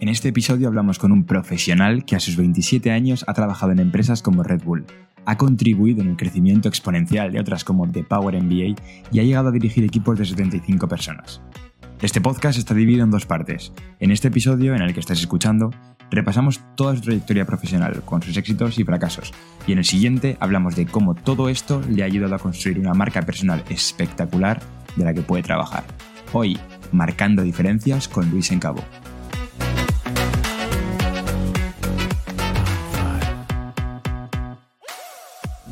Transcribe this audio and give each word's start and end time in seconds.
En 0.00 0.08
este 0.08 0.28
episodio 0.28 0.68
hablamos 0.68 1.00
con 1.00 1.10
un 1.10 1.24
profesional 1.24 2.04
que 2.04 2.14
a 2.14 2.20
sus 2.20 2.36
27 2.36 2.92
años 2.92 3.24
ha 3.26 3.34
trabajado 3.34 3.72
en 3.72 3.80
empresas 3.80 4.22
como 4.22 4.44
Red 4.44 4.62
Bull, 4.62 4.86
ha 5.26 5.36
contribuido 5.36 6.02
en 6.02 6.10
el 6.10 6.16
crecimiento 6.16 6.68
exponencial 6.68 7.32
de 7.32 7.40
otras 7.40 7.64
como 7.64 7.90
The 7.90 8.04
Power 8.04 8.40
MBA 8.40 8.80
y 9.10 9.18
ha 9.18 9.24
llegado 9.24 9.48
a 9.48 9.52
dirigir 9.52 9.82
equipos 9.82 10.16
de 10.16 10.24
75 10.24 10.86
personas. 10.86 11.40
Este 12.00 12.20
podcast 12.20 12.60
está 12.60 12.74
dividido 12.74 13.02
en 13.02 13.10
dos 13.10 13.26
partes. 13.26 13.72
En 13.98 14.12
este 14.12 14.28
episodio, 14.28 14.76
en 14.76 14.82
el 14.82 14.94
que 14.94 15.00
estás 15.00 15.18
escuchando, 15.18 15.72
repasamos 16.12 16.60
toda 16.76 16.94
su 16.94 17.02
trayectoria 17.02 17.44
profesional, 17.44 18.02
con 18.04 18.22
sus 18.22 18.36
éxitos 18.36 18.78
y 18.78 18.84
fracasos, 18.84 19.34
y 19.66 19.72
en 19.72 19.78
el 19.78 19.84
siguiente 19.84 20.36
hablamos 20.38 20.76
de 20.76 20.86
cómo 20.86 21.16
todo 21.16 21.48
esto 21.48 21.82
le 21.90 22.04
ha 22.04 22.06
ayudado 22.06 22.36
a 22.36 22.38
construir 22.38 22.78
una 22.78 22.94
marca 22.94 23.22
personal 23.22 23.64
espectacular 23.68 24.62
de 24.94 25.04
la 25.04 25.12
que 25.12 25.22
puede 25.22 25.42
trabajar. 25.42 25.82
Hoy, 26.32 26.56
marcando 26.92 27.42
diferencias 27.42 28.06
con 28.06 28.30
Luis 28.30 28.52
Encabo. 28.52 28.84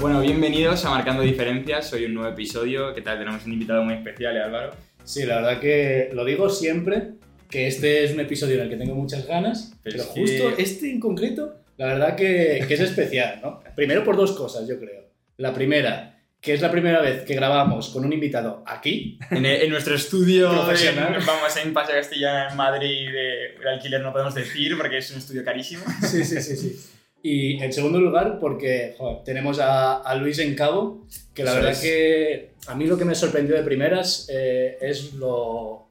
Bueno, 0.09 0.21
bienvenidos 0.21 0.85
a 0.85 0.91
Marcando 0.91 1.25
Diferencias. 1.25 1.93
Hoy 1.93 2.05
un 2.05 2.15
nuevo 2.15 2.29
episodio. 2.33 2.95
¿Qué 2.95 3.03
tal? 3.03 3.19
Tenemos 3.19 3.45
un 3.45 3.55
invitado 3.55 3.83
muy 3.83 3.95
especial, 3.95 4.37
¿eh, 4.37 4.41
Álvaro. 4.41 4.71
Sí, 5.03 5.25
la 5.27 5.41
verdad 5.41 5.59
que 5.59 6.11
lo 6.13 6.25
digo 6.25 6.49
siempre, 6.49 7.15
que 7.51 7.67
este 7.67 8.05
es 8.05 8.13
un 8.13 8.21
episodio 8.21 8.55
en 8.55 8.61
el 8.61 8.69
que 8.69 8.77
tengo 8.77 8.95
muchas 8.95 9.27
ganas, 9.27 9.73
pero, 9.83 9.97
Pero 9.97 10.03
es 10.05 10.11
que- 10.11 10.21
justo 10.21 10.63
este 10.63 10.93
en 10.93 11.01
concreto, 11.01 11.57
la 11.77 11.87
verdad 11.87 12.15
que, 12.15 12.65
que 12.69 12.75
es 12.75 12.81
especial, 12.81 13.41
¿no? 13.43 13.65
Primero 13.75 14.05
por 14.05 14.17
dos 14.17 14.31
cosas, 14.37 14.69
yo 14.69 14.79
creo. 14.79 15.09
La 15.39 15.53
primera, 15.53 16.21
que 16.41 16.55
es 16.55 16.61
la 16.61 16.71
primera 16.71 17.01
vez 17.01 17.25
que 17.25 17.35
grabamos 17.35 17.89
con 17.89 18.05
un 18.05 18.13
invitado 18.13 18.63
aquí. 18.65 19.19
En, 19.33 19.45
en 19.45 19.69
nuestro 19.71 19.97
estudio, 19.97 20.51
Profesional. 20.53 21.17
en- 21.17 21.27
vamos 21.27 21.57
en 21.57 21.73
Paseo 21.73 21.97
Castellana, 21.97 22.51
en 22.53 22.57
Madrid, 22.57 23.11
de, 23.11 23.57
el 23.61 23.67
alquiler 23.67 24.01
no 24.03 24.13
podemos 24.13 24.37
decir 24.37 24.77
porque 24.79 24.99
es 24.99 25.11
un 25.11 25.19
estudio 25.19 25.45
carísimo. 25.45 25.83
Sí, 26.03 26.25
sí, 26.25 26.41
sí, 26.41 26.57
sí. 26.57 26.77
Y 27.29 27.61
en 27.61 27.73
segundo 27.73 27.99
lugar, 28.01 28.39
porque 28.39 28.95
joder, 28.97 29.25
tenemos 29.25 29.59
a, 29.59 29.97
a 29.97 30.15
Luis 30.15 30.39
en 30.39 30.55
Cabo, 30.55 31.07
que 31.35 31.43
la 31.43 31.51
Eso 31.51 31.57
verdad 31.61 31.73
es. 31.73 31.81
que 31.81 32.51
a 32.69 32.75
mí 32.77 32.87
lo 32.87 32.97
que 32.97 33.05
me 33.05 33.17
sorprendió 33.17 33.57
de 33.57 33.65
primeras 33.65 34.29
eh, 34.33 34.79
es 34.81 35.15
lo, 35.15 35.89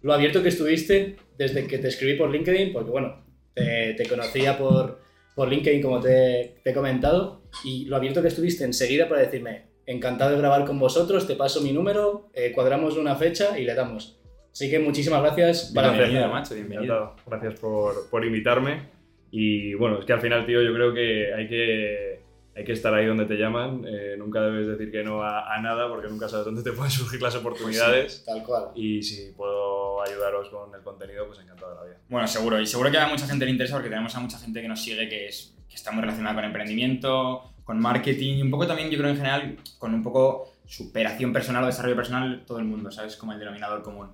lo 0.00 0.12
abierto 0.14 0.42
que 0.42 0.48
estuviste 0.48 1.16
desde 1.36 1.66
que 1.66 1.76
te 1.76 1.88
escribí 1.88 2.14
por 2.16 2.30
LinkedIn, 2.30 2.72
porque 2.72 2.90
bueno, 2.90 3.22
te, 3.52 3.92
te 3.98 4.08
conocía 4.08 4.56
por, 4.56 5.00
por 5.34 5.50
LinkedIn 5.50 5.82
como 5.82 6.00
te, 6.00 6.54
te 6.64 6.70
he 6.70 6.72
comentado, 6.72 7.42
y 7.64 7.84
lo 7.84 7.96
abierto 7.96 8.22
que 8.22 8.28
estuviste 8.28 8.64
enseguida 8.64 9.10
para 9.10 9.20
decirme, 9.20 9.66
encantado 9.84 10.30
de 10.30 10.38
grabar 10.38 10.64
con 10.64 10.78
vosotros, 10.78 11.26
te 11.26 11.34
paso 11.34 11.60
mi 11.60 11.72
número, 11.72 12.30
eh, 12.32 12.50
cuadramos 12.54 12.96
una 12.96 13.14
fecha 13.14 13.58
y 13.58 13.64
le 13.64 13.74
damos. 13.74 14.18
Así 14.50 14.70
que 14.70 14.78
muchísimas 14.78 15.20
gracias 15.20 15.70
para 15.74 15.90
Bienvenido, 15.92 16.28
macho, 16.28 16.54
bienvenido. 16.54 17.14
Gracias 17.26 17.60
por, 17.60 18.08
por 18.08 18.24
invitarme. 18.24 18.97
Y 19.30 19.74
bueno, 19.74 19.98
es 19.98 20.04
que 20.04 20.12
al 20.12 20.20
final, 20.20 20.46
tío, 20.46 20.62
yo 20.62 20.72
creo 20.72 20.94
que 20.94 21.34
hay 21.34 21.48
que, 21.48 22.22
hay 22.56 22.64
que 22.64 22.72
estar 22.72 22.92
ahí 22.94 23.06
donde 23.06 23.26
te 23.26 23.36
llaman. 23.36 23.84
Eh, 23.86 24.16
nunca 24.18 24.40
debes 24.40 24.66
decir 24.66 24.90
que 24.90 25.02
no 25.02 25.22
a, 25.22 25.54
a 25.54 25.60
nada 25.60 25.88
porque 25.88 26.08
nunca 26.08 26.28
sabes 26.28 26.46
dónde 26.46 26.62
te 26.62 26.72
pueden 26.72 26.90
surgir 26.90 27.20
las 27.20 27.34
oportunidades. 27.34 28.24
Tal 28.24 28.42
cual. 28.42 28.70
Y 28.74 29.02
si 29.02 29.32
puedo 29.32 30.02
ayudaros 30.02 30.48
con 30.48 30.74
el 30.74 30.80
contenido, 30.82 31.26
pues 31.26 31.40
encantado 31.40 31.72
de 31.72 31.76
la 31.76 31.84
vida. 31.84 31.96
Bueno, 32.08 32.26
seguro, 32.26 32.60
y 32.60 32.66
seguro 32.66 32.90
que 32.90 32.98
a 32.98 33.08
mucha 33.08 33.26
gente 33.26 33.44
le 33.44 33.50
interesa 33.50 33.74
porque 33.74 33.90
tenemos 33.90 34.14
a 34.16 34.20
mucha 34.20 34.38
gente 34.38 34.62
que 34.62 34.68
nos 34.68 34.82
sigue 34.82 35.08
que, 35.08 35.26
es, 35.26 35.54
que 35.68 35.74
está 35.74 35.90
muy 35.92 36.00
relacionada 36.00 36.34
con 36.34 36.44
emprendimiento, 36.44 37.52
con 37.64 37.78
marketing 37.78 38.36
y 38.36 38.42
un 38.42 38.50
poco 38.50 38.66
también, 38.66 38.90
yo 38.90 38.98
creo 38.98 39.10
en 39.10 39.16
general, 39.16 39.56
con 39.78 39.92
un 39.92 40.02
poco 40.02 40.54
superación 40.66 41.32
personal 41.32 41.64
o 41.64 41.66
desarrollo 41.66 41.96
personal, 41.96 42.44
todo 42.46 42.58
el 42.58 42.64
mundo, 42.64 42.90
¿sabes? 42.90 43.16
Como 43.16 43.32
el 43.32 43.38
denominador 43.38 43.82
común. 43.82 44.08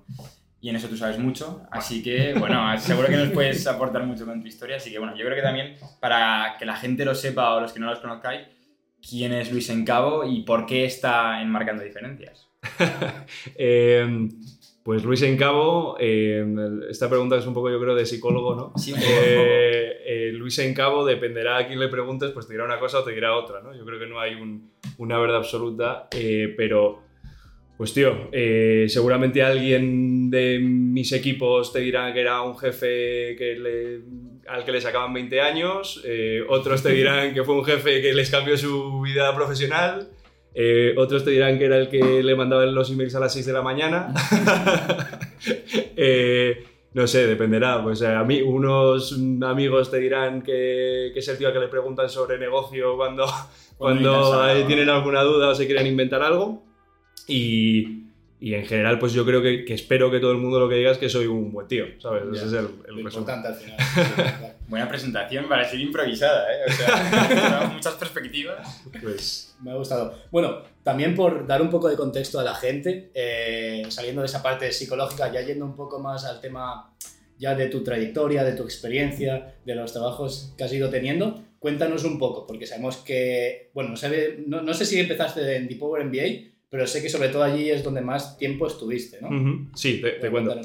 Y 0.65 0.69
en 0.69 0.77
eso 0.77 0.87
tú 0.87 0.97
sabes 0.97 1.19
mucho, 1.19 1.61
así 1.69 2.01
que, 2.01 2.33
bueno, 2.39 2.75
seguro 2.79 3.07
que 3.07 3.17
nos 3.17 3.29
puedes 3.29 3.67
aportar 3.67 4.03
mucho 4.03 4.25
con 4.25 4.41
tu 4.41 4.47
historia, 4.47 4.77
así 4.77 4.89
que, 4.91 4.97
bueno, 4.97 5.15
yo 5.15 5.23
creo 5.23 5.35
que 5.35 5.43
también 5.43 5.75
para 5.99 6.55
que 6.57 6.65
la 6.65 6.75
gente 6.75 7.05
lo 7.05 7.13
sepa 7.13 7.53
o 7.53 7.59
los 7.61 7.71
que 7.71 7.79
no 7.79 7.85
los 7.85 7.99
conozcáis, 7.99 8.47
quién 9.07 9.31
es 9.33 9.51
Luis 9.51 9.69
Encabo 9.69 10.23
y 10.23 10.41
por 10.41 10.65
qué 10.65 10.85
está 10.85 11.39
en 11.39 11.49
Marcando 11.51 11.83
Diferencias. 11.83 12.47
Eh, 13.57 14.27
pues 14.83 15.03
Luis 15.03 15.21
Encabo, 15.21 15.97
eh, 15.99 16.43
esta 16.89 17.09
pregunta 17.09 17.35
es 17.37 17.45
un 17.45 17.53
poco, 17.53 17.69
yo 17.69 17.79
creo, 17.79 17.93
de 17.93 18.05
psicólogo, 18.07 18.55
¿no? 18.55 18.73
Sí, 18.75 18.91
un 18.93 18.99
poco. 18.99 19.11
Eh, 19.11 19.97
eh, 20.05 20.31
Luis 20.33 20.57
Encabo, 20.59 21.05
dependerá 21.05 21.57
a 21.57 21.67
quién 21.67 21.79
le 21.79 21.87
preguntes, 21.89 22.31
pues 22.31 22.47
te 22.47 22.53
dirá 22.53 22.65
una 22.65 22.79
cosa 22.79 22.99
o 22.99 23.03
te 23.03 23.11
dirá 23.11 23.35
otra, 23.35 23.61
¿no? 23.61 23.75
Yo 23.75 23.85
creo 23.85 23.99
que 23.99 24.05
no 24.07 24.19
hay 24.19 24.33
un- 24.35 24.71
una 24.97 25.17
verdad 25.19 25.37
absoluta, 25.37 26.07
eh, 26.11 26.53
pero, 26.57 27.01
pues 27.77 27.93
tío, 27.93 28.29
eh, 28.31 28.85
seguramente 28.87 29.43
alguien 29.43 30.29
de 30.29 30.59
mis 30.59 31.11
equipos 31.11 31.73
te 31.73 31.79
dirá 31.79 32.13
que 32.13 32.21
era 32.21 32.41
un 32.41 32.57
jefe 32.57 33.35
que 33.37 33.55
le- 33.59 34.01
al 34.49 34.63
que 34.63 34.71
le 34.71 34.79
sacaban 34.81 35.13
20 35.13 35.41
años, 35.41 36.01
eh, 36.05 36.41
otros 36.47 36.81
te 36.83 36.89
dirán 36.91 37.33
que 37.33 37.43
fue 37.43 37.55
un 37.55 37.65
jefe 37.65 38.01
que 38.01 38.13
les 38.13 38.29
cambió 38.29 38.55
su 38.57 39.01
vida 39.01 39.35
profesional, 39.35 40.07
eh, 40.53 40.93
otros 40.97 41.25
te 41.25 41.31
dirán 41.31 41.57
que 41.59 41.65
era 41.65 41.77
el 41.77 41.89
que 41.89 42.21
le 42.23 42.35
mandaban 42.35 42.73
los 42.73 42.89
emails 42.91 43.15
a 43.15 43.19
las 43.19 43.33
6 43.33 43.45
de 43.45 43.53
la 43.53 43.61
mañana. 43.61 44.13
No 46.93 47.07
sé, 47.07 47.27
dependerá. 47.27 47.83
Pues 47.83 48.01
a 48.03 48.23
mí, 48.23 48.41
unos 48.41 49.13
amigos 49.43 49.91
te 49.91 49.97
dirán 49.99 50.41
que, 50.41 51.11
que 51.13 51.19
es 51.19 51.27
el 51.27 51.37
tío 51.37 51.47
al 51.47 51.53
que 51.53 51.59
le 51.59 51.67
preguntan 51.67 52.07
sobre 52.09 52.37
negocio 52.37 52.95
cuando, 52.95 53.25
Cuando 53.77 54.31
cuando 54.31 54.65
tienen 54.67 54.87
alguna 54.89 55.21
duda 55.23 55.49
o 55.49 55.55
se 55.55 55.65
quieren 55.65 55.87
inventar 55.87 56.21
algo. 56.23 56.63
Y, 57.27 58.05
y 58.39 58.53
en 58.53 58.65
general, 58.65 58.99
pues 58.99 59.13
yo 59.13 59.25
creo 59.25 59.41
que, 59.41 59.65
que 59.65 59.73
espero 59.73 60.11
que 60.11 60.19
todo 60.19 60.31
el 60.31 60.37
mundo 60.37 60.59
lo 60.59 60.69
que 60.69 60.75
diga 60.75 60.91
es 60.91 60.97
que 60.97 61.09
soy 61.09 61.25
un 61.25 61.51
buen 61.51 61.67
tío, 61.67 61.85
¿sabes? 61.99 62.23
Ya. 62.31 62.37
Ese 62.37 62.47
es 62.47 62.53
el, 62.53 62.67
el 62.87 62.99
importante 62.99 63.47
al 63.47 63.55
final. 63.55 63.77
Buena 64.67 64.89
presentación 64.89 65.47
para 65.47 65.63
ser 65.63 65.79
improvisada, 65.79 66.45
¿eh? 66.51 66.59
O 66.67 66.71
sea, 66.71 67.69
muchas 67.73 67.93
perspectivas. 67.95 68.83
Pues, 69.01 69.55
Me 69.61 69.71
ha 69.71 69.75
gustado. 69.75 70.15
Bueno, 70.31 70.61
también 70.83 71.15
por 71.15 71.47
dar 71.47 71.61
un 71.61 71.69
poco 71.69 71.87
de 71.87 71.95
contexto 71.95 72.39
a 72.39 72.43
la 72.43 72.55
gente, 72.55 73.09
eh, 73.13 73.83
saliendo 73.89 74.21
de 74.21 74.27
esa 74.27 74.43
parte 74.43 74.71
psicológica, 74.71 75.31
ya 75.31 75.41
yendo 75.41 75.65
un 75.65 75.75
poco 75.75 75.99
más 75.99 76.25
al 76.25 76.41
tema 76.41 76.91
ya 77.37 77.55
de 77.55 77.67
tu 77.67 77.83
trayectoria, 77.83 78.43
de 78.43 78.53
tu 78.53 78.63
experiencia, 78.63 79.55
de 79.65 79.75
los 79.75 79.91
trabajos 79.91 80.53
que 80.57 80.63
has 80.63 80.73
ido 80.73 80.89
teniendo, 80.89 81.43
cuéntanos 81.59 82.03
un 82.03 82.17
poco, 82.17 82.47
porque 82.47 82.65
sabemos 82.65 82.97
que, 82.97 83.71
bueno, 83.73 83.91
no 83.91 83.97
sé, 83.97 84.37
no, 84.45 84.61
no 84.61 84.73
sé 84.73 84.85
si 84.85 84.99
empezaste 84.99 85.55
en 85.55 85.67
The 85.67 85.75
Power 85.75 86.05
MBA, 86.05 86.54
pero 86.69 86.87
sé 86.87 87.01
que 87.01 87.09
sobre 87.09 87.29
todo 87.29 87.43
allí 87.43 87.69
es 87.69 87.83
donde 87.83 88.01
más 88.01 88.37
tiempo 88.37 88.67
estuviste, 88.67 89.19
¿no? 89.21 89.69
sí, 89.75 90.01
te, 90.01 90.11
te 90.11 90.29
cuento. 90.29 90.59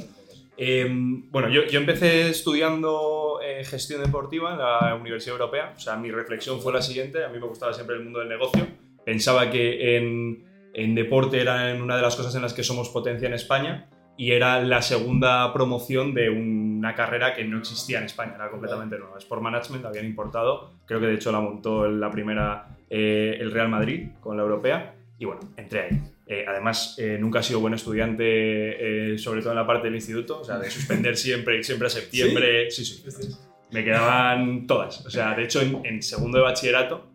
Eh, 0.63 0.87
bueno, 1.31 1.49
yo, 1.49 1.67
yo 1.69 1.81
empecé 1.81 2.29
estudiando 2.29 3.41
eh, 3.43 3.65
gestión 3.65 4.03
deportiva 4.03 4.53
en 4.53 4.59
la 4.59 4.95
Universidad 4.95 5.37
Europea. 5.37 5.73
O 5.75 5.81
sea, 5.81 5.97
mi 5.97 6.11
reflexión 6.11 6.61
fue 6.61 6.71
la 6.73 6.83
siguiente. 6.83 7.25
A 7.25 7.29
mí 7.29 7.39
me 7.39 7.47
gustaba 7.47 7.73
siempre 7.73 7.97
el 7.97 8.05
mundo 8.05 8.19
del 8.19 8.29
negocio. 8.29 8.67
Pensaba 9.03 9.51
que 9.51 9.97
en, 9.97 10.45
en 10.75 10.95
deporte 10.95 11.41
era 11.41 11.71
en 11.71 11.81
una 11.81 11.97
de 11.97 12.03
las 12.03 12.15
cosas 12.15 12.35
en 12.35 12.43
las 12.43 12.53
que 12.53 12.63
somos 12.63 12.91
potencia 12.91 13.27
en 13.27 13.33
España 13.33 13.89
y 14.19 14.33
era 14.33 14.61
la 14.61 14.83
segunda 14.83 15.51
promoción 15.55 16.13
de 16.13 16.29
una 16.29 16.95
carrera 16.95 17.35
que 17.35 17.43
no 17.45 17.57
existía 17.57 18.01
en 18.01 18.05
España, 18.05 18.35
era 18.35 18.51
completamente 18.51 18.99
nueva. 18.99 19.17
Sport 19.17 19.41
Management 19.41 19.83
la 19.83 19.89
habían 19.89 20.05
importado, 20.05 20.75
creo 20.85 21.01
que 21.01 21.07
de 21.07 21.15
hecho 21.15 21.33
la 21.33 21.41
montó 21.41 21.89
la 21.89 22.11
primera 22.11 22.77
eh, 22.91 23.39
el 23.41 23.51
Real 23.51 23.71
Madrid 23.71 24.11
con 24.21 24.37
la 24.37 24.43
europea 24.43 24.95
y 25.21 25.27
bueno, 25.27 25.43
entré 25.55 25.83
ahí. 25.83 26.01
Eh, 26.27 26.47
además, 26.49 26.97
eh, 26.99 27.19
nunca 27.21 27.41
he 27.41 27.43
sido 27.43 27.61
buen 27.61 27.75
estudiante, 27.75 28.25
eh, 29.13 29.19
sobre 29.19 29.43
todo 29.43 29.51
en 29.51 29.57
la 29.57 29.67
parte 29.67 29.89
del 29.89 29.95
instituto, 29.95 30.41
o 30.41 30.45
sea, 30.45 30.59
de 30.59 30.71
suspender 30.71 31.15
siempre, 31.19 31.63
siempre 31.63 31.89
a 31.89 31.91
septiembre. 31.91 32.71
Sí, 32.71 32.87
sí. 32.87 33.05
Me 33.71 33.85
quedaban 33.85 34.67
todas. 34.67 35.05
O 35.05 35.11
sea, 35.11 35.35
de 35.35 35.45
hecho, 35.45 35.61
en, 35.61 35.85
en 35.85 36.03
segundo 36.03 36.39
de 36.39 36.45
bachillerato 36.45 37.07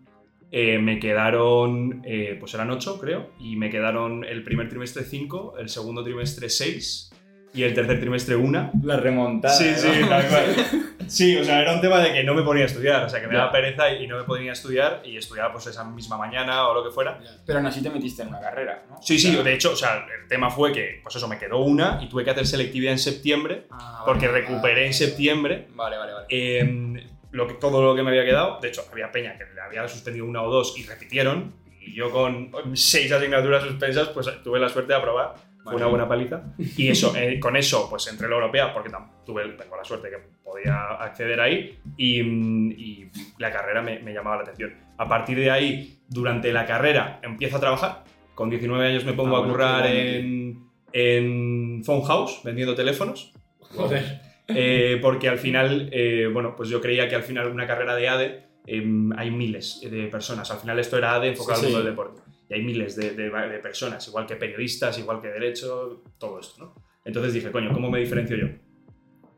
me 0.52 1.00
quedaron, 1.00 2.02
pues 2.40 2.54
eran 2.54 2.70
ocho, 2.70 2.98
creo, 2.98 3.32
y 3.42 3.58
me 3.58 3.70
quedaron 3.70 4.24
el 4.24 4.42
primer 4.42 4.70
trimestre 4.70 5.04
cinco, 5.04 5.56
el 5.60 5.68
segundo 5.68 6.02
trimestre 6.02 6.48
seis 6.50 7.12
y 7.56 7.64
el 7.64 7.74
tercer 7.74 8.00
trimestre 8.00 8.36
una. 8.36 8.72
La 8.84 8.98
remontada. 8.98 9.54
Sí, 9.56 9.70
¿no? 9.72 9.78
sí, 9.78 10.10
tal 10.10 10.28
cual. 10.28 10.46
Sí, 11.08 11.38
o 11.38 11.44
sea, 11.44 11.62
era 11.62 11.72
un 11.75 11.81
tema 11.81 12.00
de 12.00 12.12
que 12.12 12.24
no 12.24 12.34
me 12.34 12.42
ponía 12.42 12.63
a 12.63 12.66
estudiar, 12.66 13.04
o 13.04 13.10
sea, 13.10 13.22
que 13.22 13.28
me 13.28 13.36
daba 13.36 13.52
pereza 13.52 13.94
y 13.94 14.07
no 14.07 14.18
me 14.18 14.24
ponía 14.24 14.50
a 14.50 14.54
estudiar 14.54 15.04
y 15.06 15.18
estudiaba 15.18 15.52
pues 15.52 15.68
esa 15.68 15.84
misma 15.84 16.18
mañana 16.18 16.68
o 16.68 16.74
lo 16.74 16.84
que 16.84 16.90
fuera. 16.90 17.19
Pero 17.46 17.60
aún 17.60 17.68
así 17.68 17.84
te 17.84 17.92
metiste 17.92 18.24
en 18.24 18.30
una 18.30 18.40
carrera, 18.40 18.84
¿no? 18.90 19.00
Sí, 19.04 19.19
sí, 19.19 19.36
de 19.36 19.54
hecho, 19.54 19.74
o 19.74 19.75
sea, 19.75 19.98
el 19.98 20.28
tema 20.28 20.50
fue 20.50 20.72
que, 20.74 21.02
pues 21.04 21.16
eso, 21.16 21.28
me 21.28 21.38
quedó 21.38 21.60
una 21.60 22.00
y 22.02 22.10
tuve 22.10 22.24
que 22.24 22.31
hacer 22.31 22.48
selectividad 22.48 22.92
en 22.92 22.98
septiembre 22.98 23.68
ah, 23.69 23.98
vale. 24.00 24.06
porque 24.06 24.28
recuperé 24.28 24.88
en 24.88 24.96
septiembre 24.96 25.68
Vale, 25.75 25.98
vale, 25.98 26.13
vale. 26.13 26.25
eh, 26.30 27.04
lo 27.31 27.48
que, 27.48 27.54
todo 27.54 27.84
lo 27.84 27.96
que 27.96 28.01
me 28.01 28.10
había 28.10 28.25
quedado. 28.25 28.60
De 28.60 28.69
hecho, 28.69 28.84
había 28.92 29.12
peña 29.12 29.38
que 29.38 29.44
le 29.54 29.62
había 29.62 29.88
suspendido 29.88 30.25
una 30.25 30.42
o 30.42 30.50
dos 30.50 30.75
y 30.75 30.86
repitieron. 30.88 31.54
Y 31.81 31.94
yo 31.94 32.10
con 32.10 32.51
seis 32.74 33.12
asignaturas 33.12 33.63
suspensas, 33.63 34.08
pues 34.08 34.28
tuve 34.44 34.60
la 34.60 34.69
suerte 34.69 34.94
de 34.94 34.98
aprobar. 34.98 35.36
Fue 35.65 35.73
Vale. 35.73 35.77
una 35.77 35.88
buena 35.89 36.07
paliza. 36.07 36.44
Y 36.77 36.89
eso, 36.89 37.15
eh, 37.17 37.39
con 37.39 37.56
eso, 37.57 37.89
pues 37.89 38.06
entré 38.07 38.25
en 38.27 38.29
la 38.31 38.38
europea, 38.38 38.71
porque 38.71 38.91
tuve, 39.25 39.44
tengo 39.57 39.75
la 39.75 39.83
suerte 39.83 40.09
que 40.12 40.17
podía 40.44 40.75
acceder 41.00 41.41
ahí. 41.41 41.79
Y, 41.97 42.21
mm, 42.21 42.71
y 42.77 43.09
la 43.39 43.51
carrera 43.51 43.81
me, 43.81 43.97
me 44.00 44.13
llamaba 44.13 44.38
la 44.38 44.41
atención. 44.44 44.75
A 44.97 45.07
partir 45.09 45.39
de 45.39 45.50
ahí, 45.50 45.97
durante 46.07 46.53
la 46.53 46.67
carrera, 46.67 47.19
empiezo 47.23 47.57
a 47.57 47.59
trabajar. 47.59 48.03
Con 48.35 48.50
19 48.51 48.85
años 48.88 49.06
me 49.06 49.13
pongo 49.13 49.38
Ah, 49.38 49.39
a 49.39 49.50
currar 49.50 49.81
bueno, 49.81 49.95
en, 49.95 50.59
en 50.94 51.83
Phone 51.83 52.03
House, 52.03 52.41
vendiendo 52.44 52.75
teléfonos. 52.75 53.33
Joder. 53.59 54.21
Eh, 54.47 55.00
porque 55.01 55.27
al 55.29 55.39
final, 55.39 55.89
eh, 55.91 56.29
bueno, 56.31 56.56
pues 56.56 56.69
yo 56.69 56.79
creía 56.79 57.09
que 57.09 57.15
al 57.15 57.23
final 57.23 57.47
una 57.47 57.65
carrera 57.65 57.95
de 57.95 58.07
ADE 58.07 58.44
em, 58.67 59.12
hay 59.17 59.31
miles 59.31 59.81
de 59.81 60.06
personas. 60.07 60.51
Al 60.51 60.59
final 60.59 60.77
esto 60.77 60.97
era 61.00 61.15
ADE 61.15 61.29
enfocado 61.29 61.59
Sí, 61.59 61.65
al 61.65 61.69
sí. 61.71 61.73
mundo 61.73 61.85
del 61.85 61.94
deporte. 61.95 62.21
Y 62.50 62.53
hay 62.53 62.62
miles 62.63 62.95
de, 62.95 63.12
de- 63.12 63.30
de 63.30 63.59
personas, 63.59 64.07
igual 64.07 64.25
que 64.27 64.36
periodistas, 64.36 64.97
igual 65.00 65.21
que 65.21 65.27
derecho, 65.30 66.03
todo 66.18 66.39
esto, 66.39 66.63
¿no? 66.63 66.75
Entonces 67.03 67.33
dije, 67.33 67.51
coño, 67.51 67.71
¿cómo 67.74 67.89
me 67.89 68.00
diferencio 68.00 68.36
yo? 68.38 68.47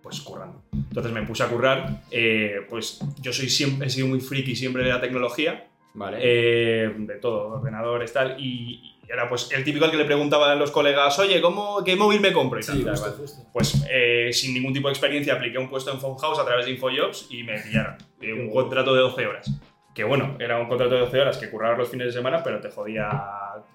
Pues 0.02 0.22
currando. 0.22 0.64
Entonces 0.74 1.12
me 1.12 1.24
puse 1.24 1.44
a 1.44 1.48
currar. 1.48 2.02
eh, 2.12 2.62
pues 2.70 3.00
yo 3.22 3.34
soy 3.34 3.50
siempre, 3.50 3.88
he 3.88 3.90
sido 3.90 4.08
muy 4.08 4.20
friki 4.22 4.56
siempre 4.56 4.84
de 4.84 4.90
la 4.90 5.02
tecnología. 5.02 5.68
Vale. 5.94 6.18
Eh, 6.22 6.94
de 6.98 7.16
todo, 7.16 7.56
ordenadores, 7.60 8.14
tal, 8.14 8.36
y, 8.40 8.96
y 9.06 9.12
era 9.12 9.28
pues 9.28 9.50
el 9.52 9.64
típico 9.64 9.84
al 9.86 9.92
que 9.92 9.98
le 9.98 10.06
preguntaban 10.06 10.50
a 10.52 10.56
los 10.56 10.70
colegas, 10.70 11.18
oye, 11.18 11.42
¿cómo, 11.42 11.84
¿qué 11.84 11.96
móvil 11.96 12.20
me 12.22 12.32
compro? 12.32 12.60
Y 12.60 12.64
Sí, 12.64 12.84
tal, 12.84 12.96
justo, 12.96 13.12
justo. 13.18 13.42
Pues 13.52 13.86
eh, 13.90 14.30
sin 14.32 14.54
ningún 14.54 14.74
tipo 14.74 14.88
de 14.90 14.92
experiencia 14.94 15.34
apliqué 15.34 15.58
un 15.58 15.70
puesto 15.70 15.92
en 15.92 16.00
House 16.00 16.40
a 16.40 16.46
través 16.46 16.66
de 16.66 16.72
InfoJobs 16.74 17.28
y 17.32 17.44
me 17.44 17.60
pillaron. 17.60 17.96
Eh, 18.22 18.34
un 18.34 18.52
contrato 18.52 18.94
de 18.94 19.02
12 19.02 19.26
horas. 19.26 19.52
Que 19.98 20.04
bueno, 20.04 20.36
era 20.40 20.60
un 20.60 20.68
contrato 20.68 20.94
de 20.94 21.00
12 21.02 21.20
horas 21.22 21.38
que 21.40 21.50
currabas 21.50 21.76
los 21.80 21.90
fines 21.90 22.06
de 22.06 22.14
semana, 22.14 22.44
pero 22.44 22.62
te 22.62 22.70
jodía 22.70 23.10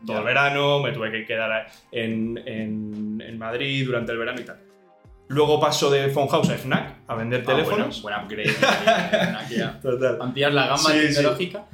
todo 0.07 0.19
el 0.19 0.25
verano, 0.25 0.81
me 0.81 0.93
tuve 0.93 1.11
que 1.11 1.25
quedar 1.27 1.67
en, 1.91 2.39
en- 2.47 3.21
en 3.21 3.39
Madrid 3.39 3.85
durante 3.85 4.13
el 4.13 4.19
verano 4.19 4.41
y 4.41 4.45
tal. 4.45 4.57
Luego 5.27 5.59
paso 5.59 5.91
de 5.91 6.13
House 6.15 6.49
a 6.51 6.55
FNAC 6.55 6.95
a 7.09 7.15
vender 7.17 7.41
Ah, 7.45 7.47
teléfonos. 7.51 8.03
Bueno, 8.03 8.19
buen 8.19 8.41
upgrade. 8.45 9.79
Total. 9.83 10.19
Ampliar 10.21 10.53
la 10.53 10.67
gama 10.67 10.79
Sí, 10.79 11.09
sí. 11.09 11.15
tecnológica. 11.17 11.65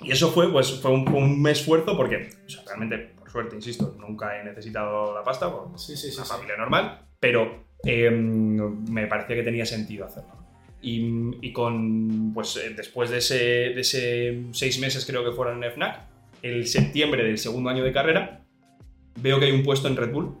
Y 0.00 0.12
eso 0.12 0.30
fue, 0.30 0.50
pues, 0.50 0.80
fue 0.80 0.90
un, 0.92 1.06
un 1.12 1.46
esfuerzo 1.48 1.94
porque, 1.98 2.30
o 2.46 2.48
sea, 2.48 2.62
realmente, 2.66 2.96
por 3.18 3.30
suerte, 3.30 3.56
insisto, 3.56 3.94
nunca 3.98 4.40
he 4.40 4.44
necesitado 4.44 5.14
la 5.14 5.22
pasta, 5.22 5.50
por 5.52 5.78
Sí, 5.78 5.92
una 6.16 6.24
familia 6.24 6.56
normal, 6.56 7.00
pero 7.20 7.64
eh, 7.84 8.10
me 8.10 9.06
parecía 9.06 9.36
que 9.36 9.42
tenía 9.42 9.66
sentido 9.66 10.06
hacerlo. 10.06 10.39
Y, 10.82 11.36
y 11.42 11.52
con, 11.52 12.32
pues, 12.32 12.56
eh, 12.56 12.70
después 12.74 13.10
de 13.10 13.18
ese, 13.18 13.36
de 13.38 13.80
ese 13.80 14.42
seis 14.52 14.78
meses, 14.80 15.04
creo 15.04 15.24
que 15.24 15.32
fueron 15.32 15.62
en 15.62 15.70
FNAC, 15.72 16.00
el 16.42 16.66
septiembre 16.66 17.22
del 17.22 17.36
segundo 17.38 17.68
año 17.70 17.84
de 17.84 17.92
carrera, 17.92 18.40
veo 19.20 19.38
que 19.38 19.46
hay 19.46 19.52
un 19.52 19.62
puesto 19.62 19.88
en 19.88 19.96
Red 19.96 20.10
Bull 20.12 20.34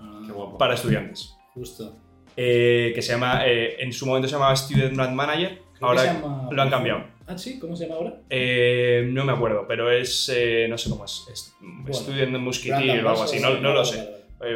Ah, 0.00 0.22
para 0.58 0.74
estudiantes, 0.74 1.34
Justo. 1.54 1.96
eh, 2.36 2.92
que 2.94 3.02
se 3.02 3.12
llama, 3.12 3.42
eh, 3.46 3.76
en 3.82 3.92
su 3.92 4.06
momento 4.06 4.26
se 4.28 4.32
llamaba 4.34 4.54
Student 4.56 4.94
Brand 4.96 5.14
Manager, 5.14 5.58
Creo 5.74 5.88
ahora 5.88 6.04
llama- 6.04 6.48
lo 6.50 6.62
han 6.62 6.70
cambiado. 6.70 7.04
Ah, 7.26 7.36
sí, 7.36 7.58
¿cómo 7.58 7.76
se 7.76 7.84
llama 7.84 7.96
ahora? 7.96 8.20
Eh, 8.30 9.06
no 9.12 9.22
me 9.26 9.32
acuerdo, 9.32 9.66
pero 9.68 9.90
es. 9.90 10.32
no 10.70 10.78
sé 10.78 10.88
cómo 10.88 11.04
es. 11.04 11.26
es 11.30 11.54
Student 11.94 12.38
Musketeer 12.38 13.04
o 13.04 13.10
algo 13.10 13.22
así, 13.24 13.38
no, 13.38 13.58
no 13.60 13.74
lo 13.74 13.84
sé. 13.84 14.02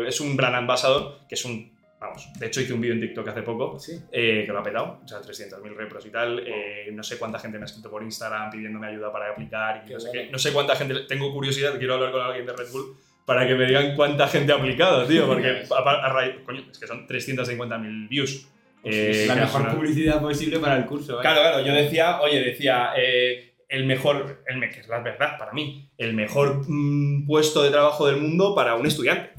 Es 0.09 0.21
un 0.23 0.37
brand 0.39 0.55
ambassador 0.57 1.19
que 1.29 1.35
es 1.35 1.45
un. 1.45 1.71
Vamos, 2.03 2.29
de 2.39 2.47
hecho 2.47 2.61
hice 2.61 2.73
un 2.73 2.81
vídeo 2.81 2.95
en 2.95 3.01
TikTok 3.01 3.29
hace 3.29 3.43
poco 3.43 3.79
Sí. 3.79 3.93
eh, 4.11 4.43
que 4.45 4.53
lo 4.53 4.59
ha 4.59 4.63
petado, 4.63 5.01
o 5.05 5.09
sea, 5.09 5.21
300.000 5.21 5.75
repros 5.77 6.05
y 6.05 6.11
tal. 6.11 6.43
eh, 6.47 6.91
no 6.93 7.03
sé 7.05 7.17
cuánta 7.19 7.39
gente 7.39 7.59
me 7.59 7.63
ha 7.65 7.67
escrito 7.67 7.91
por 7.91 8.03
Instagram 8.03 8.51
pidiéndome 8.51 8.89
ayuda 8.89 9.13
para 9.13 9.31
aplicar 9.31 9.83
y 9.85 9.89
Qué 9.89 9.95
no 9.95 10.01
sé 10.01 10.09
qué. 10.13 10.29
No 10.31 10.39
sé 10.39 10.53
cuánta 10.53 10.75
gente. 10.77 10.95
Tengo 11.09 11.33
curiosidad, 11.33 11.79
quiero 11.79 11.95
hablar 11.95 12.11
con 12.13 12.21
alguien 12.23 12.45
de 12.45 12.53
Red 12.55 12.71
Bull 12.73 12.97
para 13.25 13.47
que 13.47 13.55
me 13.55 13.67
digan 13.67 13.95
cuánta 13.95 14.27
gente 14.27 14.51
ha 14.53 14.57
aplicado, 14.57 15.07
tío, 15.07 15.27
porque 15.29 15.63
a, 15.71 15.91
a 16.07 16.13
raíz. 16.13 16.35
Coño, 16.45 16.65
es 16.71 16.79
que 16.79 16.87
son 16.89 17.07
350.000 17.07 18.09
views. 18.09 18.49
Eh, 18.85 19.11
es 19.23 19.29
la 19.29 19.37
mejor 19.37 19.61
final- 19.61 19.77
publicidad 19.77 20.21
posible 20.21 20.59
para 20.59 20.77
el 20.77 20.87
curso. 20.87 21.19
¿eh? 21.19 21.23
Claro, 21.23 21.41
claro, 21.41 21.65
yo 21.65 21.73
decía, 21.73 22.21
oye, 22.21 22.41
decía, 22.41 22.91
eh, 22.97 23.55
el 23.69 23.87
mejor, 23.87 24.43
el, 24.47 24.61
que 24.71 24.81
es 24.81 24.89
la 24.89 24.99
verdad 25.01 25.39
para 25.39 25.53
mí, 25.53 25.89
el 25.97 26.15
mejor 26.15 26.65
mm, 26.69 27.25
puesto 27.27 27.63
de 27.63 27.71
trabajo 27.71 28.07
del 28.09 28.17
mundo 28.17 28.55
para 28.57 28.75
un 28.75 28.85
estudiante. 28.87 29.31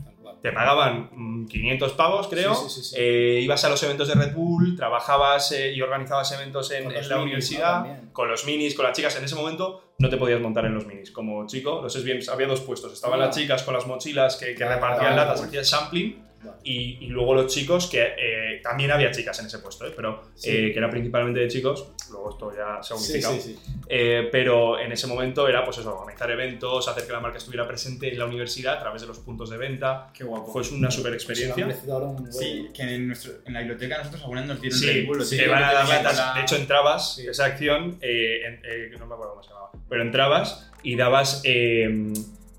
Te 0.43 0.51
pagaban 0.51 1.09
mm, 1.13 1.47
500 1.47 1.93
pavos, 1.93 2.27
creo, 2.27 2.53
Sí, 2.53 2.65
sí, 2.67 2.81
sí, 2.81 2.89
sí. 2.89 2.95
eh, 2.99 3.39
ibas 3.41 3.63
a 3.63 3.69
los 3.69 3.81
eventos 3.81 4.09
de 4.09 4.15
Red 4.15 4.33
Bull, 4.35 4.75
trabajabas 4.75 5.53
eh, 5.53 5.71
y 5.71 5.81
organizabas 5.81 6.33
eventos 6.33 6.69
en, 6.71 6.83
los 6.83 7.07
la 7.07 7.15
minis, 7.15 7.23
universidad, 7.23 8.11
con 8.11 8.27
los 8.27 8.45
minis, 8.45 8.75
con 8.75 8.83
las 8.83 8.93
chicas. 8.93 9.15
En 9.15 9.23
ese 9.23 9.35
momento 9.35 9.93
no 9.99 10.09
te 10.09 10.17
podías 10.17 10.41
montar 10.41 10.65
en 10.65 10.75
los 10.75 10.85
minis. 10.85 11.11
Como 11.11 11.47
chico, 11.47 11.79
no 11.81 11.89
sé 11.89 12.01
bien, 12.01 12.19
había 12.29 12.47
dos 12.47 12.59
puestos. 12.59 12.91
Estaban 12.91 13.21
las 13.21 13.33
chicas 13.33 13.63
con 13.63 13.73
las 13.73 13.87
mochilas 13.87 14.35
que, 14.35 14.53
que 14.53 14.67
repartían 14.67 15.13
ah, 15.13 15.15
latas, 15.15 15.41
hacían 15.43 15.63
sampling. 15.63 16.21
Y, 16.63 17.05
y 17.05 17.07
luego 17.07 17.33
los 17.35 17.53
chicos, 17.53 17.87
que 17.87 18.01
eh, 18.17 18.59
también 18.63 18.91
había 18.91 19.11
chicas 19.11 19.37
en 19.39 19.45
ese 19.47 19.59
puesto, 19.59 19.85
¿eh? 19.85 19.93
pero 19.95 20.23
Sí. 20.35 20.49
eh, 20.49 20.71
que 20.71 20.77
era 20.79 20.89
principalmente 20.89 21.39
de 21.41 21.47
chicos, 21.47 21.87
luego 22.11 22.31
esto 22.31 22.51
ya 22.55 22.81
se 22.83 22.93
ha 22.93 22.97
unificado. 22.97 23.33
sí, 23.35 23.41
sí. 23.41 23.59
Eh, 23.89 24.29
pero 24.31 24.79
en 24.79 24.91
ese 24.91 25.07
momento 25.07 25.47
era 25.47 25.63
pues 25.65 25.77
eso, 25.79 25.93
organizar 25.97 26.29
eventos, 26.31 26.87
hacer 26.87 27.05
que 27.05 27.11
la 27.11 27.19
marca 27.19 27.37
estuviera 27.37 27.67
presente 27.67 28.11
en 28.11 28.17
la 28.19 28.25
universidad 28.25 28.75
a 28.77 28.79
través 28.79 29.01
de 29.01 29.07
los 29.07 29.19
puntos 29.19 29.49
de 29.49 29.57
venta. 29.57 30.09
Qué 30.13 30.23
guapo. 30.23 30.51
Fue 30.51 30.61
una 30.71 30.89
super 30.91 31.13
experiencia. 31.13 31.67
huevo. 31.85 32.15
Sí, 32.31 32.69
que 32.73 32.83
en, 32.83 33.07
nuestro, 33.07 33.33
en 33.45 33.53
la 33.53 33.59
biblioteca 33.59 33.97
nosotros 33.97 34.21
alguna 34.23 34.45
nos 34.45 34.61
dieron 34.61 34.79
Sí, 34.79 35.01
Bull, 35.05 35.27
te 35.29 35.47
van 35.47 35.63
a 35.63 35.73
dar 35.73 35.87
latas. 35.89 36.17
la- 36.17 36.33
De 36.35 36.41
hecho, 36.41 36.55
entrabas, 36.55 37.15
Sí. 37.15 37.27
esa 37.27 37.45
acción, 37.45 37.97
eh, 38.01 38.41
en- 38.45 38.61
eh, 38.63 38.95
no 38.99 39.05
me 39.05 39.13
acuerdo 39.15 39.31
cómo 39.33 39.43
se 39.43 39.49
llamaba, 39.49 39.71
pero 39.89 40.01
entrabas 40.01 40.71
y 40.83 40.95
dabas 40.95 41.41
eh, 41.45 42.13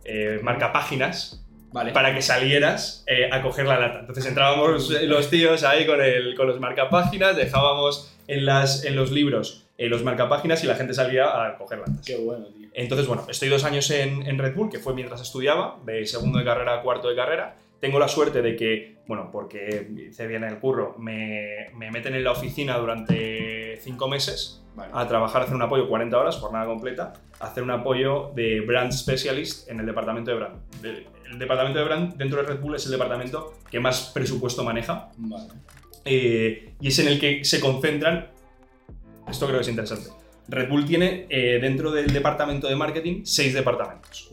eh, 0.05 0.39
marcapáginas 0.43 1.44
Vale. 1.75 1.91
para 1.93 2.15
que 2.15 2.23
salieras 2.23 3.05
eh, 3.09 3.29
a 3.31 3.43
coger 3.43 3.67
la 3.67 3.81
lata. 3.81 3.99
Entonces 4.00 4.25
entrábamos 4.26 4.88
los 4.88 5.29
tíos 5.29 5.65
ahí 5.65 5.85
con, 5.87 6.00
el, 6.00 6.37
con 6.37 6.47
los 6.47 6.61
marcapáginas, 6.61 7.37
dejábamos 7.37 8.15
en, 8.29 8.47
las, 8.47 8.85
en 8.85 8.94
los 8.94 9.11
libros 9.11 9.65
eh, 9.76 9.88
los 9.88 10.05
marcapáginas 10.05 10.62
y 10.62 10.69
la 10.69 10.76
gente 10.76 10.94
salía 10.94 11.25
a 11.25 11.59
coger 11.59 11.81
latas. 11.81 12.06
Qué 12.06 12.17
bueno, 12.17 12.47
tío. 12.47 12.69
Entonces, 12.75 13.06
bueno, 13.09 13.26
estoy 13.29 13.49
dos 13.49 13.65
años 13.65 13.91
en, 13.91 14.25
en 14.26 14.38
Red 14.38 14.55
Bull, 14.55 14.71
que 14.71 14.79
fue 14.79 14.94
mientras 14.94 15.21
estudiaba, 15.21 15.79
de 15.85 16.06
segundo 16.06 16.38
de 16.38 16.44
carrera 16.44 16.75
a 16.75 16.82
cuarto 16.82 17.09
de 17.09 17.17
carrera. 17.17 17.56
Tengo 17.85 17.99
la 17.99 18.09
suerte 18.09 18.41
de 18.41 18.57
que, 18.57 18.97
bueno, 19.07 19.29
porque 19.31 19.91
hice 20.09 20.27
bien 20.27 20.43
el 20.43 20.59
curro, 20.59 20.97
me, 20.99 21.69
me 21.77 21.91
meten 21.91 22.15
en 22.15 22.25
la 22.25 22.33
oficina 22.33 22.79
durante 22.79 23.79
cinco 23.83 24.09
meses 24.09 24.65
Vale. 24.75 24.91
a 24.95 25.07
trabajar, 25.07 25.43
a 25.43 25.45
hacer 25.45 25.55
un 25.55 25.61
apoyo 25.61 25.87
40 25.87 26.19
horas, 26.19 26.37
jornada 26.37 26.65
completa, 26.65 27.13
a 27.39 27.45
hacer 27.45 27.63
un 27.63 27.71
apoyo 27.71 28.33
de 28.35 28.63
Brand 28.63 28.91
Specialist 28.91 29.69
en 29.69 29.81
el 29.81 29.85
departamento 29.85 30.31
de 30.31 30.37
Brand. 30.39 30.63
El 31.31 31.39
departamento 31.39 31.79
de 31.79 31.85
Brand 31.85 32.17
dentro 32.17 32.41
de 32.41 32.49
Red 32.49 32.61
Bull 32.61 32.75
es 32.77 32.87
el 32.87 32.93
departamento 32.93 33.53
que 33.71 33.81
más 33.81 34.13
presupuesto 34.15 34.65
maneja 34.65 35.11
Vale. 35.19 35.49
eh, 36.07 36.73
y 36.81 36.89
es 36.89 36.99
en 37.01 37.09
el 37.09 37.21
que 37.21 37.45
se 37.45 37.61
concentran. 37.61 38.31
Esto 39.29 39.45
creo 39.45 39.59
que 39.59 39.65
es 39.65 39.69
interesante. 39.69 40.09
Red 40.49 40.71
Bull 40.71 40.87
tiene 40.87 41.27
eh, 41.29 41.59
dentro 41.61 41.91
del 41.91 42.07
departamento 42.07 42.67
de 42.67 42.77
marketing 42.77 43.25
seis 43.27 43.53
departamentos. 43.53 44.31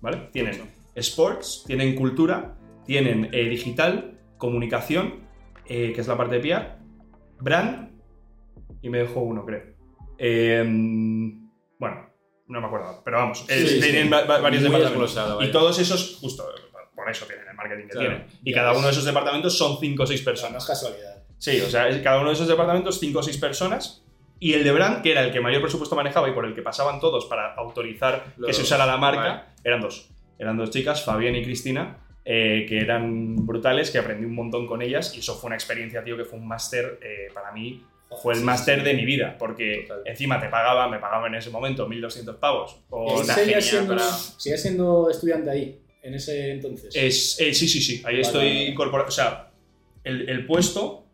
¿vale? 0.00 0.30
Tienen 0.32 0.72
sports, 0.94 1.64
tienen 1.66 1.94
cultura, 1.96 2.54
tienen 2.86 3.28
eh, 3.32 3.48
digital, 3.48 4.18
comunicación, 4.38 5.24
eh, 5.66 5.92
que 5.94 6.00
es 6.00 6.06
la 6.08 6.16
parte 6.16 6.38
de 6.38 6.40
PR, 6.40 6.76
brand, 7.40 7.90
y 8.82 8.88
me 8.90 8.98
dejo 8.98 9.20
uno, 9.20 9.44
creo. 9.44 9.62
Eh, 10.18 10.62
bueno, 11.78 12.10
no 12.46 12.60
me 12.60 12.66
acuerdo, 12.66 13.02
pero 13.04 13.18
vamos, 13.18 13.44
eh, 13.48 13.66
Sí, 13.66 13.80
tienen 13.80 14.04
sí. 14.04 14.10
varios 14.10 14.62
Muy 14.62 14.70
departamentos. 14.70 15.18
Y 15.42 15.50
todos 15.50 15.78
esos, 15.78 16.18
justo, 16.20 16.44
por 16.94 17.10
eso 17.10 17.26
tienen 17.26 17.48
el 17.48 17.54
marketing 17.54 17.84
que 17.84 17.90
Claro. 17.90 18.08
tienen. 18.08 18.26
Y 18.44 18.52
cada 18.52 18.70
ves. 18.70 18.78
uno 18.78 18.86
de 18.88 18.92
esos 18.92 19.04
departamentos 19.04 19.56
son 19.58 19.78
cinco 19.80 20.02
o 20.04 20.06
seis 20.06 20.20
O 20.20 20.24
sea, 20.24 20.32
no 20.50 20.56
personas. 20.58 20.62
es 20.62 20.68
casualidad. 20.68 21.22
Sí, 21.38 21.60
o 21.60 21.68
sea, 21.68 22.02
cada 22.02 22.18
uno 22.20 22.28
de 22.28 22.34
esos 22.34 22.48
departamentos, 22.48 22.98
cinco 23.00 23.18
o 23.18 23.22
seis 23.22 23.38
personas. 23.38 24.02
Y 24.40 24.52
el 24.52 24.64
de 24.64 24.72
Brand, 24.72 25.02
que 25.02 25.12
era 25.12 25.22
el 25.24 25.32
que 25.32 25.40
mayor 25.40 25.62
presupuesto 25.62 25.96
manejaba 25.96 26.28
y 26.28 26.32
por 26.32 26.44
el 26.44 26.54
que 26.54 26.62
pasaban 26.62 27.00
todos 27.00 27.26
para 27.26 27.54
autorizar 27.54 28.34
que 28.44 28.52
se 28.52 28.62
usara 28.62 28.84
la 28.84 28.96
marca, 28.96 29.20
vale. 29.22 29.42
eran 29.64 29.80
dos. 29.80 30.10
Eran 30.38 30.56
dos 30.56 30.70
chicas, 30.70 31.04
Fabián 31.04 31.34
y 31.36 31.42
Cristina, 31.44 32.03
eh, 32.24 32.64
que 32.68 32.78
eran 32.78 33.44
brutales, 33.46 33.90
que 33.90 33.98
aprendí 33.98 34.24
un 34.24 34.34
montón 34.34 34.66
con 34.66 34.80
ellas 34.82 35.14
y 35.16 35.20
eso 35.20 35.34
fue 35.36 35.48
una 35.48 35.56
experiencia, 35.56 36.02
tío, 36.02 36.16
que 36.16 36.24
fue 36.24 36.38
un 36.38 36.46
máster 36.48 36.98
eh, 37.02 37.28
para 37.34 37.52
mí. 37.52 37.82
Fue 38.22 38.34
el 38.34 38.40
sí, 38.40 38.44
máster 38.44 38.78
sí. 38.78 38.84
de 38.84 38.94
mi 38.94 39.04
vida, 39.04 39.36
porque 39.38 39.86
Total. 39.88 40.02
encima 40.06 40.40
te 40.40 40.48
pagaban, 40.48 40.90
me 40.90 40.98
pagaban 41.00 41.32
en 41.34 41.38
ese 41.40 41.50
momento 41.50 41.88
1.200 41.88 42.36
pavos. 42.38 42.76
¿Y 42.78 42.84
O 42.90 43.24
genial 43.24 43.60
siendo, 43.62 43.96
para- 43.96 44.08
seguías 44.12 44.62
siendo 44.62 45.10
estudiante 45.10 45.50
ahí, 45.50 45.80
en 46.02 46.14
ese 46.14 46.52
entonces? 46.52 46.94
Es, 46.94 47.40
eh, 47.40 47.52
sí, 47.52 47.66
sí, 47.66 47.80
sí, 47.80 47.94
ahí 48.04 48.14
Vale, 48.14 48.20
estoy 48.20 48.46
incorporado. 48.68 49.08
O 49.08 49.12
sea, 49.12 49.50
el, 50.04 50.28
el 50.28 50.46
puesto 50.46 51.06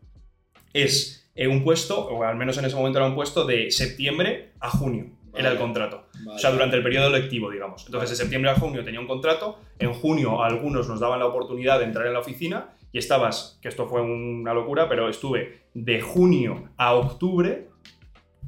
es 0.75 1.27
eh, 1.35 1.49
un 1.49 1.65
puesto, 1.65 2.07
o 2.09 2.23
al 2.23 2.37
menos 2.37 2.59
en 2.59 2.67
ese 2.67 2.77
momento 2.77 2.99
era 2.99 3.07
un 3.09 3.15
puesto, 3.15 3.47
de 3.47 3.71
septiembre 3.71 4.51
a 4.61 4.69
junio. 4.71 5.07
Vale. 5.33 5.41
Era 5.41 5.53
el 5.53 5.59
contrato. 5.59 6.07
Vale. 6.25 6.37
O 6.37 6.39
sea, 6.39 6.51
durante 6.51 6.77
el 6.77 6.83
periodo 6.83 7.11
lectivo, 7.11 7.51
digamos. 7.51 7.85
Entonces, 7.87 8.11
de 8.11 8.17
septiembre 8.17 8.51
a 8.51 8.55
junio 8.55 8.85
tenía 8.85 9.01
un 9.01 9.07
contrato. 9.07 9.61
En 9.79 9.93
junio, 9.93 10.43
a 10.43 10.47
algunos 10.47 10.89
nos 10.89 11.01
daban 11.01 11.19
la 11.19 11.27
oportunidad 11.27 11.79
de 11.79 11.87
entrar 11.87 12.07
en 12.07 12.13
la 12.13 12.21
oficina. 12.21 12.71
Y 12.93 12.99
estabas, 12.99 13.59
que 13.63 13.69
esto 13.69 13.87
fue 13.87 14.03
una 14.03 14.53
locura, 14.53 14.89
pero 14.89 15.09
estuve 15.09 15.63
de 15.75 16.01
junio 16.01 16.71
a 16.77 16.95
octubre 16.95 17.69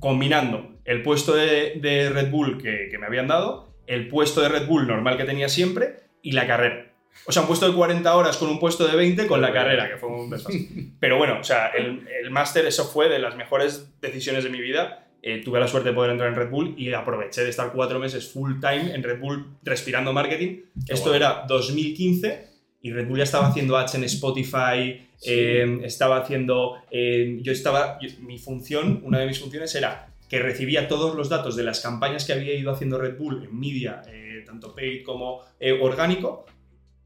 combinando 0.01 0.73
el 0.85 1.03
puesto 1.03 1.35
de, 1.35 1.75
de 1.81 2.11
Red 2.11 2.31
Bull 2.31 2.61
que, 2.61 2.89
que 2.91 2.99
me 2.99 3.07
habían 3.07 3.29
dado, 3.29 3.73
el 3.87 4.09
puesto 4.09 4.41
de 4.41 4.49
Red 4.49 4.67
Bull 4.67 4.89
normal 4.89 5.17
que 5.17 5.25
tenía 5.25 5.49
siempre 5.49 6.01
y 6.23 6.33
la 6.33 6.47
carrera. 6.47 6.93
O 7.27 7.33
sea, 7.33 7.43
un 7.43 7.49
puesto 7.49 7.69
de 7.69 7.75
40 7.77 8.17
horas 8.17 8.37
con 8.37 8.49
un 8.49 8.59
puesto 8.59 8.87
de 8.87 8.97
20 8.97 9.27
con 9.27 9.41
la 9.41 9.53
carrera, 9.53 9.89
que 9.89 9.97
fue 9.97 10.09
un 10.09 10.31
desfase. 10.31 10.69
Pero 11.01 11.19
bueno, 11.19 11.39
o 11.41 11.45
sea, 11.45 11.69
el, 11.69 12.07
el 12.21 12.31
máster, 12.31 12.67
eso 12.67 12.85
fue 12.85 13.09
de 13.09 13.19
las 13.19 13.37
mejores 13.37 13.93
decisiones 14.01 14.45
de 14.45 14.51
mi 14.51 14.61
vida. 14.61 15.07
Eh, 15.25 15.41
tuve 15.45 15.61
la 15.61 15.69
suerte 15.69 15.91
de 15.91 15.95
poder 15.95 16.11
entrar 16.11 16.29
en 16.31 16.35
Red 16.35 16.51
Bull 16.51 16.75
y 16.77 16.93
aproveché 16.93 17.45
de 17.45 17.51
estar 17.51 17.73
cuatro 17.73 18.01
meses 18.01 18.29
full 18.33 18.59
time 18.61 18.93
en 18.93 19.03
Red 19.05 19.21
Bull 19.21 19.47
respirando 19.63 20.13
marketing. 20.13 20.63
Qué 20.87 20.95
Esto 20.95 21.11
guay. 21.11 21.17
era 21.19 21.45
2015 21.47 22.49
y 22.83 22.93
Red 22.93 23.07
Bull 23.07 23.19
ya 23.19 23.25
estaba 23.25 23.47
haciendo 23.47 23.77
ads 23.77 23.95
en 23.95 24.03
Spotify, 24.05 25.07
eh, 25.25 25.81
estaba 25.85 26.17
haciendo... 26.17 26.75
eh, 26.91 27.39
yo 27.43 27.53
estaba... 27.53 27.99
yo- 28.01 28.09
mi 28.21 28.39
función, 28.39 29.01
una 29.05 29.21
de 29.21 29.27
mis 29.27 29.39
funciones 29.39 29.73
era 29.77 30.09
que 30.29 30.41
recibía 30.41 30.89
todos 30.89 31.15
los 31.15 31.29
datos 31.29 31.55
de 31.55 31.63
las 31.63 31.79
campañas 31.81 32.25
que 32.25 32.33
había 32.33 32.55
ido 32.55 32.73
haciendo 32.73 32.99
Red 32.99 33.17
Bull 33.19 33.45
en 33.45 33.57
media, 33.61 34.03
eh, 34.09 34.43
tanto 34.45 34.75
paid 34.75 35.05
como 35.05 35.43
eh, 35.61 35.79
orgánico, 35.81 36.47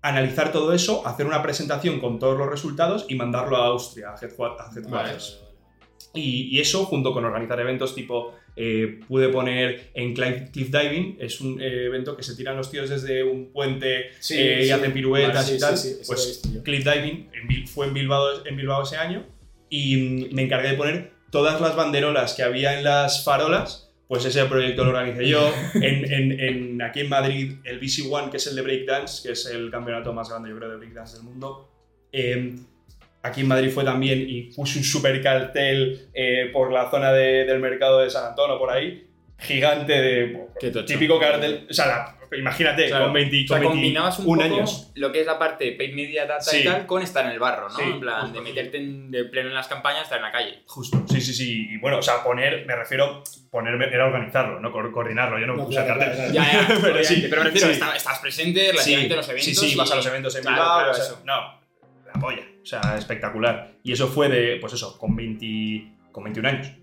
analizar 0.01 0.53
todo 0.53 0.73
eso, 0.73 1.07
hacer 1.07 1.27
una 1.27 1.43
presentación 1.43 2.01
con 2.01 2.19
todos 2.19 2.39
los 2.39 2.49
resultados 2.49 3.05
y 3.09 3.15
mandarlo 3.17 3.57
a 3.57 3.67
Austria, 3.67 4.11
a 4.13 4.17
Headqua- 4.17 4.57
a 4.59 4.71
Headquarters. 4.75 5.43
Y, 6.17 6.49
y 6.57 6.61
eso, 6.61 6.85
junto 6.87 7.13
con 7.13 7.25
organizar 7.25 7.59
eventos 7.61 7.95
tipo, 7.95 8.35
eh, 8.57 9.01
pude 9.07 9.29
poner 9.29 9.91
en 9.95 10.15
Cliff, 10.15 10.71
Diving, 10.71 11.19
es 11.21 11.41
un 11.41 11.61
eh, 11.61 11.85
evento 11.87 12.17
que 12.17 12.23
se 12.23 12.35
tiran 12.35 12.57
los 12.57 12.71
tíos 12.71 12.89
desde 12.89 13.23
un 13.23 13.53
puente 13.53 14.07
Sí, 14.21 14.35
eh, 14.39 14.65
y 14.67 14.71
hacen 14.71 14.93
piruetas 14.93 15.45
Vale, 15.45 15.57
y 15.57 15.61
tal. 15.61 15.77
sí, 15.77 15.97
pues. 16.07 16.43
Cliff 16.65 16.85
Diving 16.85 17.29
en 17.35 17.67
fue 17.67 17.87
en 17.87 17.95
Bilbao, 17.95 18.45
en 18.47 18.57
Bilbao 18.57 18.83
ese 18.83 18.97
año 18.97 19.27
y 19.69 19.97
mm, 19.97 20.35
me 20.35 20.43
encargué 20.43 20.71
de 20.71 20.75
poner 20.77 21.11
todas 21.31 21.61
las 21.61 21.77
banderolas 21.77 22.35
que 22.35 22.43
había 22.43 22.79
en 22.79 22.85
las 22.85 23.25
farolas. 23.25 23.83
Pues 24.09 24.25
ese 24.25 24.45
proyecto 24.45 24.85
lo 24.85 24.91
organicé 24.91 25.29
yo. 25.29 25.53
En, 25.75 26.11
en- 26.13 26.41
en- 26.41 26.83
aquí 26.83 27.01
en 27.01 27.09
Madrid, 27.09 27.55
el 27.65 27.81
BC 27.81 28.05
One, 28.09 28.31
que 28.31 28.37
es 28.37 28.47
el 28.47 28.55
de 28.55 28.63
Breakdance, 28.63 29.21
que 29.27 29.33
es 29.33 29.47
el 29.47 29.69
campeonato 29.71 30.13
más 30.13 30.29
grande, 30.31 30.49
yo 30.51 30.57
creo, 30.57 30.71
de 30.71 30.77
Breakdance 30.77 31.17
del 31.17 31.25
mundo. 31.25 31.69
Aquí 33.27 33.43
en 33.43 33.49
Madrid 33.49 33.71
fue 33.71 33.85
también 33.85 34.25
y 34.29 34.43
puse 34.55 34.79
un 34.79 34.85
super 34.85 35.23
cartel 35.23 36.09
eh, 36.15 36.51
por 36.53 36.73
la 36.73 36.91
zona 36.91 37.13
de- 37.13 37.45
del 37.45 37.59
mercado 37.61 38.01
de 38.01 38.11
San 38.11 38.27
Antonio, 38.31 38.59
por 38.59 38.71
ahí, 38.71 39.07
gigante 39.39 39.93
de. 39.93 40.47
Típico 40.87 41.19
cartel. 41.21 41.67
O 41.71 41.73
sea, 41.75 41.87
la- 41.87 42.13
imagínate, 42.37 42.89
Claro. 42.89 43.05
con 43.05 43.13
20 43.15 43.45
O 43.45 43.47
sea, 43.49 43.59
con 43.59 43.67
combinabas 43.69 44.19
un 44.19 44.25
21 44.39 44.43
poco 44.49 44.55
años. 44.57 44.93
lo 44.97 45.13
que 45.13 45.21
es 45.21 45.27
la 45.27 45.39
parte 45.39 45.73
paid 45.73 45.95
media 45.95 46.27
data 46.27 46.41
Sí. 46.43 46.59
y 46.59 46.65
tal 46.65 46.85
con 46.87 47.01
estar 47.03 47.25
en 47.25 47.31
el 47.33 47.39
barro, 47.39 47.69
¿no? 47.69 47.77
Sí, 47.77 47.83
en 47.85 48.01
plan, 48.01 48.23
justo, 48.23 48.39
de 48.39 48.41
meterte 48.45 48.77
en- 48.79 49.11
de 49.13 49.25
pleno 49.27 49.49
en 49.51 49.55
las 49.55 49.69
campañas, 49.69 50.03
estar 50.05 50.19
en 50.19 50.25
la 50.25 50.33
calle. 50.33 50.63
Justo, 50.67 51.05
sí, 51.09 51.21
sí, 51.21 51.33
sí. 51.35 51.69
Y 51.71 51.77
bueno, 51.79 51.99
o 51.99 52.03
sea, 52.03 52.25
poner, 52.25 52.67
me 52.67 52.75
refiero, 52.75 53.23
ponerme, 53.51 53.85
era 53.87 54.07
organizarlo, 54.07 54.59
no 54.59 54.73
Co- 54.73 54.91
coordinarlo. 54.91 55.39
Yo 55.39 55.47
no, 55.47 55.53
me 55.55 55.61
No, 55.61 55.67
puse 55.67 55.85
claro, 55.85 55.95
a 55.95 55.99
cartel. 55.99 56.17
claro, 56.33 56.33
Ya, 56.33 56.69
ya, 56.69 56.79
Pero 56.83 57.05
sí, 57.05 57.27
pero 57.31 57.43
me 57.43 57.49
refiero, 57.51 57.67
sí. 57.69 57.73
está- 57.75 57.95
estás 57.97 58.19
presente 58.19 58.61
relativamente 58.73 59.13
en 59.15 59.17
los 59.19 59.29
eventos. 59.29 59.45
Sí, 59.45 59.55
sí, 59.55 59.73
y- 59.73 59.77
vas 59.77 59.91
a 59.93 59.97
los 59.97 60.07
eventos 60.07 60.35
en 60.37 60.43
Claro, 60.43 60.57
Bilbao. 60.57 60.77
claro, 60.79 60.91
o 60.91 60.95
sea, 60.95 61.05
eso. 61.05 61.23
No, 61.25 61.61
la 62.07 62.21
polla. 62.21 62.43
O 62.67 62.69
sea, 62.69 62.97
espectacular. 62.99 63.77
Y 63.85 63.93
eso 63.93 64.09
fue 64.09 64.29
de, 64.29 64.57
pues 64.61 64.73
eso, 64.73 64.99
con, 64.99 65.15
20, 65.15 65.87
con 66.11 66.25
21 66.25 66.49
años. 66.49 66.67
Eh, 66.67 66.75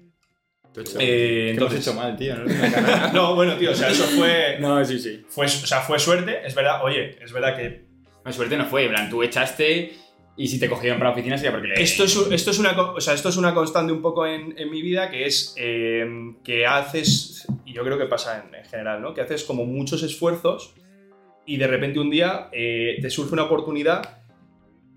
¿Qué 0.73 1.49
hemos 1.49 1.73
entonces, 1.73 1.79
hecho 1.81 1.93
mal, 1.93 2.15
tío? 2.15 2.35
¿no? 2.37 2.45
no, 3.13 3.35
bueno, 3.35 3.57
tío, 3.57 3.71
o 3.71 3.75
sea, 3.75 3.89
eso 3.89 4.05
fue, 4.05 4.57
No, 4.61 4.83
sí, 4.85 4.97
sí. 4.97 5.25
fue, 5.27 5.45
o 5.45 5.49
sea, 5.49 5.81
fue 5.81 5.99
suerte. 5.99 6.39
Es 6.47 6.55
verdad, 6.55 6.85
oye, 6.85 7.21
es 7.21 7.33
verdad 7.33 7.57
que 7.57 7.83
No, 8.23 8.31
suerte 8.31 8.55
no 8.55 8.65
fue, 8.65 8.85
en 8.85 8.91
plan, 8.91 9.09
tú 9.09 9.23
echaste 9.23 9.91
y 10.37 10.47
si 10.47 10.57
te 10.57 10.69
cogieron 10.69 10.99
para 10.99 11.09
la 11.09 11.15
oficina 11.15 11.37
sería 11.37 11.51
porque 11.51 11.67
le... 11.67 11.83
Esto 11.83 12.05
es, 12.05 12.17
esto 12.31 12.51
es, 12.51 12.59
una, 12.59 12.81
o 12.81 13.01
sea, 13.01 13.13
esto 13.13 13.27
es 13.27 13.35
una 13.35 13.53
constante 13.53 13.91
un 13.91 14.01
poco 14.01 14.25
en, 14.25 14.57
en 14.57 14.71
mi 14.71 14.81
vida, 14.81 15.11
que 15.11 15.25
es 15.25 15.53
eh, 15.57 16.07
que 16.45 16.65
haces, 16.65 17.45
y 17.65 17.73
yo 17.73 17.83
creo 17.83 17.97
que 17.97 18.05
pasa 18.05 18.41
en, 18.47 18.55
en 18.55 18.63
general, 18.63 19.01
¿no? 19.01 19.13
Que 19.13 19.19
haces 19.19 19.43
como 19.43 19.65
muchos 19.65 20.01
esfuerzos 20.01 20.75
y 21.45 21.57
de 21.57 21.67
repente 21.67 21.99
un 21.99 22.09
día 22.09 22.47
eh, 22.53 22.99
te 23.01 23.09
surge 23.09 23.33
una 23.33 23.43
oportunidad 23.43 24.22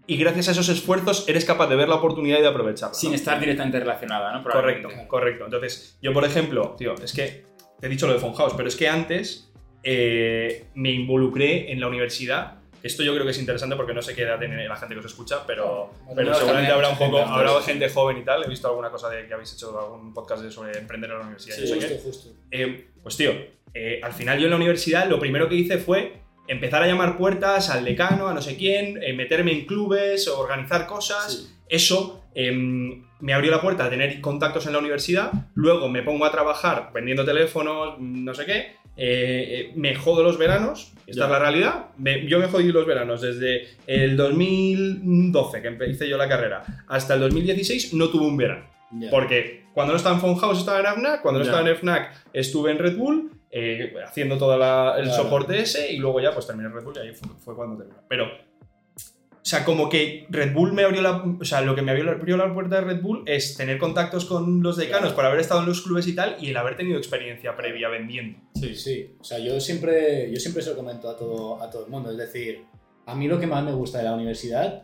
y 0.07 0.17
gracias 0.17 0.49
a 0.49 0.51
esos 0.53 0.69
esfuerzos 0.69 1.29
eres 1.29 1.45
capaz 1.45 1.69
de 1.69 1.77
ver 1.77 1.89
la 1.89 1.97
oportunidad 1.97 2.39
y 2.39 2.43
de 2.43 2.49
aprovecharla. 2.49 2.93
¿no? 2.93 2.99
Sin 2.99 3.15
estar 3.15 3.41
directamente 3.41 3.79
relacionada, 3.81 4.33
¿no? 4.33 4.43
Correcto, 4.43 4.89
correcto. 5.09 5.45
Entonces, 5.45 5.99
yo 6.01 6.13
por 6.13 6.25
ejemplo, 6.25 6.75
tío, 6.79 6.95
es 7.03 7.13
que 7.13 7.45
te 7.81 7.87
he 7.87 7.91
dicho 7.91 8.07
lo 8.07 8.13
de 8.13 8.21
Funhouse, 8.21 8.55
pero 8.55 8.69
es 8.69 8.77
que 8.77 8.89
antes 8.89 9.53
eh, 9.83 10.67
me 10.75 10.91
involucré 10.91 11.73
en 11.73 11.81
la 11.81 11.89
universidad. 11.89 12.59
Esto 12.83 13.03
yo 13.03 13.13
creo 13.15 13.25
que 13.25 13.33
es 13.33 13.39
interesante 13.39 13.75
porque 13.75 13.95
no 13.95 14.03
sé 14.03 14.15
qué 14.15 14.23
edad 14.23 14.39
tiene 14.39 14.69
la 14.69 14.77
gente 14.77 14.95
que 14.95 15.01
os 15.01 15.07
escucha, 15.07 15.45
pero, 15.45 15.91
Bueno, 16.05 16.15
pero 16.15 16.31
no, 16.31 16.35
seguramente 16.37 16.73
habrá 16.73 16.89
un 16.91 16.99
poco, 16.99 17.17
gente 17.17 17.33
habrá 17.33 17.63
gente 17.63 17.89
joven 17.89 18.19
y 18.19 18.25
tal. 18.25 18.45
He 18.45 18.49
visto 18.49 18.69
alguna 18.69 18.91
cosa 18.91 19.09
de 19.09 19.27
que 19.27 19.35
habéis 19.35 19.55
hecho 19.55 19.79
algún 19.79 20.15
podcast 20.15 20.43
de 20.43 20.53
sobre 20.53 20.79
emprender 20.79 21.11
en 21.11 21.19
la 21.19 21.25
universidad. 21.25 21.57
y 21.57 21.79
qué. 21.81 21.89
Justo, 21.89 22.03
justo. 22.05 22.29
Eh, 22.53 22.89
pues 23.03 23.17
tío, 23.17 23.33
eh, 23.75 24.01
al 24.03 24.13
final 24.13 24.39
yo 24.39 24.45
en 24.45 24.51
la 24.51 24.57
universidad 24.57 25.09
lo 25.09 25.19
primero 25.19 25.49
que 25.49 25.57
hice 25.57 25.79
fue 25.79 26.26
empezar 26.49 26.83
a 26.83 26.87
llamar 26.87 27.17
puertas 27.17 27.71
al 27.71 27.85
decano, 27.85 28.29
a 28.29 28.35
no 28.35 28.41
sé 28.43 28.57
quién, 28.57 29.03
eh, 29.03 29.13
meterme 29.13 29.53
en 29.53 29.67
clubes, 29.67 30.29
organizar 30.29 30.87
cosas. 30.87 31.53
Eso 31.69 32.23
em, 32.35 33.03
me 33.21 33.33
abrió 33.33 33.51
la 33.51 33.61
puerta 33.63 33.87
a 33.87 33.91
tener 33.91 34.21
contactos 34.21 34.67
en 34.67 34.73
la 34.75 34.79
universidad. 34.79 35.33
Luego 35.55 35.89
me 35.89 36.03
pongo 36.03 36.25
a 36.27 36.31
trabajar 36.31 36.91
vendiendo 36.95 37.25
teléfonos, 37.25 37.99
no 37.99 38.35
sé 38.35 38.45
qué. 38.47 38.77
eh, 38.99 39.47
eh, 39.69 39.73
me 39.77 39.95
jodo 39.95 40.23
los 40.23 40.39
veranos, 40.39 40.91
esta 41.07 41.21
Ya. 41.21 41.25
es 41.27 41.31
la 41.31 41.39
realidad. 41.39 41.87
Me- 41.99 42.27
yo 42.27 42.39
me 42.39 42.47
jodí 42.47 42.73
los 42.73 42.87
veranos 42.87 43.21
desde 43.21 43.69
el 43.87 44.17
2012, 44.17 45.61
que 45.63 45.69
empecé 45.69 46.09
yo 46.09 46.17
la 46.17 46.29
carrera, 46.29 46.63
hasta 46.89 47.13
el 47.15 47.21
2016 47.21 47.93
no 47.95 48.09
tuve 48.09 48.27
un 48.27 48.37
verano. 48.37 48.65
Ya. 48.93 49.11
Porque 49.11 49.65
cuando 49.75 49.93
no 49.93 49.97
estaba 49.99 50.15
en 50.15 50.21
Funhouse 50.23 50.61
estaba 50.61 50.79
en 50.81 50.87
FNAC, 50.87 51.21
cuando 51.21 51.41
no 51.41 51.45
Ya. 51.45 51.51
estaba 51.51 51.69
en 51.69 51.75
FNAC 51.77 52.13
estuve 52.33 52.71
en 52.71 52.79
Red 52.79 52.97
Bull, 52.97 53.33
eh, 53.59 53.95
haciendo 54.07 54.37
todo 54.37 54.53
el 54.55 54.61
Claro. 54.61 55.11
soporte 55.11 55.59
ese 55.59 55.91
y 55.93 55.97
luego 55.97 56.21
ya 56.21 56.33
pues 56.33 56.47
terminé 56.47 56.69
Red 56.69 56.85
Bull 56.85 56.95
y 56.97 56.99
ahí 56.99 57.15
fue, 57.15 57.29
fue 57.43 57.55
cuando 57.57 57.77
terminé. 57.79 57.99
Pero, 58.09 58.27
o 58.27 59.49
sea, 59.49 59.65
como 59.65 59.89
que 59.89 60.27
Red 60.29 60.53
Bull 60.53 60.73
me 60.73 60.83
abrió 60.83 61.01
la... 61.01 61.23
O 61.41 61.45
sea, 61.45 61.61
lo 61.61 61.75
que 61.75 61.81
me 61.81 61.93
abrió, 61.93 62.11
abrió 62.11 62.37
la 62.37 62.53
puerta 62.53 62.77
de 62.77 62.81
Red 62.83 63.01
Bull 63.01 63.23
es 63.27 63.57
tener 63.57 63.79
contactos 63.79 64.25
con 64.25 64.63
los 64.63 64.77
decanos 64.77 65.01
Claro. 65.01 65.15
por 65.17 65.25
haber 65.25 65.41
estado 65.41 65.61
en 65.61 65.67
los 65.69 65.81
clubes 65.83 66.07
y 66.09 66.15
tal 66.15 66.37
y 66.41 66.51
el 66.51 66.57
haber 66.57 66.77
tenido 66.77 66.99
experiencia 66.99 67.57
previa 67.57 67.89
vendiendo. 67.89 68.39
Sí, 68.57 68.75
sí. 68.75 69.17
O 69.21 69.25
sea, 69.25 69.39
yo 69.39 69.59
siempre, 69.61 70.31
yo 70.33 70.39
siempre 70.41 70.63
se 70.63 70.71
lo 70.71 70.77
comento 70.77 71.09
a 71.09 71.17
todo, 71.17 71.63
a 71.63 71.71
todo 71.71 71.85
el 71.87 71.91
mundo. 71.91 72.11
Es 72.11 72.17
decir, 72.19 72.65
a 73.07 73.15
mí 73.15 73.29
lo 73.29 73.39
que 73.41 73.47
más 73.47 73.65
me 73.65 73.73
gusta 73.73 73.99
de 73.99 74.05
la 74.05 74.15
universidad 74.15 74.83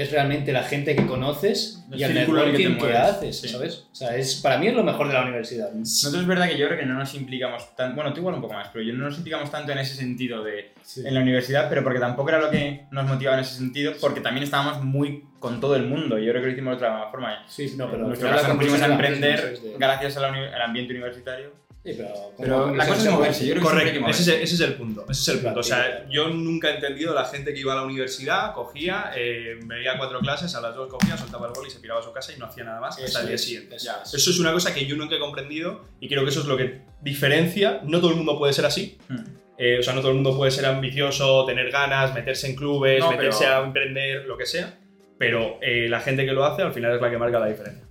es 0.00 0.12
realmente 0.12 0.52
la 0.52 0.62
gente 0.62 0.94
que 0.94 1.06
conoces 1.06 1.84
El 1.92 1.98
y 2.00 2.02
el 2.04 2.12
que 2.12 2.18
networking 2.20 2.56
que, 2.56 2.68
mueves, 2.68 2.96
haces, 2.98 3.40
sí. 3.40 3.48
¿sabes? 3.48 3.86
O 3.90 3.94
sea, 3.94 4.16
es, 4.16 4.36
para 4.36 4.58
mí 4.58 4.68
es 4.68 4.74
lo 4.74 4.84
mejor 4.84 5.08
de 5.08 5.14
la 5.14 5.22
universidad. 5.22 5.72
Nosotros 5.72 6.22
es 6.22 6.28
verdad 6.28 6.48
que 6.48 6.56
yo 6.56 6.66
creo 6.68 6.78
que 6.78 6.86
no 6.86 6.94
nos 6.94 7.12
implicamos 7.14 7.74
tanto, 7.76 7.96
bueno, 7.96 8.12
tú 8.12 8.20
igual 8.20 8.36
un 8.36 8.40
poco 8.40 8.54
más, 8.54 8.68
pero 8.72 8.84
yo 8.84 8.92
no 8.94 9.04
nos 9.06 9.16
implicamos 9.16 9.50
tanto 9.50 9.72
en 9.72 9.78
ese 9.78 9.94
sentido 9.96 10.44
de 10.44 10.72
Sí. 10.82 11.02
en 11.06 11.12
la 11.14 11.20
universidad, 11.20 11.68
pero 11.68 11.82
porque 11.82 11.98
tampoco 11.98 12.28
era 12.30 12.38
lo 12.40 12.50
que 12.50 12.84
nos 12.90 13.06
motivaba 13.06 13.36
en 13.38 13.42
ese 13.44 13.56
sentido, 13.56 13.92
porque 14.00 14.20
también 14.20 14.44
estábamos 14.44 14.82
muy 14.84 15.24
con 15.38 15.60
todo 15.60 15.76
el 15.76 15.84
mundo. 15.86 16.16
Yo 16.18 16.30
creo 16.30 16.42
que 16.42 16.46
lo 16.48 16.52
hicimos 16.52 16.80
de 16.80 16.86
otra 16.86 17.10
forma. 17.10 17.44
Sí, 17.48 17.74
no, 17.76 17.86
pero 17.90 18.02
en 18.02 18.08
nuestro 18.08 18.28
caso 18.30 18.48
nos 18.48 18.56
pusimos 18.56 18.80
a 18.82 18.86
emprender 18.86 19.60
de- 19.60 19.74
gracias 19.78 20.16
al 20.16 20.62
ambiente 20.62 20.92
universitario. 20.92 21.52
Sí, 21.84 21.94
pero, 21.96 22.08
Pero 22.36 22.74
la 22.74 22.84
cosa 22.86 22.96
es 22.98 23.02
se 23.04 23.10
moverse, 23.10 23.46
yo 23.46 23.54
creo 23.54 23.62
que 23.64 23.68
hay 23.70 23.74
que 23.92 24.00
Correcto, 24.00 24.10
ese 24.10 24.20
es, 24.22 24.26
moverse. 24.26 24.36
el, 24.36 24.42
ese 24.42 24.54
es 24.54 24.60
el 24.60 24.74
punto. 24.74 25.06
Ese 25.08 25.20
es 25.22 25.28
el 25.28 25.38
punto. 25.44 25.60
O 25.60 25.62
sea, 25.62 26.06
yo 26.10 26.28
nunca 26.28 26.70
he 26.70 26.74
entendido 26.74 27.14
la 27.14 27.24
gente 27.24 27.54
que 27.54 27.60
iba 27.60 27.72
a 27.72 27.76
la 27.76 27.82
universidad, 27.82 28.52
cogía, 28.52 29.12
eh, 29.16 29.58
veía 29.64 29.96
cuatro 29.96 30.18
clases, 30.20 30.54
a 30.54 30.60
las 30.60 30.74
dos 30.74 30.90
cogía, 30.90 31.16
soltaba 31.16 31.46
el 31.46 31.52
bol 31.54 31.66
y 31.66 31.70
se 31.70 31.78
piraba 31.80 32.00
a 32.00 32.02
su 32.02 32.12
casa 32.12 32.32
y 32.34 32.38
no 32.38 32.46
hacía 32.46 32.64
nada 32.64 32.80
más 32.80 32.96
hasta 32.96 33.06
Eso 33.06 33.20
el 33.20 33.26
día 33.26 33.34
es, 33.36 33.44
siguiente. 33.44 33.76
eso 33.76 33.92
es. 34.04 34.14
Eso 34.14 34.30
es 34.30 34.38
una 34.40 34.52
cosa 34.52 34.74
que 34.74 34.84
yo 34.86 34.96
nunca 34.96 35.14
he 35.16 35.18
comprendido 35.18 35.84
y 36.00 36.08
creo 36.08 36.24
que 36.24 36.30
eso 36.30 36.40
es 36.40 36.46
lo 36.46 36.56
que 36.56 36.80
diferencia. 37.00 37.80
No 37.84 38.00
todo 38.00 38.10
el 38.10 38.16
mundo 38.16 38.36
puede 38.38 38.52
ser 38.52 38.66
así. 38.66 38.98
Hmm. 39.08 39.24
Eh, 39.56 39.78
o 39.80 39.82
sea, 39.82 39.92
no 39.94 40.00
todo 40.00 40.10
el 40.10 40.16
mundo 40.16 40.36
puede 40.36 40.50
ser 40.50 40.66
ambicioso, 40.66 41.44
tener 41.46 41.70
ganas, 41.70 42.12
meterse 42.14 42.48
en 42.48 42.54
clubes, 42.56 43.00
No, 43.00 43.10
meterse 43.12 43.44
pero- 43.44 43.56
a 43.56 43.64
emprender, 43.64 44.24
lo 44.26 44.36
que 44.36 44.46
sea. 44.46 44.78
Pero 45.18 45.58
eh, 45.62 45.88
la 45.88 46.00
gente 46.00 46.24
que 46.26 46.32
lo 46.32 46.44
hace 46.44 46.62
al 46.62 46.72
final 46.72 46.94
es 46.94 47.00
la 47.00 47.10
que 47.10 47.18
marca 47.18 47.40
la 47.40 47.46
diferencia. 47.46 47.84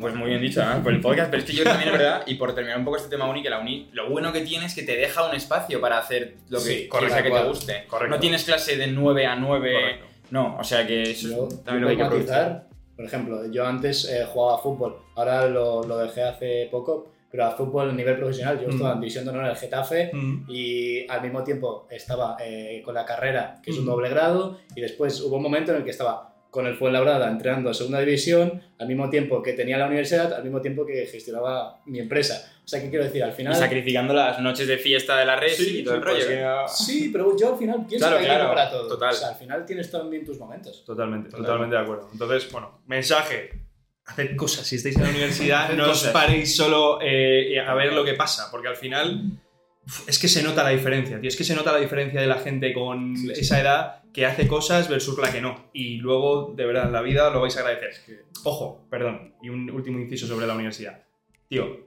Pues 0.00 0.14
muy 0.14 0.30
bien 0.30 0.40
dicho, 0.40 0.64
¿no? 0.64 0.82
Por 0.82 0.92
el 0.92 1.00
podcast, 1.00 1.30
pero 1.30 1.42
es 1.42 1.48
que 1.48 1.54
yo 1.56 1.62
también 1.64 1.90
es 1.92 1.98
verdad, 1.98 2.22
y 2.26 2.34
por 2.34 2.54
terminar 2.54 2.78
un 2.78 2.84
poco 2.84 2.96
este 2.96 3.08
tema 3.08 3.28
uni, 3.28 3.42
que 3.42 3.50
la 3.50 3.60
uni, 3.60 3.88
lo 3.92 4.10
bueno 4.10 4.32
que 4.32 4.40
tiene 4.40 4.66
es 4.66 4.74
que 4.74 4.82
te 4.82 4.96
deja 4.96 5.28
un 5.28 5.34
espacio 5.36 5.80
para 5.80 5.98
hacer 5.98 6.34
lo 6.48 6.58
que, 6.58 6.64
Sí, 6.64 6.74
que 6.82 6.88
correcto, 6.88 7.14
sea 7.14 7.22
que 7.22 7.30
te 7.30 7.42
guste. 7.44 7.84
Correcto. 7.86 8.14
No 8.16 8.20
tienes 8.20 8.44
clase 8.44 8.76
de 8.76 8.88
9 8.88 9.26
a 9.26 9.36
9, 9.36 9.72
Correcto. 9.72 10.06
no, 10.30 10.56
o 10.58 10.64
sea 10.64 10.86
que 10.86 11.02
eso 11.02 11.28
Yo, 11.28 11.48
también 11.64 11.84
lo 11.84 11.88
hay 11.90 11.96
que 11.96 12.02
matizar, 12.04 12.66
por 12.96 13.04
ejemplo, 13.04 13.50
yo 13.52 13.64
antes 13.66 14.06
eh, 14.10 14.26
jugaba 14.26 14.56
a 14.58 14.60
fútbol, 14.62 14.96
ahora 15.14 15.46
lo, 15.46 15.82
lo 15.84 15.98
dejé 15.98 16.22
hace 16.24 16.68
poco, 16.70 17.12
pero 17.30 17.44
a 17.44 17.50
fútbol 17.52 17.90
a 17.90 17.92
nivel 17.92 18.16
profesional. 18.16 18.58
Yo 18.60 18.68
Mm. 18.68 18.70
estaba 18.70 18.92
en 18.94 19.00
División 19.00 19.24
de 19.24 19.30
Honor 19.30 19.44
en 19.44 19.50
el 19.50 19.56
Getafe 19.56 20.10
Mm. 20.12 20.44
y 20.48 21.06
al 21.10 21.20
mismo 21.22 21.44
tiempo 21.44 21.86
estaba 21.90 22.36
eh, 22.40 22.80
con 22.84 22.94
la 22.94 23.04
carrera, 23.04 23.60
que 23.62 23.70
es 23.70 23.78
un 23.78 23.84
Mm. 23.84 23.88
doble 23.88 24.08
grado, 24.08 24.58
y 24.74 24.80
después 24.80 25.20
hubo 25.20 25.36
un 25.36 25.42
momento 25.42 25.70
en 25.72 25.78
el 25.78 25.84
que 25.84 25.90
estaba 25.90 26.32
con 26.56 26.66
el 26.66 26.74
Fuenlabrada 26.74 27.30
entrenando 27.30 27.68
a 27.68 27.74
segunda 27.74 28.00
división, 28.00 28.62
al 28.78 28.88
mismo 28.88 29.10
tiempo 29.10 29.42
que 29.42 29.52
tenía 29.52 29.76
la 29.76 29.86
universidad, 29.86 30.32
al 30.32 30.42
mismo 30.42 30.62
tiempo 30.62 30.86
que 30.86 31.04
gestionaba 31.04 31.82
mi 31.84 31.98
empresa. 32.00 32.50
O 32.64 32.66
sea, 32.66 32.80
¿qué 32.80 32.88
quiero 32.88 33.04
decir? 33.04 33.22
Al 33.22 33.32
Y 33.32 33.34
final... 33.34 33.54
sacrificando 33.54 34.14
las 34.14 34.40
noches 34.40 34.66
de 34.66 34.78
fiesta 34.78 35.18
de 35.18 35.26
la 35.26 35.36
red 35.36 35.52
y 35.60 35.84
todo 35.84 35.96
el 35.96 36.02
rollo. 36.02 36.26
Sí, 36.66 37.10
pero 37.12 37.36
yo 37.38 37.52
al 37.52 37.58
final 37.58 37.84
pienso 37.86 38.06
Claro, 38.06 38.18
que 38.18 38.24
claro, 38.24 38.48
para 38.48 38.70
todo. 38.70 38.88
total. 38.88 39.10
O 39.10 39.12
sea, 39.12 39.28
al 39.28 39.34
final 39.34 39.66
tienes 39.66 39.90
también 39.90 40.24
tus 40.24 40.38
momentos. 40.38 40.82
Totalmente, 40.86 41.28
Total. 41.28 41.44
totalmente 41.44 41.76
de 41.76 41.82
acuerdo. 41.82 42.08
Entonces, 42.10 42.50
bueno, 42.50 42.80
mensaje. 42.86 43.50
Haced 44.06 44.34
cosas. 44.34 44.66
Si 44.66 44.76
estáis 44.76 44.96
en 44.96 45.02
la 45.02 45.10
universidad, 45.10 45.72
no 45.74 45.90
os 45.90 46.04
paréis 46.06 46.56
solo 46.56 47.00
eh, 47.02 47.60
a 47.60 47.74
ver 47.74 47.92
lo 47.92 48.02
que 48.02 48.14
pasa, 48.14 48.48
porque 48.50 48.68
al 48.68 48.76
final 48.76 49.30
es 50.08 50.18
que 50.18 50.28
se 50.28 50.42
nota 50.42 50.62
la 50.64 50.70
diferencia, 50.70 51.20
tío. 51.20 51.28
Es 51.28 51.36
que 51.36 51.44
se 51.44 51.54
nota 51.54 51.70
la 51.70 51.78
diferencia 51.80 52.18
de 52.20 52.26
la 52.26 52.36
gente 52.38 52.72
con 52.72 53.14
esa 53.30 53.60
edad 53.60 54.02
que 54.16 54.24
hace 54.24 54.48
cosas 54.48 54.88
versus 54.88 55.18
la 55.18 55.30
que 55.30 55.42
no. 55.42 55.68
Y 55.74 55.98
luego, 55.98 56.54
de 56.56 56.64
verdad, 56.64 56.86
en 56.86 56.92
la 56.94 57.02
vida 57.02 57.28
lo 57.28 57.42
vais 57.42 57.54
a 57.58 57.60
agradecer. 57.60 58.24
Ojo, 58.44 58.86
perdón, 58.88 59.34
y 59.42 59.50
un 59.50 59.70
último 59.70 59.98
inciso 59.98 60.26
sobre 60.26 60.46
la 60.46 60.54
universidad. 60.54 61.02
Tío, 61.48 61.84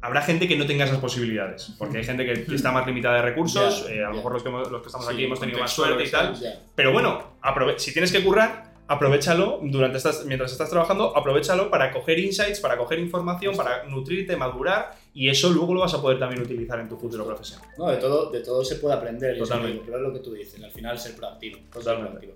Habrá 0.00 0.20
gente 0.22 0.46
que 0.46 0.56
no 0.56 0.66
tenga 0.66 0.84
esas 0.84 0.98
posibilidades, 0.98 1.74
porque 1.78 1.98
hay 1.98 2.04
gente 2.04 2.24
que 2.24 2.54
está 2.54 2.70
más 2.70 2.86
limitada 2.86 3.16
de 3.16 3.22
recursos, 3.22 3.88
eh, 3.88 4.04
a 4.04 4.10
lo 4.10 4.16
mejor 4.16 4.34
los 4.34 4.42
que, 4.42 4.50
los 4.50 4.80
que 4.82 4.86
estamos 4.86 5.06
Sí, 5.06 5.14
aquí 5.14 5.24
hemos 5.24 5.40
tenido 5.40 5.58
más 5.58 5.72
suerte 5.72 6.04
y 6.04 6.10
tal, 6.10 6.36
pero 6.76 6.92
bueno, 6.92 7.38
si 7.78 7.92
tienes 7.92 8.12
que 8.12 8.22
currar, 8.22 8.65
aprovechalo 8.88 9.60
durante 9.62 9.98
estas, 9.98 10.24
mientras 10.26 10.52
estás 10.52 10.70
trabajando, 10.70 11.16
aprovechalo 11.16 11.70
para 11.70 11.90
coger 11.92 12.18
insights, 12.18 12.60
para 12.60 12.76
coger 12.76 12.98
información, 12.98 13.56
para 13.56 13.84
nutrirte, 13.84 14.36
madurar 14.36 14.94
y 15.12 15.28
eso 15.28 15.50
luego 15.50 15.74
lo 15.74 15.80
vas 15.80 15.94
a 15.94 16.00
poder 16.02 16.18
también 16.18 16.42
utilizar 16.42 16.78
en 16.80 16.88
tu 16.88 16.96
futuro 16.96 17.24
profesional. 17.26 17.68
No, 17.78 17.88
de 17.88 17.96
todo, 17.96 18.30
de 18.30 18.40
todo 18.40 18.64
se 18.64 18.76
puede 18.76 18.94
aprender. 18.94 19.38
Totalmente. 19.38 19.78
lo- 19.78 19.84
Pero 19.84 19.96
es 19.96 20.02
lo 20.02 20.12
que 20.12 20.20
tú 20.20 20.32
dices, 20.34 20.62
al 20.62 20.70
final 20.70 20.98
ser 20.98 21.14
proactivo. 21.16 21.56
ser 21.58 21.70
Totalmente. 21.70 22.10
proactivo. 22.10 22.34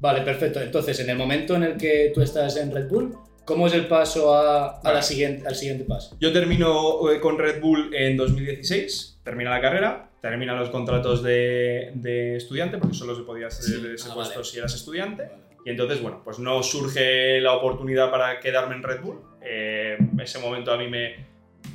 Vale, 0.00 0.20
perfecto. 0.22 0.60
Entonces, 0.60 0.98
en 1.00 1.10
el 1.10 1.16
momento 1.16 1.54
en 1.56 1.62
el 1.64 1.76
que 1.76 2.12
tú 2.14 2.20
estás 2.22 2.56
en 2.56 2.70
Red 2.72 2.88
Bull, 2.88 3.16
¿cómo 3.44 3.66
es 3.66 3.72
el 3.72 3.86
paso 3.86 4.34
a, 4.34 4.80
a 4.80 4.92
la 4.92 5.00
siguiente, 5.02 5.46
al 5.48 5.54
siguiente 5.56 5.84
paso? 5.84 6.16
Yo 6.20 6.32
termino 6.32 7.10
eh, 7.10 7.20
con 7.20 7.38
Red 7.38 7.60
Bull 7.60 7.94
en 7.94 8.16
2016, 8.16 9.20
termina 9.24 9.50
la 9.50 9.60
carrera, 9.60 10.10
terminan 10.20 10.58
los 10.58 10.68
contratos 10.70 11.22
de, 11.22 11.92
de 11.94 12.36
estudiante, 12.36 12.78
porque 12.78 12.94
solo 12.94 13.14
se 13.16 13.22
podía 13.22 13.46
hacer 13.46 13.64
Sí, 13.64 13.86
ese 13.94 14.08
ah, 14.10 14.14
puesto 14.14 14.34
vale. 14.40 14.44
si 14.44 14.58
eras 14.58 14.74
estudiante. 14.74 15.30
Y 15.68 15.70
entonces, 15.72 16.00
bueno, 16.00 16.22
pues 16.24 16.38
no 16.38 16.62
surge 16.62 17.42
la 17.42 17.52
oportunidad 17.52 18.10
para 18.10 18.40
quedarme 18.40 18.74
en 18.76 18.82
Red 18.82 19.02
Bull. 19.02 19.20
Eh, 19.42 19.98
ese 20.22 20.38
momento 20.38 20.72
a 20.72 20.78
mí 20.78 20.88
me 20.88 21.26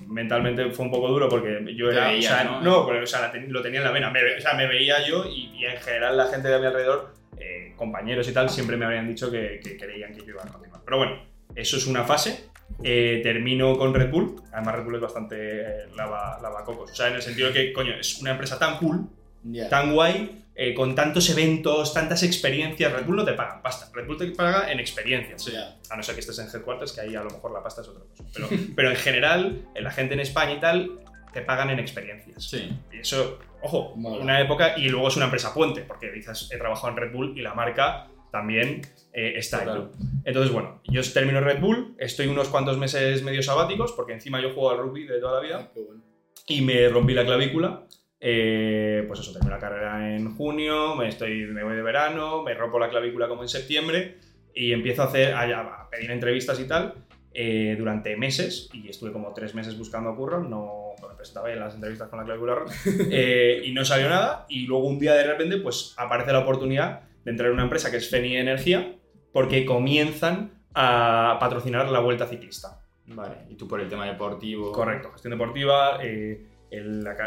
mentalmente 0.07 0.71
fue 0.71 0.85
un 0.85 0.91
poco 0.91 1.09
duro 1.09 1.29
porque 1.29 1.63
yo 1.75 1.91
era, 1.91 2.07
veías, 2.07 2.25
o 2.25 2.35
sea, 2.35 2.43
¿no? 2.43 2.61
no, 2.61 2.87
pero, 2.87 3.03
o 3.03 3.05
sea, 3.05 3.31
ten- 3.31 3.53
lo 3.53 3.61
tenía 3.61 3.79
en 3.81 3.85
la 3.85 3.91
vena, 3.91 4.09
me, 4.09 4.19
o 4.35 4.41
sea, 4.41 4.55
me 4.55 4.65
veía 4.67 5.05
yo 5.07 5.25
y, 5.25 5.51
y 5.59 5.65
en 5.65 5.77
general 5.77 6.17
la 6.17 6.25
gente 6.25 6.47
de 6.47 6.59
mi 6.59 6.65
alrededor, 6.65 7.13
eh, 7.37 7.73
compañeros 7.75 8.27
y 8.27 8.33
tal, 8.33 8.49
siempre 8.49 8.77
me 8.77 8.85
habían 8.85 9.07
dicho 9.07 9.29
que, 9.29 9.59
que 9.63 9.77
creían 9.77 10.11
que 10.13 10.21
yo 10.21 10.29
iba 10.29 10.41
a 10.43 10.47
continuar. 10.47 10.81
Pero 10.83 10.97
bueno, 10.97 11.23
eso 11.55 11.77
es 11.77 11.85
una 11.85 12.03
fase. 12.03 12.45
Eh, 12.83 13.19
termino 13.21 13.77
con 13.77 13.93
Red 13.93 14.09
Bull, 14.09 14.41
además 14.51 14.75
Red 14.75 14.83
Bull 14.85 14.95
es 14.95 15.01
bastante 15.01 15.35
eh, 15.61 15.65
lava, 15.95 16.39
lavacocos, 16.41 16.91
o 16.91 16.95
sea, 16.95 17.09
en 17.09 17.13
el 17.15 17.21
sentido 17.21 17.49
de 17.49 17.53
que, 17.53 17.73
coño, 17.73 17.93
es 17.93 18.19
una 18.21 18.31
empresa 18.31 18.57
tan 18.57 18.77
cool 18.79 19.01
Ya. 19.43 19.69
tan 19.69 19.93
guay, 19.93 20.42
eh, 20.55 20.73
con 20.73 20.93
tantos 20.95 21.29
eventos, 21.29 21.93
tantas 21.93 22.23
experiencias. 22.23 22.91
Red 22.93 23.05
Bull 23.05 23.15
no 23.17 23.25
te 23.25 23.33
pagan 23.33 23.61
pasta, 23.61 23.89
Red 23.93 24.05
Bull 24.07 24.17
te 24.17 24.27
paga 24.31 24.71
en 24.71 24.79
experiencias. 24.79 25.51
A 25.89 25.95
no 25.95 26.03
ser 26.03 26.15
que 26.15 26.21
estés 26.21 26.39
en 26.39 26.47
headquarters, 26.47 26.91
que 26.93 27.01
ahí 27.01 27.15
a 27.15 27.23
lo 27.23 27.29
mejor 27.29 27.51
la 27.53 27.63
pasta 27.63 27.81
es 27.81 27.87
otra 27.87 28.03
cosa. 28.05 28.23
Pero, 28.33 28.47
pero 28.75 28.89
en 28.91 28.95
general, 28.95 29.67
en 29.73 29.83
la 29.83 29.91
gente 29.91 30.13
en 30.13 30.19
España 30.19 30.53
y 30.53 30.59
tal, 30.59 30.99
te 31.33 31.41
pagan 31.41 31.69
en 31.71 31.79
experiencias. 31.79 32.43
Sí. 32.43 32.69
Y 32.91 32.99
eso, 32.99 33.39
ojo, 33.63 33.93
Mola. 33.95 34.21
una 34.21 34.39
época 34.41 34.77
y 34.77 34.89
luego 34.89 35.07
es 35.07 35.15
una 35.15 35.25
empresa 35.25 35.53
puente, 35.53 35.81
porque 35.81 36.11
dices, 36.11 36.49
he 36.51 36.57
trabajado 36.57 36.89
en 36.89 36.97
Red 36.97 37.11
Bull 37.11 37.37
y 37.37 37.41
la 37.41 37.53
marca 37.55 38.07
también 38.31 38.81
eh, 39.13 39.33
está 39.37 39.61
ahí. 39.61 39.87
Entonces, 40.25 40.51
bueno, 40.51 40.81
yo 40.85 41.01
termino 41.13 41.39
Red 41.39 41.59
Bull, 41.59 41.95
estoy 41.99 42.27
unos 42.27 42.49
cuantos 42.49 42.77
meses 42.77 43.21
medio 43.23 43.41
sabáticos, 43.43 43.91
porque 43.93 44.13
encima 44.13 44.41
yo 44.41 44.49
juego 44.53 44.71
al 44.71 44.77
rugby 44.79 45.05
de 45.05 45.19
toda 45.19 45.39
la 45.41 45.47
vida 45.47 45.69
Ah, 45.69 45.71
bueno. 45.75 46.01
y 46.47 46.61
me 46.61 46.87
rompí 46.89 47.13
la 47.13 47.25
clavícula. 47.25 47.83
Eh, 48.25 49.03
pues 49.05 49.19
eso, 49.19 49.33
terminé 49.33 49.51
la 49.51 49.59
carrera 49.59 50.15
en 50.15 50.33
junio, 50.33 50.95
me, 50.95 51.09
estoy, 51.09 51.45
me 51.47 51.61
voy 51.61 51.75
de 51.75 51.81
verano, 51.81 52.41
me 52.41 52.53
rompo 52.53 52.79
la 52.79 52.89
clavícula 52.89 53.27
como 53.27 53.41
en 53.41 53.49
septiembre 53.49 54.15
y 54.55 54.71
empiezo 54.71 55.01
a, 55.01 55.05
hacer, 55.07 55.33
a, 55.33 55.59
a 55.59 55.89
pedir 55.89 56.09
entrevistas 56.09 56.57
y 56.61 56.63
tal 56.65 56.93
eh, 57.33 57.75
durante 57.77 58.15
meses 58.15 58.69
y 58.71 58.87
estuve 58.87 59.11
como 59.11 59.33
tres 59.33 59.55
meses 59.55 59.77
buscando 59.77 60.15
curro, 60.15 60.41
no 60.41 60.93
me 61.01 61.15
presentaba 61.15 61.51
en 61.51 61.59
las 61.59 61.73
entrevistas 61.73 62.07
con 62.07 62.19
la 62.19 62.25
clavícula 62.25 62.55
rota 62.55 62.73
eh, 63.11 63.61
y 63.65 63.73
no 63.73 63.83
salió 63.83 64.07
nada 64.07 64.45
y 64.47 64.67
luego 64.67 64.85
un 64.85 64.99
día 64.99 65.15
de 65.15 65.25
repente 65.25 65.57
pues 65.57 65.93
aparece 65.97 66.31
la 66.31 66.39
oportunidad 66.39 67.01
de 67.25 67.31
entrar 67.31 67.49
en 67.49 67.55
una 67.55 67.63
empresa 67.63 67.91
que 67.91 67.97
es 67.97 68.09
Feni 68.09 68.37
Energía 68.37 68.95
porque 69.33 69.65
comienzan 69.65 70.51
a 70.75 71.37
patrocinar 71.41 71.89
la 71.89 71.99
Vuelta 71.99 72.27
Ciclista. 72.27 72.79
Vale. 73.07 73.35
Y 73.49 73.55
tú 73.55 73.67
por 73.67 73.81
el 73.81 73.89
tema 73.89 74.05
deportivo. 74.05 74.71
Correcto, 74.71 75.11
gestión 75.11 75.31
deportiva, 75.31 75.97
eh, 76.03 76.45
el- 76.73 77.03
la, 77.03 77.13
la- 77.13 77.19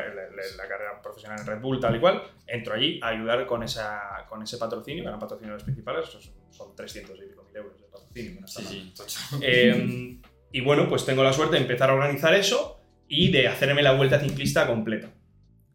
la- 0.57 0.69
carrera 0.69 1.01
profesional 1.03 1.39
en 1.41 1.47
Red 1.47 1.61
Bull, 1.61 1.81
tal 1.81 1.97
y 1.97 2.01
cual. 2.01 2.23
Entro 2.47 2.75
allí 2.75 2.99
a 3.03 3.09
ayudar 3.09 3.47
con, 3.47 3.63
esa, 3.63 4.01
con 4.29 4.43
ese 4.43 4.59
patrocinio, 4.59 5.03
que 5.03 5.09
eran 5.09 5.21
patrocinadores 5.21 5.65
principales, 5.65 6.09
esos 6.09 6.33
son 6.51 6.75
300 6.77 7.17
y 7.19 7.29
pico 7.29 7.45
mil 7.45 7.57
euros 7.57 7.81
de 7.81 7.87
patrocinio. 7.87 8.41
no 8.41 8.47
Sí, 8.49 8.63
sí. 8.65 9.39
Eh, 9.43 10.19
y 10.53 10.61
bueno, 10.61 10.89
pues 10.89 11.05
tengo 11.05 11.23
la 11.25 11.33
suerte 11.33 11.57
de 11.57 11.63
empezar 11.63 11.91
a 11.91 11.95
organizar 11.95 12.35
eso 12.35 12.81
y 13.09 13.31
de 13.31 13.49
hacerme 13.49 13.83
la 13.83 13.93
vuelta 13.93 14.19
ciclista 14.21 14.67
completa. 14.67 15.09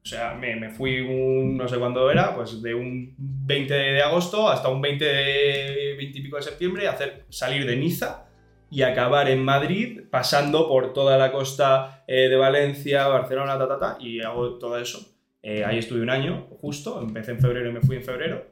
O 0.03 0.05
sea, 0.07 0.33
me, 0.33 0.55
me 0.55 0.71
fui 0.71 0.99
un, 1.01 1.55
no 1.57 1.67
sé 1.67 1.77
cuándo 1.77 2.09
era, 2.09 2.33
pues 2.35 2.61
de 2.63 2.73
un 2.73 3.13
20 3.17 3.71
de 3.71 4.01
agosto 4.01 4.49
hasta 4.49 4.67
un 4.69 4.81
20 4.81 5.05
de 5.05 5.93
20 5.97 6.17
y 6.17 6.21
pico 6.23 6.37
de 6.37 6.41
septiembre, 6.41 6.87
hacer, 6.87 7.25
salir 7.29 7.65
de 7.67 7.75
Niza 7.75 8.25
y 8.71 8.81
acabar 8.83 9.29
en 9.29 9.43
Madrid, 9.43 10.01
pasando 10.09 10.67
por 10.67 10.93
toda 10.93 11.17
la 11.17 11.31
costa 11.31 12.03
eh, 12.07 12.29
de 12.29 12.35
Valencia, 12.37 13.05
Barcelona, 13.07 13.57
ta, 13.59 13.67
ta, 13.67 13.77
ta, 13.79 13.97
y 13.99 14.21
hago 14.21 14.57
todo 14.57 14.79
eso. 14.79 15.05
Eh, 15.43 15.63
ahí 15.65 15.77
estuve 15.77 16.01
un 16.01 16.09
año, 16.09 16.47
justo, 16.61 17.01
empecé 17.01 17.31
en 17.31 17.39
febrero 17.41 17.69
y 17.69 17.73
me 17.73 17.81
fui 17.81 17.97
en 17.97 18.03
febrero, 18.03 18.45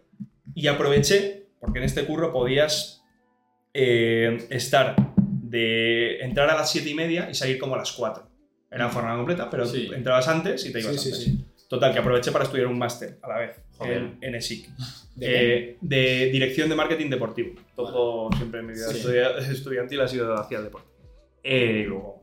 y 0.54 0.68
aproveché, 0.68 1.48
porque 1.62 1.80
en 1.80 1.86
este 1.86 2.06
curro 2.06 2.34
podías 2.34 3.02
eh, 3.74 4.46
estar 4.50 4.96
de 5.18 6.20
entrar 6.22 6.50
a 6.50 6.56
las 6.56 6.70
7 6.72 6.90
y 6.90 6.94
media 6.96 7.30
y 7.30 7.34
salir 7.36 7.58
como 7.58 7.76
a 7.76 7.78
las 7.78 7.92
4. 7.94 8.28
Era 8.72 8.90
jornada 8.90 9.16
completa, 9.18 9.50
pero 9.50 9.66
Sí. 9.66 9.90
entrabas 9.96 10.28
antes 10.28 10.66
y 10.66 10.74
te 10.74 10.80
ibas 10.82 10.94
Sí, 10.94 11.00
sí, 11.00 11.10
antes. 11.12 11.24
sí. 11.24 11.46
Total, 11.70 11.94
que 11.94 12.00
aproveché 12.00 12.32
para 12.32 12.44
estudiar 12.46 12.68
un 12.68 12.78
máster 12.78 13.20
a 13.22 13.28
la 13.30 13.38
vez 13.38 13.56
Joder. 13.78 13.98
en, 13.98 14.18
en 14.22 14.36
ESIC. 14.36 14.70
Eh, 15.22 15.78
de 15.80 16.30
dirección 16.32 16.68
de 16.68 16.76
marketing 16.76 17.10
deportivo. 17.10 17.54
Todo 17.76 18.30
siempre 18.36 18.62
en 18.62 18.66
mi 18.68 18.74
vida 18.74 18.88
Sí. 18.88 18.98
estudia- 18.98 19.38
estudiantil 19.38 20.02
ha 20.02 20.08
sido 20.08 20.34
hacia 20.34 20.58
el 20.58 20.64
deporte. 20.66 20.90
Eh, 21.44 21.84
y 21.86 21.88
luego. 21.88 22.20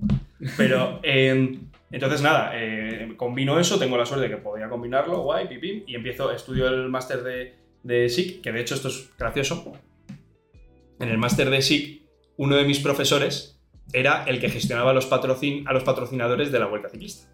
Pero, 0.56 1.00
eh, 1.02 1.58
entonces 1.92 2.20
nada, 2.22 2.50
eh, 2.54 3.14
combino 3.16 3.58
eso, 3.60 3.78
tengo 3.78 3.96
la 3.96 4.04
suerte 4.04 4.28
de 4.28 4.34
que 4.34 4.42
podía 4.42 4.68
combinarlo, 4.68 5.22
guay, 5.22 5.46
pipim, 5.48 5.84
y 5.86 5.94
empiezo, 5.94 6.32
estudio 6.32 6.66
el 6.68 6.88
máster 6.88 7.22
de, 7.22 7.54
de 7.84 8.08
SIC, 8.08 8.42
que 8.42 8.50
de 8.52 8.60
hecho 8.60 8.74
esto 8.74 8.88
es 8.88 9.10
gracioso. 9.16 9.72
En 10.98 11.08
el 11.08 11.18
máster 11.18 11.50
de 11.50 11.62
SIC, 11.62 12.02
uno 12.36 12.56
de 12.56 12.64
mis 12.64 12.80
profesores 12.80 13.60
era 13.92 14.24
el 14.24 14.40
que 14.40 14.48
gestionaba 14.50 14.92
los 14.92 15.06
patrocin 15.06 15.66
a 15.68 15.72
los 15.72 15.84
patrocinadores 15.84 16.50
de 16.50 16.58
la 16.58 16.66
Vuelta 16.66 16.88
Ciclista. 16.88 17.28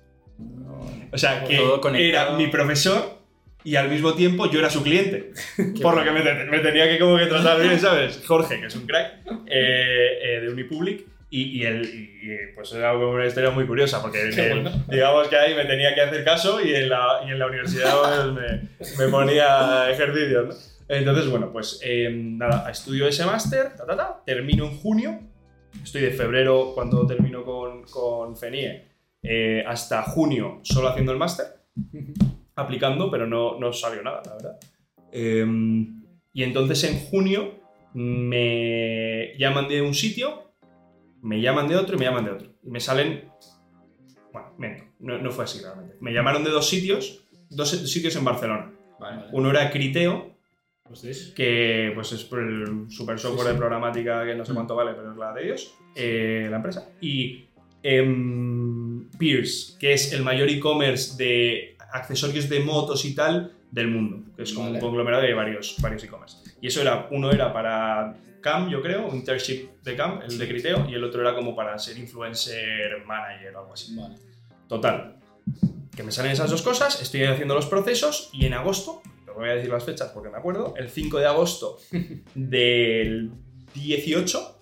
O 1.12 1.18
sea, 1.18 1.44
que 1.44 1.56
Todo 1.56 1.94
era 1.94 2.30
mi 2.32 2.46
profesor 2.48 3.18
y 3.64 3.76
al 3.76 3.88
mismo 3.88 4.14
tiempo 4.14 4.50
yo 4.50 4.58
era 4.58 4.70
su 4.70 4.82
cliente. 4.82 5.32
Por 5.82 5.96
lo 5.96 6.02
que 6.04 6.10
me, 6.10 6.22
te- 6.22 6.44
me 6.46 6.58
tenía 6.60 6.88
que 6.88 6.98
como 6.98 7.16
que 7.18 7.26
tratar 7.26 7.60
bien, 7.60 7.78
¿sabes? 7.80 8.22
Jorge, 8.26 8.60
que 8.60 8.66
es 8.66 8.76
un 8.76 8.86
crack 8.86 9.20
eh, 9.46 10.18
eh, 10.22 10.40
de 10.40 10.48
Unipublic. 10.50 11.06
Y, 11.34 11.60
y, 11.60 11.64
él, 11.64 11.82
y, 12.22 12.54
pues 12.54 12.70
era 12.74 12.94
una 12.94 13.24
historia 13.24 13.48
muy 13.50 13.64
curiosa, 13.66 14.02
porque 14.02 14.20
él, 14.28 14.68
digamos 14.86 15.28
que 15.28 15.36
ahí 15.36 15.54
me 15.54 15.64
tenía 15.64 15.94
que 15.94 16.02
hacer 16.02 16.24
caso 16.24 16.60
y 16.60 16.74
en 16.74 16.90
la, 16.90 17.22
y 17.26 17.30
en 17.30 17.38
la 17.38 17.46
universidad 17.46 17.94
pues, 18.78 18.98
me, 18.98 19.06
me 19.06 19.10
ponía 19.10 19.90
ejercicios, 19.90 20.48
¿no? 20.88 20.94
Entonces, 20.94 21.30
bueno, 21.30 21.50
pues 21.50 21.80
eh, 21.82 22.10
nada, 22.12 22.70
estudio 22.70 23.08
ese 23.08 23.24
máster, 23.24 23.74
ta, 23.74 23.86
ta, 23.86 23.96
ta, 23.96 24.22
termino 24.26 24.66
en 24.66 24.76
junio, 24.76 25.20
estoy 25.82 26.02
de 26.02 26.10
febrero 26.10 26.72
cuando 26.74 27.06
termino 27.06 27.44
con, 27.46 27.84
con 27.84 28.36
FENIE, 28.36 28.84
eh, 29.22 29.64
hasta 29.66 30.02
junio 30.02 30.60
solo 30.62 30.88
haciendo 30.88 31.12
el 31.12 31.18
máster, 31.18 31.46
aplicando, 32.56 33.10
pero 33.10 33.26
no, 33.26 33.58
no 33.58 33.72
salió 33.72 34.02
nada, 34.02 34.22
la 34.26 34.32
verdad. 34.34 34.60
Eh, 35.12 35.46
y 36.32 36.42
entonces 36.42 36.84
en 36.84 36.98
junio 36.98 37.60
me 37.94 39.36
llaman 39.38 39.68
de 39.68 39.82
un 39.82 39.94
sitio, 39.94 40.52
me 41.20 41.40
llaman 41.40 41.68
de 41.68 41.76
otro 41.76 41.96
y 41.96 41.98
me 41.98 42.04
llaman 42.06 42.24
de 42.24 42.30
otro. 42.30 42.48
Y 42.62 42.70
me 42.70 42.80
salen... 42.80 43.30
Bueno, 44.32 44.48
miento, 44.56 44.84
no, 45.00 45.18
no 45.18 45.30
fue 45.30 45.44
así 45.44 45.60
realmente. 45.60 45.96
Me 46.00 46.12
llamaron 46.12 46.42
de 46.42 46.50
dos 46.50 46.68
sitios, 46.68 47.24
dos 47.50 47.68
sitios 47.68 48.16
en 48.16 48.24
Barcelona. 48.24 48.72
Vale. 48.98 49.24
Uno 49.32 49.50
era 49.50 49.70
Criteo, 49.70 50.32
que 51.34 51.92
pues 51.94 52.12
es 52.12 52.24
por 52.24 52.40
el 52.40 52.90
super 52.90 53.18
software 53.18 53.46
Sí, 53.46 53.48
sí. 53.48 53.52
de 53.52 53.58
programática 53.58 54.24
que 54.24 54.34
no 54.34 54.44
sé 54.44 54.54
cuánto 54.54 54.76
vale, 54.76 54.92
pero 54.94 55.12
es 55.12 55.16
la 55.16 55.32
de 55.32 55.44
ellos, 55.44 55.74
eh, 55.94 56.46
la 56.50 56.56
empresa. 56.56 56.88
Y 57.00 57.46
em, 57.82 58.61
Pierce, 59.18 59.78
que 59.78 59.92
es 59.92 60.12
el 60.12 60.22
mayor 60.22 60.48
e-commerce 60.48 61.16
de 61.16 61.76
accesorios 61.92 62.48
de 62.48 62.60
motos 62.60 63.04
y 63.04 63.14
tal 63.14 63.52
del 63.70 63.88
mundo, 63.88 64.22
que 64.36 64.42
es 64.42 64.52
como 64.52 64.66
Vale. 64.66 64.78
un 64.78 64.80
conglomerado 64.80 65.22
de 65.22 65.34
varios, 65.34 65.76
varios 65.80 66.04
e-commerce. 66.04 66.38
Y 66.60 66.66
eso 66.66 66.80
era, 66.80 67.08
uno 67.10 67.30
era 67.30 67.52
para 67.52 68.16
CAM, 68.40 68.70
yo 68.70 68.82
creo, 68.82 69.06
un 69.06 69.16
internship 69.16 69.82
de 69.82 69.96
CAM, 69.96 70.22
el 70.22 70.36
de 70.36 70.48
Criteo, 70.48 70.86
y 70.88 70.94
el 70.94 71.04
otro 71.04 71.20
era 71.20 71.34
como 71.34 71.54
para 71.54 71.78
ser 71.78 71.98
influencer 71.98 73.04
manager 73.06 73.56
o 73.56 73.60
algo 73.60 73.72
así. 73.72 73.96
Vale. 73.96 74.16
Total. 74.68 75.16
Que 75.94 76.02
me 76.02 76.12
salen 76.12 76.32
esas 76.32 76.50
dos 76.50 76.62
cosas, 76.62 77.00
estoy 77.02 77.24
haciendo 77.24 77.54
los 77.54 77.66
procesos 77.66 78.30
y 78.32 78.46
en 78.46 78.54
agosto, 78.54 79.02
te 79.24 79.30
voy 79.30 79.48
a 79.48 79.54
decir 79.54 79.70
las 79.70 79.84
fechas 79.84 80.10
porque 80.12 80.30
me 80.30 80.38
acuerdo, 80.38 80.74
el 80.76 80.88
5 80.88 81.18
de 81.18 81.26
agosto 81.26 81.78
del 82.34 83.30
18 83.74 84.61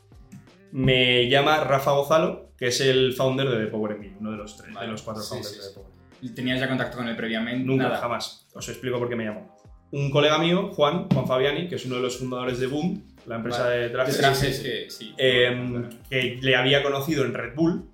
me 0.72 1.28
llama 1.28 1.64
Rafa 1.64 1.92
Gozalo, 1.92 2.52
que 2.56 2.68
es 2.68 2.80
el 2.80 3.12
founder 3.14 3.48
de 3.48 3.64
The 3.64 3.70
Power 3.70 3.98
uno 4.20 4.30
de 4.32 4.36
los 4.36 4.56
tres, 4.56 4.72
Vale. 4.74 4.86
de 4.86 4.92
los 4.92 5.02
cuatro 5.02 5.22
Sí, 5.22 5.30
founders 5.30 5.54
sí, 5.54 5.60
de. 5.60 5.68
The 5.68 5.74
Power 5.74 5.86
MBA. 5.88 6.00
¿Y 6.22 6.34
¿Tenías 6.34 6.60
ya 6.60 6.68
contacto 6.68 6.98
con 6.98 7.08
él 7.08 7.16
previamente? 7.16 7.64
Nunca, 7.64 7.84
Nada. 7.84 7.96
jamás. 7.98 8.46
Os 8.54 8.68
explico 8.68 8.98
por 8.98 9.08
qué 9.08 9.16
me 9.16 9.24
llamó. 9.24 9.56
Un 9.92 10.10
colega 10.10 10.38
mío, 10.38 10.68
Juan, 10.72 11.08
Juan 11.08 11.26
Fabiani, 11.26 11.66
que 11.68 11.74
es 11.76 11.84
uno 11.86 11.96
de 11.96 12.02
los 12.02 12.16
fundadores 12.18 12.60
de 12.60 12.66
Boom, 12.68 13.02
la 13.26 13.36
empresa 13.36 13.64
Vale. 13.64 13.76
de 13.78 13.88
trajes, 13.90 14.14
De 14.16 14.20
trajes 14.22 14.60
que 14.60 14.90
sí. 14.90 15.14
eh, 15.18 15.88
que 16.08 16.38
le 16.40 16.54
había 16.56 16.82
conocido 16.82 17.24
en 17.24 17.34
Red 17.34 17.54
Bull, 17.56 17.90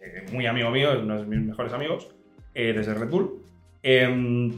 eh, 0.00 0.26
muy 0.32 0.46
amigo 0.46 0.70
mío, 0.70 0.92
es 0.92 0.98
uno 1.00 1.18
de 1.18 1.26
mis 1.26 1.40
mejores 1.40 1.72
amigos, 1.72 2.08
eh, 2.54 2.72
desde 2.72 2.94
Red 2.94 3.08
Bull. 3.08 3.42
Em, 3.82 4.52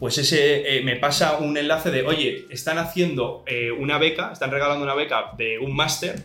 pues 0.00 0.18
ese 0.18 0.78
eh, 0.78 0.82
me 0.82 0.96
pasa 0.96 1.38
un 1.38 1.56
enlace 1.56 1.90
de, 1.92 2.02
oye, 2.02 2.46
están 2.50 2.78
haciendo 2.78 3.44
eh, 3.46 3.70
una 3.70 3.98
beca, 3.98 4.32
están 4.32 4.50
regalando 4.50 4.82
una 4.84 4.94
beca 4.94 5.32
de 5.38 5.58
un 5.60 5.76
máster, 5.76 6.16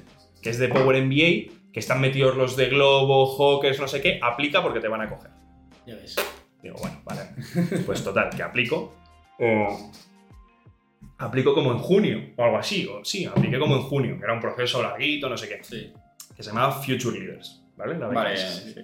que 0.46 0.52
es 0.52 0.60
de 0.60 0.68
Power 0.68 1.04
MBA, 1.04 1.72
que 1.74 1.80
están 1.80 2.00
metidos 2.00 2.36
los 2.36 2.56
de 2.56 2.68
Globo, 2.68 3.36
Hawkers, 3.36 3.80
no 3.80 3.88
sé 3.88 4.00
qué, 4.00 4.20
aplica 4.22 4.62
porque 4.62 4.80
te 4.80 4.88
van 4.88 5.02
a 5.02 5.10
coger. 5.10 5.32
Ya 5.88 5.96
ves. 5.96 6.16
Digo, 6.62 6.76
bueno, 6.80 7.02
vale. 7.04 7.22
Pues 7.84 8.04
total, 8.04 8.30
que 8.30 8.44
aplico. 8.44 8.94
O 9.40 9.92
aplico 11.18 11.56
como 11.56 11.72
en 11.72 11.80
junio, 11.80 12.34
o 12.38 12.44
algo 12.44 12.60
así. 12.60 12.86
O 12.86 13.04
sí, 13.04 13.26
apliqué 13.26 13.58
como 13.58 13.76
en 13.76 13.82
junio, 13.82 14.20
que 14.20 14.24
era 14.24 14.34
un 14.34 14.40
proceso 14.40 14.84
larguito, 14.84 15.28
no 15.28 15.36
sé 15.36 15.50
qué. 15.50 15.64
Sí. 15.64 15.92
Que 16.36 16.44
se 16.44 16.52
llamaba 16.52 16.74
Future 16.74 17.18
Leaders, 17.18 17.64
¿vale? 17.76 17.98
La 17.98 18.10
Vale, 18.10 18.38
sí. 18.38 18.76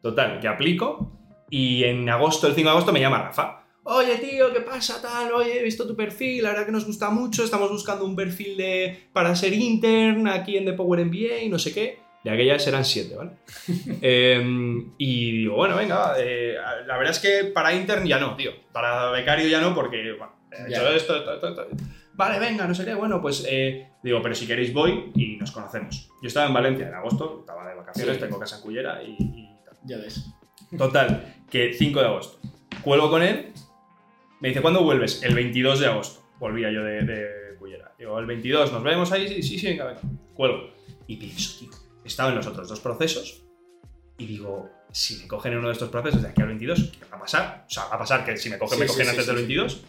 Total, 0.00 0.40
que 0.40 0.48
aplico 0.48 1.12
y 1.50 1.84
en 1.84 2.08
agosto, 2.08 2.46
el 2.46 2.54
5 2.54 2.66
de 2.66 2.70
agosto, 2.70 2.94
me 2.94 3.00
llama 3.00 3.24
Rafa. 3.24 3.63
Oye, 3.86 4.16
tío, 4.16 4.52
¿qué 4.52 4.60
pasa 4.60 5.00
tal? 5.02 5.32
Oye, 5.32 5.60
he 5.60 5.62
visto 5.62 5.86
tu 5.86 5.94
perfil, 5.94 6.42
la 6.42 6.50
verdad 6.50 6.64
que 6.66 6.72
nos 6.72 6.86
gusta 6.86 7.10
mucho, 7.10 7.44
estamos 7.44 7.70
buscando 7.70 8.04
un 8.06 8.16
perfil 8.16 8.56
de, 8.56 9.08
para 9.12 9.36
ser 9.36 9.52
intern 9.52 10.26
aquí 10.26 10.56
en 10.56 10.64
The 10.64 10.72
Power 10.72 11.04
MBA 11.04 11.42
y 11.42 11.48
no 11.50 11.58
sé 11.58 11.72
qué. 11.74 11.98
De 12.24 12.30
aquellas 12.30 12.66
eran 12.66 12.84
siete, 12.86 13.14
¿vale? 13.14 13.32
Em, 14.00 14.92
y 14.96 15.32
digo, 15.40 15.56
bueno, 15.56 15.76
venga, 15.76 16.14
eh, 16.18 16.54
la 16.86 16.96
verdad 16.96 17.10
es 17.10 17.18
que 17.18 17.50
para 17.52 17.74
intern 17.74 18.06
ya 18.06 18.18
no, 18.18 18.34
tío. 18.36 18.52
Para 18.72 19.10
becario 19.10 19.46
ya 19.48 19.60
no, 19.60 19.74
porque, 19.74 20.12
bueno, 20.16 20.32
he 20.50 20.70
hecho 20.70 20.88
esto, 20.88 21.16
esto, 21.18 21.34
esto, 21.34 21.48
esto. 21.48 21.66
Vale, 22.14 22.38
venga, 22.38 22.66
no 22.66 22.74
sé 22.74 22.86
qué, 22.86 22.94
bueno, 22.94 23.20
pues 23.20 23.44
eh, 23.46 23.88
digo, 24.02 24.22
pero 24.22 24.34
si 24.34 24.46
queréis 24.46 24.72
voy 24.72 25.10
y 25.14 25.36
nos 25.36 25.50
conocemos. 25.50 26.08
Yo 26.22 26.28
estaba 26.28 26.46
en 26.46 26.54
Valencia 26.54 26.88
en 26.88 26.94
agosto, 26.94 27.40
estaba 27.40 27.68
de 27.68 27.74
vacaciones, 27.74 28.14
Sí. 28.16 28.22
tengo 28.22 28.38
casa 28.38 28.56
en 28.56 28.62
Cullera 28.62 29.02
y, 29.02 29.10
y 29.20 29.48
tal. 29.66 29.76
Ya 29.84 29.98
ves. 29.98 30.24
Total, 30.78 31.34
que 31.50 31.74
5 31.74 32.00
de 32.00 32.06
agosto. 32.06 32.38
Cuelgo 32.82 33.10
con 33.10 33.22
él, 33.22 33.52
me 34.44 34.48
dice, 34.48 34.60
¿cuándo 34.60 34.82
vuelves? 34.82 35.22
El 35.22 35.34
22 35.34 35.80
de 35.80 35.86
agosto. 35.86 36.22
Volvía 36.38 36.70
yo 36.70 36.84
de, 36.84 37.02
de 37.02 37.56
Cullera. 37.58 37.94
Digo, 37.98 38.18
el 38.18 38.26
22, 38.26 38.72
¿nos 38.72 38.82
vemos 38.82 39.10
ahí? 39.10 39.26
Sí, 39.26 39.42
sí, 39.42 39.58
sí, 39.58 39.68
venga, 39.68 39.86
venga. 39.86 40.02
Cuelgo. 40.34 40.70
Y 41.06 41.16
pienso, 41.16 41.60
tío, 41.60 41.70
estaba 42.04 42.28
en 42.28 42.34
los 42.34 42.46
otros 42.46 42.68
dos 42.68 42.78
procesos 42.80 43.42
y 44.18 44.26
digo, 44.26 44.68
si 44.92 45.16
me 45.22 45.28
cogen 45.28 45.52
en 45.54 45.60
uno 45.60 45.68
de 45.68 45.72
estos 45.72 45.88
procesos 45.88 46.20
de 46.20 46.28
aquí 46.28 46.42
al 46.42 46.48
22, 46.48 46.92
¿qué 46.92 47.06
va 47.10 47.16
a 47.16 47.20
pasar? 47.20 47.64
O 47.66 47.70
sea, 47.70 47.86
va 47.86 47.94
a 47.94 47.98
pasar 48.00 48.22
que 48.22 48.36
si 48.36 48.50
me 48.50 48.58
cogen, 48.58 48.76
Sí, 48.76 48.80
me 48.82 48.86
cogen 48.86 49.04
sí, 49.06 49.10
antes 49.12 49.24
sí, 49.24 49.30
del 49.30 49.40
sí. 49.40 49.46
22. 49.46 49.84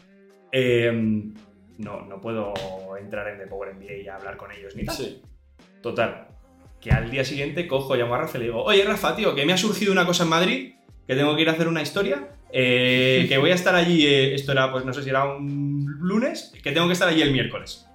Eh, 0.54 1.34
no, 1.80 2.06
no 2.06 2.22
puedo 2.22 2.54
entrar 2.98 3.28
en 3.28 3.40
The 3.40 3.48
Power 3.48 3.76
MBA 3.76 3.94
y 4.04 4.08
hablar 4.08 4.38
con 4.38 4.54
ellos 4.54 4.74
ni 4.78 4.86
tal. 4.86 5.22
Total, 5.82 6.30
que 6.80 6.92
al 6.92 7.12
día 7.12 7.26
siguiente 7.26 7.68
cojo, 7.68 7.94
llamo 7.98 8.16
a 8.16 8.20
Rafa 8.20 8.38
y 8.38 8.40
le 8.40 8.46
digo, 8.46 8.64
oye 8.64 8.86
Rafa, 8.86 9.18
tío, 9.18 9.36
que 9.36 9.46
me 9.46 9.52
ha 9.52 9.58
surgido 9.58 9.92
una 9.92 10.06
cosa 10.06 10.24
en 10.24 10.30
Madrid, 10.30 10.76
que 11.06 11.14
tengo 11.14 11.36
que 11.36 11.42
ir 11.42 11.50
a 11.50 11.52
hacer 11.52 11.68
una 11.68 11.82
historia, 11.82 12.35
eh, 12.58 13.26
que 13.30 13.38
voy 13.38 13.52
a 13.52 13.56
estar 13.56 13.76
allí, 13.76 14.08
eh, 14.08 14.34
esto 14.34 14.54
era, 14.54 14.72
pues 14.72 14.86
no 14.86 14.94
sé 14.94 15.04
si 15.04 15.10
era 15.10 15.26
un 15.26 15.86
lunes, 16.00 16.54
que 16.64 16.72
tengo 16.72 16.88
que 16.88 16.94
estar 16.94 17.10
allí 17.10 17.22
el 17.22 17.32
miércoles. 17.32 17.86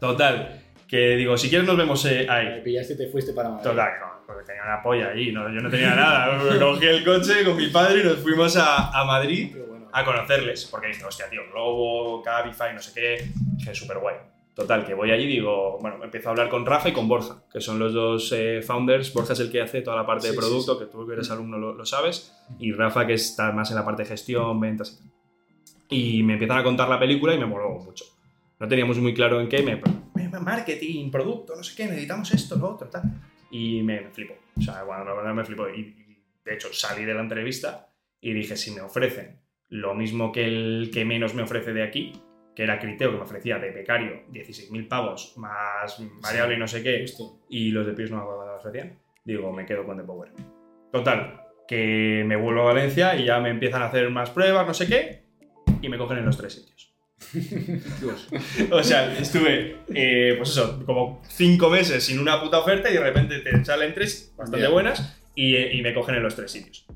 Total, 0.00 0.62
que 0.88 1.16
digo, 1.16 1.36
si 1.36 1.50
quieres 1.50 1.66
nos 1.66 1.76
vemos 1.76 2.04
eh, 2.06 2.24
Me 2.26 2.32
ahí. 2.32 2.60
pillaste 2.64 2.94
y 2.94 2.96
te 2.96 3.06
fuiste 3.08 3.34
para 3.34 3.50
Madrid. 3.50 3.64
Total, 3.64 3.90
no, 4.00 4.06
porque 4.26 4.44
tenía 4.46 4.62
una 4.62 4.82
polla 4.82 5.10
allí, 5.10 5.30
no, 5.30 5.42
yo 5.52 5.60
no 5.60 5.68
tenía 5.68 5.94
nada. 5.94 6.38
Cogí 6.58 6.86
el 6.86 7.04
coche 7.04 7.44
con 7.44 7.56
mi 7.56 7.66
padre 7.68 8.00
y 8.00 8.04
nos 8.04 8.16
fuimos 8.20 8.56
a, 8.56 8.88
a 8.98 9.04
Madrid 9.04 9.54
bueno. 9.68 9.88
a 9.92 10.04
conocerles. 10.04 10.64
Porque 10.64 10.86
dije, 10.88 11.04
hostia, 11.04 11.28
tío, 11.28 11.42
Globo, 11.52 12.22
Cabify, 12.22 12.72
no 12.72 12.80
sé 12.80 12.92
qué. 12.94 13.28
Dije, 13.56 13.74
súper 13.74 13.98
guay. 13.98 14.16
Total, 14.54 14.84
que 14.84 14.94
voy 14.94 15.10
allí 15.10 15.24
y 15.24 15.28
digo, 15.28 15.78
bueno, 15.80 16.02
empiezo 16.02 16.28
a 16.28 16.32
hablar 16.32 16.48
con 16.48 16.66
Rafa 16.66 16.88
y 16.88 16.92
con 16.92 17.08
Borja, 17.08 17.44
que 17.52 17.60
son 17.60 17.78
los 17.78 17.94
dos 17.94 18.32
eh, 18.32 18.60
founders. 18.62 19.14
Borja 19.14 19.32
es 19.32 19.40
el 19.40 19.50
que 19.50 19.62
hace 19.62 19.80
toda 19.80 19.96
la 19.96 20.04
parte 20.04 20.22
Sí, 20.22 20.28
de 20.28 20.34
sí, 20.34 20.38
producto, 20.38 20.78
que 20.78 20.86
tú 20.86 21.06
que 21.06 21.14
eres 21.14 21.30
alumno 21.30 21.56
lo, 21.56 21.72
lo 21.72 21.86
sabes. 21.86 22.34
Y 22.58 22.72
Rafa, 22.72 23.06
que 23.06 23.14
está 23.14 23.52
más 23.52 23.70
en 23.70 23.76
la 23.76 23.84
parte 23.84 24.02
de 24.02 24.08
gestión, 24.08 24.58
ventas 24.60 24.92
y 24.92 24.96
tal. 24.96 25.10
Y 25.88 26.22
me 26.22 26.34
empiezan 26.34 26.58
a 26.58 26.62
contar 26.62 26.88
la 26.88 26.98
película 26.98 27.34
y 27.34 27.38
me 27.38 27.46
moló 27.46 27.70
mucho. 27.70 28.04
No 28.58 28.68
teníamos 28.68 28.98
muy 28.98 29.14
claro 29.14 29.40
en 29.40 29.48
qué, 29.48 29.62
me, 29.62 29.80
marketing, 30.40 31.10
producto, 31.10 31.56
no 31.56 31.62
sé 31.62 31.74
qué, 31.76 31.86
necesitamos 31.86 32.32
esto, 32.32 32.56
lo 32.56 32.70
otro, 32.70 32.88
tal. 32.88 33.02
Y 33.50 33.82
me, 33.82 34.00
me 34.00 34.10
flipo. 34.10 34.34
O 34.56 34.60
sea, 34.60 34.82
cuando 34.84 35.06
la 35.06 35.14
verdad 35.14 35.34
me 35.34 35.44
flipo. 35.44 35.68
Y, 35.68 35.80
y, 35.80 36.22
de 36.44 36.54
hecho 36.54 36.68
salí 36.72 37.04
de 37.04 37.14
la 37.14 37.20
entrevista 37.20 37.88
y 38.20 38.32
dije, 38.32 38.56
si 38.56 38.70
me 38.72 38.80
ofrecen 38.80 39.40
lo 39.68 39.94
mismo 39.94 40.32
que 40.32 40.44
el 40.44 40.90
que 40.92 41.04
menos 41.04 41.34
me 41.34 41.42
ofrece 41.42 41.72
de 41.72 41.82
aquí, 41.82 42.12
que 42.54 42.62
era 42.62 42.78
Criteo, 42.78 43.10
que 43.10 43.16
me 43.16 43.22
ofrecía 43.22 43.58
de 43.58 43.70
becario 43.70 44.24
16.000 44.32 44.88
pavos, 44.88 45.34
más 45.36 46.02
variable 46.22 46.56
y 46.56 46.58
no 46.58 46.68
sé 46.68 46.82
qué, 46.82 47.02
Justo. 47.02 47.40
y 47.48 47.70
los 47.70 47.86
de 47.86 47.92
Pierce 47.92 48.12
no 48.12 48.18
me 48.18 48.22
acuerdo 48.24 48.56
ofrecían, 48.56 48.98
digo, 49.24 49.52
me 49.52 49.66
quedo 49.66 49.84
con 49.84 49.96
The 49.96 50.04
Power. 50.04 50.30
Total, 50.92 51.42
que 51.66 52.24
me 52.26 52.36
vuelvo 52.36 52.62
a 52.62 52.72
Valencia 52.72 53.16
y 53.16 53.24
ya 53.26 53.40
me 53.40 53.50
empiezan 53.50 53.82
a 53.82 53.86
hacer 53.86 54.10
más 54.10 54.30
pruebas, 54.30 54.66
no 54.66 54.74
sé 54.74 54.86
qué, 54.86 55.22
y 55.80 55.88
me 55.88 55.98
cogen 55.98 56.18
en 56.18 56.26
los 56.26 56.36
tres 56.36 56.54
sitios. 56.54 56.94
o 58.72 58.82
sea, 58.82 59.16
estuve, 59.18 59.76
eh, 59.94 60.34
pues 60.36 60.50
eso, 60.50 60.82
como 60.84 61.22
cinco 61.28 61.70
meses 61.70 62.04
sin 62.04 62.18
una 62.18 62.40
puta 62.40 62.58
oferta 62.58 62.90
y 62.90 62.94
de 62.94 63.00
repente 63.00 63.38
te 63.40 63.64
salen 63.64 63.94
tres 63.94 64.34
bastante 64.36 64.66
buenas 64.68 65.20
y, 65.34 65.56
y 65.56 65.82
me 65.82 65.94
cogen 65.94 66.16
en 66.16 66.22
los 66.22 66.34
tres 66.34 66.50
sitios. 66.50 66.86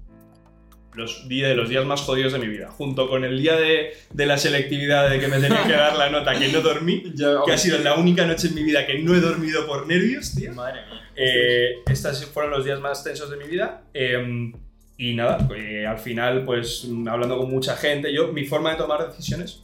Los, 0.94 1.28
días 1.28 1.48
de 1.48 1.56
los 1.56 1.68
días 1.68 1.84
más 1.84 2.02
jodidos 2.02 2.32
de 2.32 2.38
mi 2.38 2.48
vida, 2.48 2.70
junto 2.70 3.08
con 3.08 3.24
el 3.24 3.40
día 3.40 3.56
de, 3.56 3.94
de 4.12 4.26
la 4.26 4.38
selectividad 4.38 5.10
de 5.10 5.18
que 5.18 5.28
me 5.28 5.40
tenía 5.40 5.64
que 5.64 5.72
dar 5.72 5.96
la 5.96 6.10
nota 6.10 6.38
que 6.38 6.48
no 6.48 6.60
dormí, 6.60 7.02
que 7.46 7.52
ha 7.52 7.58
sido 7.58 7.78
la 7.78 7.94
única 7.94 8.24
noche 8.26 8.48
en 8.48 8.54
mi 8.54 8.62
vida 8.62 8.86
que 8.86 8.98
no 8.98 9.14
he 9.14 9.20
dormido 9.20 9.66
por 9.66 9.86
nervios, 9.86 10.34
tío. 10.34 10.52
Madre 10.52 10.80
mía. 10.90 11.10
Eh, 11.16 11.82
estos 11.86 12.24
fueron 12.26 12.52
los 12.52 12.64
días 12.64 12.80
más 12.80 13.02
tensos 13.02 13.30
de 13.30 13.36
mi 13.36 13.44
vida. 13.44 13.82
eh, 13.92 14.52
y 14.96 15.14
nada, 15.14 15.48
eh, 15.56 15.86
al 15.86 15.98
final, 15.98 16.44
pues 16.44 16.86
hablando 17.08 17.36
con 17.36 17.50
mucha 17.50 17.76
gente, 17.76 18.12
yo, 18.12 18.28
mi 18.28 18.44
forma 18.44 18.70
de 18.70 18.76
tomar 18.76 19.08
decisiones, 19.08 19.62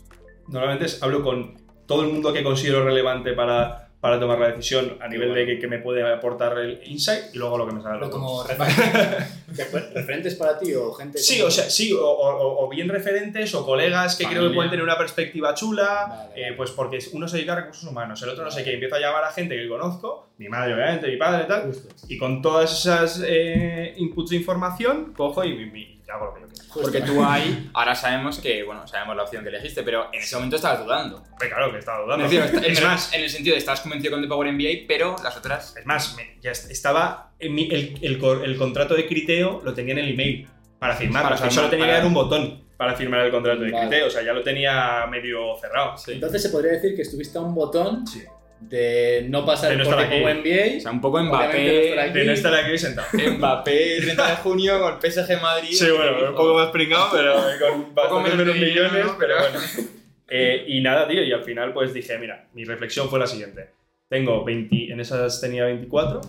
normalmente 0.48 0.86
es 0.86 1.02
hablo 1.02 1.22
con 1.22 1.56
todo 1.86 2.02
el 2.02 2.08
mundo 2.08 2.32
que 2.32 2.42
considero 2.42 2.84
relevante 2.84 3.32
para, 3.32 3.89
para 4.00 4.18
tomar 4.18 4.38
la 4.38 4.48
decisión 4.48 4.96
a 5.00 5.08
nivel 5.08 5.34
de 5.34 5.44
que, 5.44 5.58
que 5.58 5.66
me 5.66 5.78
puede 5.78 6.02
aportar 6.10 6.56
el 6.58 6.80
insight 6.86 7.34
y 7.34 7.38
luego 7.38 7.58
lo 7.58 7.66
que 7.66 7.74
me 7.74 7.82
loco. 7.82 8.10
como 8.10 8.44
refer- 8.48 9.92
referentes 9.92 10.34
para 10.36 10.58
ti 10.58 10.72
o 10.74 10.92
gente. 10.92 11.18
Sí, 11.18 11.36
como- 11.36 11.48
o 11.48 11.50
sea, 11.50 11.68
sí, 11.68 11.92
o, 11.92 12.00
o- 12.06 12.64
o 12.64 12.68
bien 12.68 12.88
referentes 12.88 13.54
o 13.54 13.64
colegas 13.64 14.16
que 14.16 14.24
creo 14.24 14.48
que 14.48 14.54
pueden 14.54 14.70
tener 14.70 14.82
una 14.84 14.96
perspectiva 14.96 15.54
chula, 15.54 16.06
Vale, 16.08 16.30
eh, 16.34 16.42
vale. 16.44 16.56
pues 16.56 16.70
porque 16.70 16.98
uno 17.12 17.28
se 17.28 17.36
dedica 17.36 17.52
a 17.52 17.56
recursos 17.56 17.84
humanos, 17.90 18.22
el 18.22 18.30
otro 18.30 18.44
no 18.44 18.50
sé 18.50 18.64
qué, 18.64 18.72
empiezo 18.74 18.94
a 18.96 19.00
llamar 19.00 19.24
a 19.24 19.32
gente 19.32 19.54
que 19.56 19.68
conozco, 19.68 20.30
mi 20.38 20.48
madre 20.48 20.74
obviamente, 20.74 21.06
mi 21.08 21.16
padre 21.16 21.44
y 21.44 21.48
tal, 21.48 21.62
Justo. 21.66 21.94
y 22.08 22.16
con 22.16 22.40
todas 22.40 22.72
esas 22.72 23.22
eh, 23.26 23.94
inputs 23.98 24.30
de 24.30 24.36
información, 24.36 25.12
cojo 25.14 25.44
y, 25.44 25.50
y- 25.50 25.99
y 26.10 26.16
hago 26.16 26.26
lo 26.26 26.34
que 26.34 26.40
yo 26.40 26.46
quiero. 26.48 26.64
Justo. 26.64 26.80
Porque 26.82 27.00
tú 27.02 27.24
ahí, 27.24 27.70
ahora 27.74 27.94
sabemos 27.94 28.38
que, 28.40 28.62
bueno, 28.64 28.86
sabemos 28.88 29.16
la 29.16 29.22
opción 29.22 29.42
que 29.42 29.48
elegiste, 29.50 29.82
pero 29.82 30.08
en 30.12 30.20
ese 30.20 30.34
momento 30.36 30.56
estabas 30.56 30.84
dudando. 30.84 31.16
Hombre, 31.30 31.48
claro 31.48 31.70
que 31.72 31.78
estaba 31.78 32.02
dudando. 32.04 32.26
Es 32.26 32.32
en, 32.78 32.84
más, 32.84 33.12
en 33.14 33.22
el 33.22 33.30
sentido 33.30 33.54
de 33.54 33.58
estabas 33.58 33.80
convencido 33.80 34.12
con 34.12 34.22
The 34.22 34.28
Power 34.28 34.52
MBA, 34.52 34.86
pero 34.88 35.16
las 35.22 35.36
otras. 35.36 35.76
es 35.76 35.86
más, 35.86 36.16
me- 36.16 36.36
ya 36.40 36.50
est- 36.50 36.70
estaba 36.70 37.32
en 37.38 37.54
mi- 37.54 37.68
el, 37.70 37.98
el 38.02 38.18
cor- 38.18 38.44
el 38.44 38.56
contrato 38.56 38.94
de 38.94 39.06
Criteo 39.06 39.60
lo 39.64 39.72
tenía 39.74 39.92
en 39.92 39.98
el 40.00 40.10
email 40.10 40.48
para 40.78 40.96
firmar, 40.96 41.22
Para 41.22 41.34
o 41.34 41.38
sea, 41.38 41.46
firmar, 41.48 41.54
solo 41.64 41.70
tenía 41.70 41.86
que 41.86 41.92
dar 41.92 42.06
un 42.06 42.14
botón 42.14 42.64
para 42.76 42.94
firmar 42.96 43.20
el 43.20 43.30
contrato 43.30 43.60
de 43.60 43.70
Vale. 43.70 43.88
Criteo, 43.88 44.06
o 44.06 44.10
sea, 44.10 44.22
ya 44.22 44.32
lo 44.32 44.42
tenía 44.42 45.06
medio 45.10 45.54
cerrado. 45.60 45.98
Sí. 45.98 46.12
Entonces 46.12 46.40
se 46.42 46.48
podría 46.48 46.72
decir 46.72 46.96
que 46.96 47.02
estuviste 47.02 47.36
a 47.36 47.42
un 47.42 47.54
botón 47.54 48.06
Sí. 48.06 48.22
De 48.60 49.26
no 49.28 49.44
pasar 49.44 49.70
De 49.70 49.76
no 49.76 49.84
por 49.84 49.98
aquí. 49.98 50.16
MBA. 50.20 50.76
O 50.76 50.80
sea, 50.80 50.90
un 50.90 51.00
poco 51.00 51.20
no 51.20 51.30
Mbappé. 51.30 51.98
aquí. 51.98 52.12
De 52.18 52.24
no 52.24 52.32
estar 52.32 52.54
aquí 52.54 52.78
sentado. 52.78 53.08
Mbappé, 53.38 54.00
30 54.02 54.30
de 54.30 54.36
junio 54.36 54.80
con 54.80 54.94
el 54.94 55.10
PSG 55.12 55.40
Madrid. 55.40 55.72
Sí, 55.72 55.90
bueno, 55.90 56.28
un 56.30 56.34
poco 56.34 56.54
más 56.54 56.68
pringado, 56.70 57.08
pero 57.12 57.34
con 57.34 57.94
bastantes 57.94 58.34
menos 58.34 58.38
menos 58.38 58.54
de 58.54 58.66
dinero, 58.66 58.84
millones, 58.90 59.06
¿no? 59.06 59.18
pero 59.18 59.34
bueno. 59.38 59.58
Eh, 60.28 60.64
y 60.68 60.80
nada, 60.80 61.08
tío, 61.08 61.24
y 61.24 61.32
al 61.32 61.42
final 61.42 61.72
pues 61.72 61.92
dije, 61.92 62.16
mira, 62.18 62.46
mi 62.54 62.64
reflexión 62.64 63.08
fue 63.08 63.18
la 63.18 63.26
siguiente. 63.26 63.70
Tengo 64.08 64.44
20, 64.44 64.92
en 64.92 65.00
esas 65.00 65.40
tenía 65.40 65.64
24, 65.64 66.20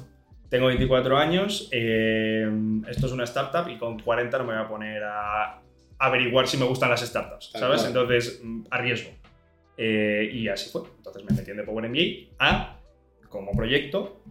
tengo 0.50 0.68
24 0.68 1.18
años, 1.18 1.70
eh, 1.72 2.50
esto 2.90 3.06
es 3.06 3.12
una 3.12 3.26
startup 3.26 3.70
y 3.70 3.78
con 3.78 4.00
40 4.00 4.38
no 4.40 4.44
me 4.44 4.54
voy 4.54 4.64
a 4.64 4.68
poner 4.68 5.04
a 5.04 5.62
averiguar 6.00 6.48
si 6.48 6.58
me 6.58 6.66
gustan 6.66 6.90
las 6.90 7.02
startups, 7.02 7.52
¿sabes? 7.54 7.82
cual. 7.82 7.88
Entonces, 7.88 8.40
mm, 8.44 8.64
arriesgo. 8.72 9.12
Eh, 9.78 10.30
y 10.34 10.48
así 10.48 10.70
fue. 10.70 10.84
Entonces 10.98 11.24
me 11.24 11.36
metí 11.36 11.52
en 11.52 11.58
The 11.58 11.64
Power 11.64 11.90
MBA 11.90 12.36
a, 12.40 12.80
como 13.30 13.52
proyecto, 13.52 14.22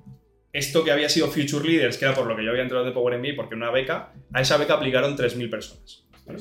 esto 0.52 0.84
que 0.84 0.90
había 0.90 1.08
sido 1.08 1.28
Future 1.28 1.66
Leaders, 1.66 1.96
que 1.96 2.04
era 2.04 2.14
por 2.14 2.26
lo 2.26 2.36
que 2.36 2.44
yo 2.44 2.50
había 2.50 2.62
entrado 2.62 2.84
de 2.84 2.92
Power 2.92 3.18
MBA, 3.18 3.36
porque 3.36 3.54
una 3.54 3.70
beca, 3.70 4.12
a 4.32 4.40
esa 4.40 4.56
beca 4.56 4.74
aplicaron 4.74 5.16
3.000 5.16 5.50
personas. 5.50 6.04
¿vale? 6.26 6.40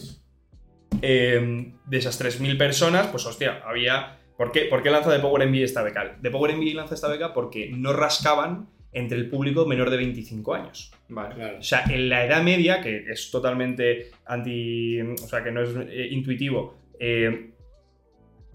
Eh, 1.01 1.73
de 1.85 1.97
esas 1.97 2.19
3.000 2.21 2.57
personas, 2.57 3.07
pues 3.07 3.25
hostia, 3.25 3.61
había... 3.65 4.17
¿Por 4.35 4.51
qué, 4.51 4.61
¿Por 4.61 4.81
qué 4.81 4.89
lanza 4.89 5.11
de 5.11 5.19
Power 5.19 5.47
MBA 5.47 5.65
esta 5.65 5.83
beca? 5.83 6.17
De 6.19 6.31
Power 6.31 6.55
MBA 6.55 6.73
lanza 6.73 6.95
esta 6.95 7.09
beca 7.09 7.33
porque 7.33 7.69
no 7.69 7.91
rascaban 7.93 8.69
entre 8.93 9.17
el 9.17 9.29
público 9.29 9.65
menor 9.65 9.89
de 9.89 9.97
25 9.97 10.53
años. 10.55 10.91
Vale. 11.09 11.35
Claro. 11.35 11.59
O 11.59 11.63
sea, 11.63 11.83
en 11.89 12.09
la 12.09 12.25
edad 12.25 12.41
media, 12.41 12.81
que 12.81 13.05
es 13.09 13.29
totalmente 13.29 14.11
anti... 14.25 15.01
O 15.01 15.27
sea, 15.27 15.43
que 15.43 15.51
no 15.51 15.61
es 15.61 15.69
eh, 15.89 16.07
intuitivo, 16.11 16.77
eh, 16.99 17.51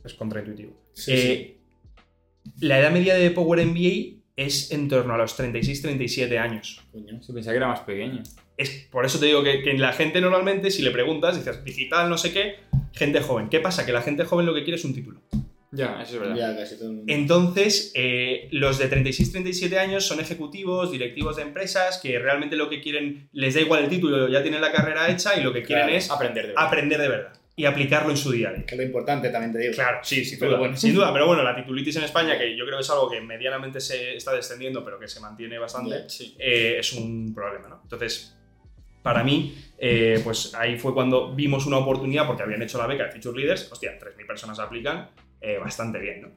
es 0.05 0.15
contraintuitivo. 0.15 0.73
Sí, 0.93 1.13
Eh, 1.13 1.57
sí. 2.47 2.51
La 2.61 2.79
edad 2.79 2.91
media 2.93 3.15
de 3.15 3.31
Power 3.31 3.65
MBA 3.65 4.21
es 4.37 4.71
en 4.71 4.89
torno 4.89 5.15
a 5.15 5.19
los 5.19 5.39
36-37 5.39 6.39
años. 6.39 6.81
Coño. 6.93 7.23
Se 7.23 7.33
pensaba 7.33 7.53
que 7.53 7.57
era 7.57 7.69
más 7.69 7.81
pequeño. 7.81 8.23
Es, 8.57 8.87
por 8.91 9.05
eso 9.07 9.19
te 9.19 9.27
digo 9.27 9.43
que, 9.43 9.63
que 9.63 9.73
la 9.75 9.93
gente 9.93 10.21
normalmente, 10.21 10.71
si 10.71 10.83
le 10.83 10.91
preguntas, 10.91 11.37
dices 11.37 11.65
digital, 11.65 12.09
no 12.09 12.19
sé 12.19 12.33
qué, 12.33 12.57
gente 12.93 13.21
joven. 13.21 13.49
¿Qué 13.49 13.61
pasa? 13.61 13.87
Que 13.87 13.93
la 13.93 14.03
gente 14.03 14.25
joven 14.25 14.47
lo 14.47 14.55
que 14.55 14.63
quiere 14.63 14.77
es 14.77 14.85
un 14.85 14.95
título. 14.95 15.21
Ya, 15.73 16.01
eso 16.03 16.15
es 16.15 16.21
verdad. 16.21 16.37
Ya, 16.37 16.57
casi 16.57 16.77
todo 16.77 16.91
el 16.91 16.97
mundo. 16.97 17.13
Entonces, 17.13 17.91
eh, 17.97 18.49
los 18.53 18.79
de 18.79 18.89
36-37 18.89 19.77
años 19.79 20.07
son 20.07 20.21
ejecutivos, 20.21 20.93
directivos 20.93 21.35
de 21.37 21.43
empresas 21.43 21.99
que 22.01 22.17
realmente 22.21 22.55
lo 22.55 22.69
que 22.71 22.81
quieren, 22.81 23.29
les 23.33 23.55
da 23.55 23.61
igual 23.61 23.83
el 23.85 23.91
título, 23.91 24.29
ya 24.29 24.43
tienen 24.43 24.61
la 24.61 24.71
carrera 24.71 25.11
hecha 25.11 25.37
y 25.37 25.43
lo 25.43 25.53
que 25.53 25.63
quieren 25.65 25.87
Claro, 25.87 25.99
es 25.99 26.11
Aprender 26.11 26.43
de 26.45 26.49
verdad. 26.51 26.65
aprender 26.67 27.01
de 27.01 27.09
verdad 27.09 27.33
y 27.57 27.67
aplicarlo 27.67 28.11
en 28.11 28.17
su 28.17 28.33
día 28.33 28.49
a 28.49 28.53
día. 28.53 28.67
Que 28.67 28.75
es 28.75 28.79
lo 28.79 28.85
importante 28.85 29.29
también 29.31 29.53
te 29.53 29.59
digo. 29.59 29.75
Claro, 29.75 30.01
sí, 30.03 30.25
sin 30.25 30.39
duda, 30.39 30.59
bueno. 30.59 30.77
sin 30.77 30.95
duda. 30.95 31.11
Pero 31.13 31.27
bueno, 31.27 31.43
la 31.43 31.55
titulitis 31.55 31.97
en 31.97 32.05
España, 32.05 32.37
que 32.37 32.57
yo 32.57 32.65
creo 32.65 32.79
que 32.79 32.83
es 32.83 32.91
algo 32.91 33.09
que 33.09 33.21
medianamente 33.21 33.81
se 33.81 34.17
está 34.17 34.33
descendiendo, 34.33 34.85
pero 34.85 34.99
que 34.99 35.09
se 35.09 35.21
mantiene 35.21 35.59
bastante. 35.59 36.09
Sí. 36.09 36.35
eh, 36.39 36.77
es 36.79 36.93
un 36.93 37.33
problema, 37.35 37.69
¿no? 37.69 37.81
Entonces, 37.83 38.35
para 39.05 39.23
mí, 39.23 39.55
eh, 39.77 40.19
pues 40.25 40.55
ahí 40.55 40.79
fue 40.79 40.95
cuando 40.95 41.35
vimos 41.35 41.67
una 41.67 41.77
oportunidad, 41.77 42.27
porque 42.27 42.43
habían 42.43 42.63
hecho 42.63 42.79
la 42.79 42.87
beca 42.87 43.05
de 43.05 43.13
Future 43.13 43.39
Leaders, 43.39 43.71
hostia, 43.71 43.99
3.000 44.01 44.27
personas 44.27 44.59
aplican, 44.59 45.11
eh, 45.43 45.59
bastante 45.59 45.99
bien, 45.99 46.23
¿no? 46.23 46.29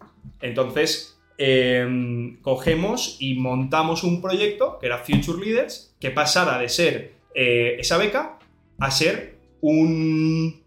Entonces, 0.41 1.17
eh, 1.37 2.35
cogemos 2.41 3.15
y 3.21 3.35
montamos 3.35 4.03
un 4.03 4.21
proyecto, 4.21 4.79
que 4.79 4.87
era 4.87 4.97
Future 4.97 5.39
Leaders, 5.39 5.95
que 5.97 6.11
pasara 6.11 6.59
de 6.59 6.67
ser 6.67 7.13
esa 7.33 7.97
beca 7.97 8.37
a 8.79 8.91
ser 8.91 9.37
un, 9.61 10.63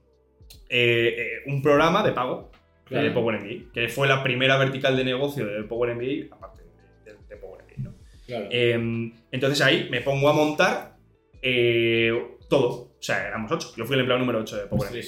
eh, 0.71 1.15
eh, 1.19 1.29
un 1.47 1.61
programa 1.63 2.03
de 2.03 2.13
pago 2.13 2.51
Claro. 2.85 3.05
de 3.05 3.11
Power 3.13 3.41
MBA, 3.41 3.73
que 3.73 3.89
fue 3.89 4.09
la 4.09 4.23
primera 4.23 4.57
vertical 4.57 4.97
de 4.97 5.05
negocio 5.05 5.47
de 5.47 5.63
Power 5.65 5.95
MBA, 5.95 6.35
aparte 6.35 6.63
de, 7.05 7.13
de- 7.13 7.19
de 7.29 7.37
Power 7.37 7.63
MBA, 7.63 7.83
¿no? 7.91 7.95
Claro. 8.27 8.49
Eh, 8.51 9.13
entonces 9.31 9.61
ahí 9.61 9.87
me 9.91 10.01
pongo 10.01 10.29
a 10.29 10.33
montar 10.33 10.97
eh, 11.43 12.13
todo. 12.49 12.69
O 12.69 12.97
sea, 13.03 13.27
éramos 13.29 13.51
ocho. 13.53 13.73
Yo 13.77 13.85
fui 13.85 13.95
el 13.95 14.01
empleado 14.01 14.19
número 14.21 14.41
8 14.41 14.57
de 14.57 14.67
Power 14.67 14.91
MBA. 14.91 15.01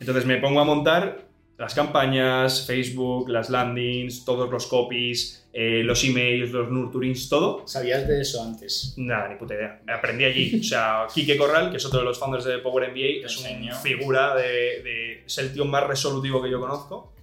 Entonces 0.00 0.26
me 0.26 0.38
pongo 0.38 0.60
a 0.60 0.64
montar 0.64 1.18
las 1.56 1.74
campañas, 1.74 2.66
Facebook, 2.66 3.28
las 3.28 3.48
landings, 3.50 4.24
todos 4.24 4.50
los 4.50 4.66
copies, 4.66 5.48
eh, 5.52 5.82
los 5.84 6.02
emails, 6.04 6.50
los 6.50 6.68
nurturings, 6.70 7.28
todo. 7.28 7.66
¿Sabías 7.66 8.08
de 8.08 8.20
eso 8.22 8.42
antes? 8.42 8.94
Nada, 8.96 9.28
ni 9.28 9.36
puta 9.36 9.54
idea. 9.54 9.80
Aprendí 9.88 10.24
allí. 10.24 10.58
O 10.60 10.62
sea, 10.64 11.06
Quique 11.14 11.36
Corral, 11.36 11.70
que 11.70 11.76
es 11.76 11.86
otro 11.86 12.00
de 12.00 12.04
los 12.06 12.18
founders 12.18 12.44
de 12.44 12.58
Power 12.58 12.90
MBA, 12.90 13.24
es 13.26 13.38
una 13.38 13.48
figura 13.76 14.34
de, 14.34 14.82
de- 14.82 15.22
Es 15.26 15.38
el 15.38 15.52
tío 15.52 15.64
más 15.64 15.86
resolutivo 15.86 16.42
que 16.42 16.50
yo 16.50 16.60
conozco. 16.60 17.14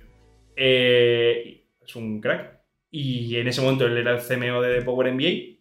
Eh, 0.55 1.65
es 1.85 1.95
un 1.95 2.21
crack. 2.21 2.59
Y 2.89 3.35
en 3.37 3.47
ese 3.47 3.61
momento 3.61 3.85
él 3.85 3.97
era 3.97 4.11
el 4.11 4.21
CMO 4.21 4.61
de 4.61 4.81
Power 4.81 5.13
MBA 5.13 5.59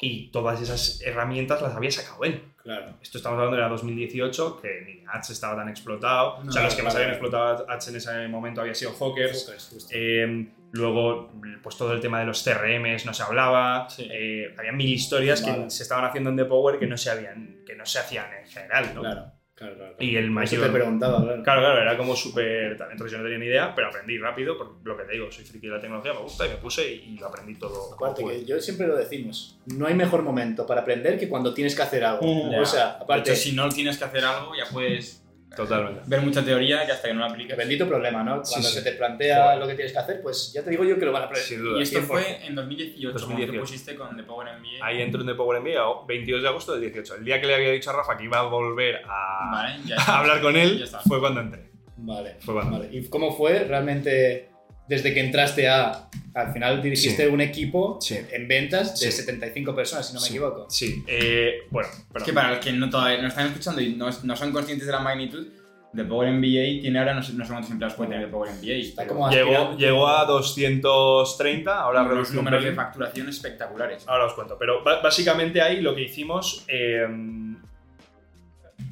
y 0.00 0.30
todas 0.30 0.60
esas 0.60 1.00
herramientas 1.02 1.60
las 1.62 1.74
había 1.74 1.90
sacado 1.90 2.24
él. 2.24 2.42
Claro. 2.64 2.94
Esto 3.02 3.18
estamos 3.18 3.36
hablando 3.36 3.56
de 3.56 3.62
la 3.62 3.68
2018, 3.68 4.60
que 4.62 4.80
ni 4.86 5.04
Ads 5.06 5.30
estaba 5.30 5.54
tan 5.54 5.68
explotado. 5.68 6.38
o 6.38 6.50
sea, 6.50 6.62
los 6.62 6.74
que 6.74 6.82
más 6.82 6.94
habían 6.94 7.10
explotado 7.10 7.70
Ads 7.70 7.88
en 7.88 7.96
ese 7.96 8.28
momento 8.28 8.62
habían 8.62 8.74
sido 8.74 8.92
Hawkers. 8.92 9.86
Eh, 9.90 10.48
luego, 10.72 11.30
pues 11.62 11.76
todo 11.76 11.92
el 11.92 12.00
tema 12.00 12.20
de 12.20 12.24
los 12.24 12.42
CRMs 12.42 13.04
no 13.04 13.12
se 13.12 13.22
hablaba. 13.22 13.86
Sí. 13.90 14.08
Eh, 14.10 14.54
había 14.56 14.72
mil 14.72 14.88
historias 14.88 15.42
Vale. 15.42 15.64
que 15.64 15.70
se 15.70 15.82
estaban 15.82 16.06
haciendo 16.06 16.30
en 16.30 16.36
The 16.36 16.46
Power 16.46 16.78
que 16.78 16.86
no 16.86 16.96
se, 16.96 17.10
habían, 17.10 17.62
que 17.66 17.76
no 17.76 17.84
se 17.84 17.98
hacían 17.98 18.32
en 18.32 18.48
general, 18.48 18.94
¿no? 18.94 19.00
Claro, 19.02 19.32
claro, 19.54 19.76
claro. 19.76 19.96
Y 19.98 20.16
el 20.16 20.24
eso 20.24 20.32
mayor- 20.32 20.66
te 20.66 20.70
preguntaba, 20.72 21.22
claro. 21.22 21.42
Claro, 21.42 21.60
claro, 21.60 21.80
era 21.82 21.96
como 21.96 22.14
súper... 22.16 22.72
Entonces 22.72 23.12
yo 23.12 23.18
no 23.18 23.24
tenía 23.24 23.38
ni 23.38 23.46
idea, 23.46 23.74
pero 23.74 23.88
aprendí 23.88 24.18
rápido, 24.18 24.56
por 24.58 24.76
lo 24.84 24.96
que 24.96 25.04
te 25.04 25.12
digo, 25.12 25.30
soy 25.30 25.44
friki 25.44 25.66
de 25.66 25.72
la 25.74 25.80
tecnología, 25.80 26.12
me 26.12 26.20
gusta 26.20 26.46
y 26.46 26.50
me 26.50 26.56
puse 26.56 26.92
y, 26.92 27.16
lo 27.18 27.26
aprendí 27.28 27.54
todo. 27.54 27.94
Aparte, 27.94 28.24
que 28.24 28.44
yo 28.44 28.60
siempre 28.60 28.86
lo 28.86 28.96
decimos, 28.96 29.58
no 29.66 29.86
hay 29.86 29.94
mejor 29.94 30.22
momento 30.22 30.66
para 30.66 30.82
aprender 30.82 31.18
que 31.18 31.28
cuando 31.28 31.54
tienes 31.54 31.74
que 31.74 31.82
hacer 31.82 32.04
algo. 32.04 32.22
Mm, 32.22 32.54
o 32.54 32.64
sea, 32.66 32.96
De 32.98 33.04
aparte, 33.04 33.32
hecho, 33.32 33.40
si 33.40 33.52
no 33.52 33.68
tienes 33.68 33.98
que 33.98 34.04
hacer 34.04 34.24
algo, 34.24 34.54
ya 34.54 34.64
puedes 34.72 35.23
Totalmente. 35.56 36.00
ver 36.06 36.20
mucha 36.20 36.44
teoría 36.44 36.84
que 36.86 36.92
hasta 36.92 37.08
que 37.08 37.14
no 37.14 37.20
la 37.20 37.26
apliques. 37.26 37.56
bendito 37.56 37.86
problema, 37.88 38.22
¿no? 38.22 38.42
Cuando 38.42 38.44
Sí, 38.46 38.62
sí. 38.62 38.74
se 38.74 38.82
te 38.82 38.92
plantea 38.92 39.42
Joder. 39.44 39.58
lo 39.58 39.66
que 39.68 39.74
tienes 39.74 39.92
que 39.92 39.98
hacer, 39.98 40.22
pues 40.22 40.52
ya 40.52 40.62
te 40.62 40.70
digo 40.70 40.84
yo 40.84 40.98
que 40.98 41.04
lo 41.06 41.12
van 41.12 41.22
a 41.22 41.24
aprender. 41.26 41.46
Sin 41.48 41.62
duda. 41.62 41.78
Y 41.78 41.82
esto 41.82 41.98
100%. 42.00 42.06
fue 42.06 42.46
en 42.46 42.54
2018, 42.54 43.12
2018. 43.12 43.12
2018. 43.26 43.52
te 43.52 43.58
pusiste 43.58 43.94
con 43.96 44.16
The 44.16 44.22
Power 44.22 44.48
MBA. 44.58 44.86
Ahí 44.86 45.02
entro 45.02 45.20
en 45.20 45.26
The 45.26 45.34
Power 45.34 45.60
MBA, 45.60 45.88
o 45.88 46.06
22 46.06 46.42
de 46.42 46.48
agosto 46.48 46.72
del 46.72 46.80
18. 46.82 47.14
El 47.16 47.24
día 47.24 47.40
que 47.40 47.46
le 47.46 47.54
había 47.54 47.70
dicho 47.70 47.90
a 47.90 47.92
Rafa 47.94 48.16
que 48.16 48.24
iba 48.24 48.38
a 48.38 48.42
volver 48.42 49.02
a, 49.08 49.50
Vale, 49.52 49.78
ya 49.86 49.94
a 49.96 49.98
está. 50.00 50.18
hablar 50.18 50.40
con 50.40 50.56
él, 50.56 50.84
fue 51.06 51.20
cuando 51.20 51.40
entré. 51.40 51.70
Vale. 51.96 52.36
Fue 52.40 52.54
cuando 52.54 52.78
vale. 52.78 52.88
¿Y 52.92 53.08
cómo 53.08 53.34
fue 53.36 53.60
realmente 53.64 54.50
desde 54.88 55.14
que 55.14 55.20
entraste 55.20 55.68
a... 55.68 56.08
Al 56.34 56.52
final 56.52 56.82
dirigiste 56.82 57.26
Sí. 57.26 57.32
un 57.32 57.40
equipo 57.40 57.98
Sí. 58.00 58.18
en 58.32 58.48
ventas 58.48 58.98
de 59.00 59.10
Sí. 59.10 59.18
75 59.18 59.74
personas, 59.74 60.08
si 60.08 60.14
no 60.14 60.20
me 60.20 60.26
Sí. 60.26 60.32
equivoco. 60.32 60.66
Sí, 60.68 61.04
eh, 61.06 61.58
bueno, 61.70 61.88
Es 61.90 62.04
pero 62.12 62.24
que 62.24 62.32
para 62.32 62.50
los 62.50 62.58
que 62.58 62.72
no, 62.72 62.90
todavía 62.90 63.22
no 63.22 63.28
están 63.28 63.46
escuchando 63.46 63.80
y 63.80 63.94
no, 63.94 64.08
no 64.24 64.36
son 64.36 64.50
conscientes 64.52 64.86
de 64.86 64.92
la 64.92 64.98
magnitud, 64.98 65.46
The 65.94 66.02
Power 66.04 66.28
MBA 66.32 66.80
tiene 66.82 66.98
ahora, 66.98 67.14
no 67.14 67.22
sé, 67.22 67.34
no 67.34 67.44
sé 67.44 67.50
cuántos 67.52 67.70
empleados 67.70 67.96
puede 67.96 68.10
tener 68.10 68.26
The 68.26 68.32
Power 68.32 68.50
MBA. 68.50 68.72
Está 68.74 69.02
pero 69.02 69.14
como 69.14 69.30
llegó, 69.30 69.76
llegó 69.76 70.08
a 70.08 70.24
230, 70.24 71.80
ahora 71.80 72.00
unos 72.00 72.12
reducido 72.14 72.40
un 72.40 72.44
números 72.46 72.64
de 72.64 72.70
pelín. 72.70 72.76
facturación 72.84 73.28
espectaculares. 73.28 74.02
Ahora 74.08 74.24
os 74.26 74.32
cuento, 74.34 74.56
pero 74.58 74.82
básicamente 74.82 75.62
ahí 75.62 75.80
lo 75.80 75.94
que 75.94 76.02
hicimos, 76.02 76.64
eh, 76.66 77.06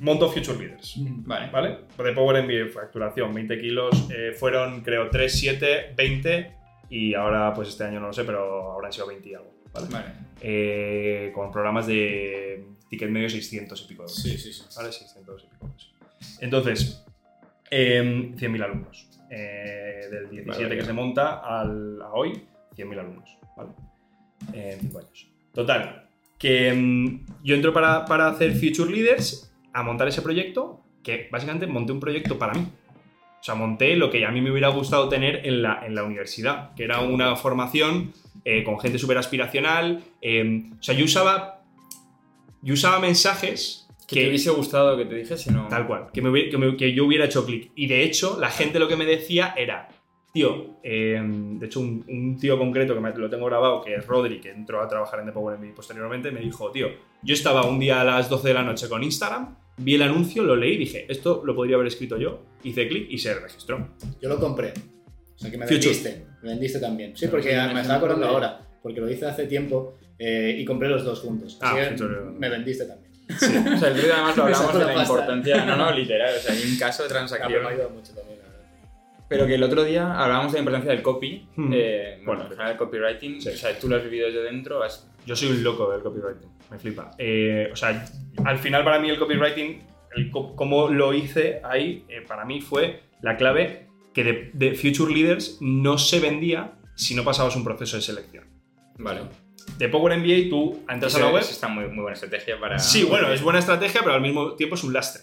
monto 0.03 0.29
Future 0.29 0.59
Leaders. 0.59 0.97
Vale. 0.99 1.51
¿Vale? 1.51 1.79
De 1.97 2.13
Power 2.13 2.43
MBA, 2.43 2.73
facturación 2.73 3.33
20 3.33 3.61
kilos, 3.61 4.09
eh, 4.11 4.33
fueron 4.33 4.83
creo 4.83 5.09
3, 5.09 5.33
7, 5.33 5.95
20 5.97 6.53
y 6.91 7.15
ahora 7.15 7.55
pues 7.55 7.69
este 7.69 7.85
año 7.85 8.01
no 8.01 8.09
lo 8.09 8.13
sé, 8.13 8.25
pero 8.25 8.73
ahora 8.73 8.89
han 8.89 8.93
sido 8.93 9.07
20 9.07 9.29
y 9.29 9.35
algo. 9.35 9.55
¿vale? 9.73 9.87
Vale. 9.91 10.07
Eh, 10.41 11.31
con 11.33 11.51
programas 11.53 11.87
de 11.87 12.67
ticket 12.91 13.11
medio 13.11 13.31
600 13.31 13.81
y 13.81 13.89
pico 13.89 14.03
de 14.03 14.09
euros. 14.09 14.23
Sí, 14.23 14.37
sí, 14.37 14.53
sí. 14.53 14.65
¿vale? 14.77 14.93
600 14.93 15.45
y 15.45 15.47
pico 15.47 15.67
euros. 15.67 15.95
Entonces, 16.41 17.05
eh, 17.71 18.33
100.000 18.37 18.65
alumnos. 18.65 19.09
Del 19.31 20.29
17 20.29 20.65
Vale. 20.65 20.77
que 20.77 20.85
se 20.85 20.93
monta 20.93 21.39
al, 21.39 22.03
a 22.03 22.13
hoy, 22.13 22.33
100.000 22.77 22.99
alumnos. 22.99 23.39
¿vale? 23.57 23.71
En 24.53 24.81
5 24.81 24.99
años. 24.99 25.29
Total, 25.55 26.09
que 26.39 26.73
mm, 26.73 27.27
yo 27.45 27.55
entro 27.55 27.73
para, 27.73 28.05
para 28.05 28.29
hacer 28.29 28.53
Future 28.53 28.91
Leaders 28.91 29.52
a 29.73 29.83
montar 29.83 30.09
ese 30.09 30.23
proyecto, 30.23 30.81
que 31.03 31.29
básicamente 31.31 31.67
monté 31.67 31.93
un 31.93 32.01
proyecto 32.01 32.39
para 32.39 32.53
mí. 32.55 32.61
O 33.41 33.45
sea, 33.45 33.55
monté 33.57 33.97
lo 33.97 34.11
que 34.11 34.25
a 34.25 34.31
mí 34.31 34.41
me 34.41 34.51
hubiera 34.53 34.69
gustado 34.69 35.09
tener 35.09 35.45
en 35.47 35.63
la, 35.63 35.85
en 35.85 35.95
la 35.97 36.05
universidad, 36.05 36.75
que 36.77 36.85
era 36.85 37.01
una 37.01 37.35
formación 37.35 38.13
eh, 38.45 38.63
con 38.63 38.79
gente 38.79 38.99
súper 38.99 39.19
aspiracional. 39.19 40.03
eh, 40.21 40.63
o 40.79 40.83
sea, 40.83 40.95
yo 40.95 41.05
usaba, 41.05 41.61
yo 42.63 42.75
usaba 42.75 43.01
mensajes 43.01 43.89
Que 44.07 44.21
te 44.23 44.29
hubiese 44.29 44.51
gustado 44.51 44.97
que 44.97 45.07
te 45.07 45.15
dijese, 45.17 45.51
¿no? 45.51 45.67
Tal 45.69 45.87
cual, 45.89 46.09
que, 46.13 46.23
me 46.23 46.29
hubiera- 46.29 46.51
que, 46.51 46.59
me- 46.59 46.77
que 46.77 46.93
yo 46.95 47.05
hubiera 47.07 47.25
hecho 47.25 47.45
clic. 47.45 47.73
Y 47.75 47.87
de 47.89 48.05
hecho, 48.05 48.37
la 48.39 48.51
gente 48.51 48.79
lo 48.79 48.87
que 48.87 48.97
me 48.97 49.07
decía 49.07 49.55
era, 49.57 49.89
tío, 50.33 50.79
eh, 50.83 51.21
de 51.23 51.67
hecho, 51.67 51.81
un, 51.81 52.05
un 52.09 52.39
tío 52.39 52.59
concreto 52.59 52.95
que 52.95 53.01
me, 53.01 53.11
lo 53.15 53.29
tengo 53.29 53.47
grabado, 53.47 53.83
que 53.83 53.95
es 53.95 54.07
Rodri, 54.07 54.41
que 54.41 54.51
entró 54.51 54.81
a 54.81 54.89
trabajar 54.89 55.21
en 55.21 55.27
The 55.27 55.33
Power 55.33 55.59
MBA 55.59 55.75
posteriormente, 55.75 56.31
me 56.31 56.41
dijo, 56.41 56.71
tío, 56.71 56.89
yo 57.23 57.35
estaba 57.35 57.67
un 57.67 57.79
día 57.79 58.01
a 58.01 58.05
las 58.05 58.29
12 58.31 58.49
de 58.49 58.55
la 58.55 58.63
noche 58.63 58.89
con 58.89 59.03
Instagram, 59.03 59.57
vi 59.77 59.95
el 59.95 60.03
anuncio, 60.03 60.43
lo 60.43 60.57
leí 60.57 60.75
y 60.75 60.79
dije, 60.79 61.07
esto 61.09 61.43
lo 61.45 61.55
podría 61.55 61.77
haber 61.77 61.89
escrito 61.89 62.17
yo, 62.17 62.43
hice 62.63 62.89
clic 62.89 63.07
y 63.11 63.19
se 63.19 63.35
registró. 63.35 63.91
Yo 64.21 64.29
lo 64.29 64.39
compré. 64.39 64.73
O 65.35 65.39
sea, 65.39 65.51
que 65.51 65.59
me 65.59 65.67
Future. 65.67 65.87
vendiste. 65.89 66.27
Me 66.43 66.49
vendiste 66.51 66.79
también. 66.81 67.17
Sí, 67.17 67.27
porque 67.29 67.51
sí, 67.51 67.75
me 67.75 67.81
estaba 67.81 67.99
acordando 67.99 68.27
ahora. 68.27 68.61
Porque 68.83 69.01
lo 69.01 69.11
hice 69.11 69.27
hace 69.27 69.47
tiempo 69.47 69.99
eh, 70.19 70.57
y 70.59 70.65
compré 70.65 70.89
los 70.89 71.05
dos 71.05 71.21
juntos. 71.21 71.59
Así 71.61 71.77
Ah, 71.79 71.81
que 71.91 71.97
Future. 71.97 72.21
me 72.39 72.49
vendiste 72.49 72.85
también. 72.87 73.13
O 73.31 73.39
sea, 73.79 73.89
el 73.89 73.95
otro 73.95 74.03
día 74.03 74.15
además 74.15 74.37
lo 74.37 74.43
hablamos 74.45 74.73
de 74.75 74.81
la 74.81 74.87
pasta. 74.95 75.03
importancia. 75.03 75.65
No, 75.65 75.77
no, 75.77 75.91
literal. 75.93 76.35
O 76.37 76.41
sea, 76.41 76.55
hay 76.55 76.63
un 76.71 76.79
caso 76.79 77.03
de 77.03 77.07
Ah, 77.09 77.13
transacción. 77.13 77.63
me 77.63 77.69
ha 77.69 77.71
ayudado 77.71 77.91
mucho 77.91 78.13
también. 78.15 78.39
Pero 79.33 79.47
que 79.47 79.55
el 79.55 79.63
otro 79.63 79.85
día 79.85 80.13
hablábamos 80.19 80.53
de 80.53 80.59
la 80.59 80.61
importancia 80.61 80.91
del 80.93 81.03
copy. 81.03 81.47
Hmm. 81.57 81.71
eh, 81.75 82.21
bueno, 82.25 82.45
Bueno, 82.49 82.71
el 82.71 82.77
copywriting. 82.77 83.41
sí. 83.41 83.49
O 83.49 83.57
sea, 83.57 83.79
tú 83.79 83.89
lo 83.89 83.97
has 83.97 84.05
vivido 84.05 84.27
desde 84.27 84.43
dentro. 84.43 84.83
Has... 84.83 85.09
Yo 85.27 85.35
soy 85.37 85.51
un 85.51 85.63
loco 85.63 85.91
del 85.91 86.03
copywriting, 86.03 86.49
me 86.71 86.79
flipa. 86.79 87.11
Eh, 87.19 87.71
o 87.73 87.77
sea, 87.77 88.05
al 88.45 88.59
final 88.59 88.85
para 88.85 88.99
mí 88.99 89.09
el 89.11 89.19
copywriting, 89.19 89.83
el 90.17 90.31
co- 90.31 90.55
cómo 90.57 90.89
lo 90.89 91.13
hice 91.15 91.61
ahí, 91.65 92.05
eh, 92.09 92.23
para 92.27 92.45
mí 92.45 92.61
fue 92.61 93.01
la 93.23 93.37
clave 93.37 93.87
que 94.15 94.25
de, 94.25 94.51
de 94.53 94.75
Future 94.75 95.13
Leaders 95.15 95.59
no 95.61 95.97
se 95.99 96.21
vendía 96.21 96.73
si 96.97 97.15
no 97.15 97.25
pasabas 97.25 97.57
un 97.57 97.65
proceso 97.65 97.97
de 97.97 98.03
selección. 98.03 98.45
Vale. 98.99 99.23
De 99.79 99.89
Power 99.89 100.19
MBA 100.19 100.51
tú 100.51 100.83
entras 100.89 101.15
a 101.15 101.21
la 101.21 101.29
web. 101.31 101.41
eso 101.41 101.53
está 101.53 101.69
muy, 101.69 101.87
muy 101.87 102.03
buena 102.03 102.15
estrategia 102.15 102.59
para. 102.61 102.79
Sí, 102.81 103.05
bueno, 103.05 103.33
es 103.33 103.41
buena 103.43 103.61
estrategia, 103.61 104.01
pero 104.03 104.15
al 104.15 104.21
mismo 104.21 104.55
tiempo 104.55 104.75
es 104.75 104.83
un 104.85 104.93
lastre. 104.93 105.23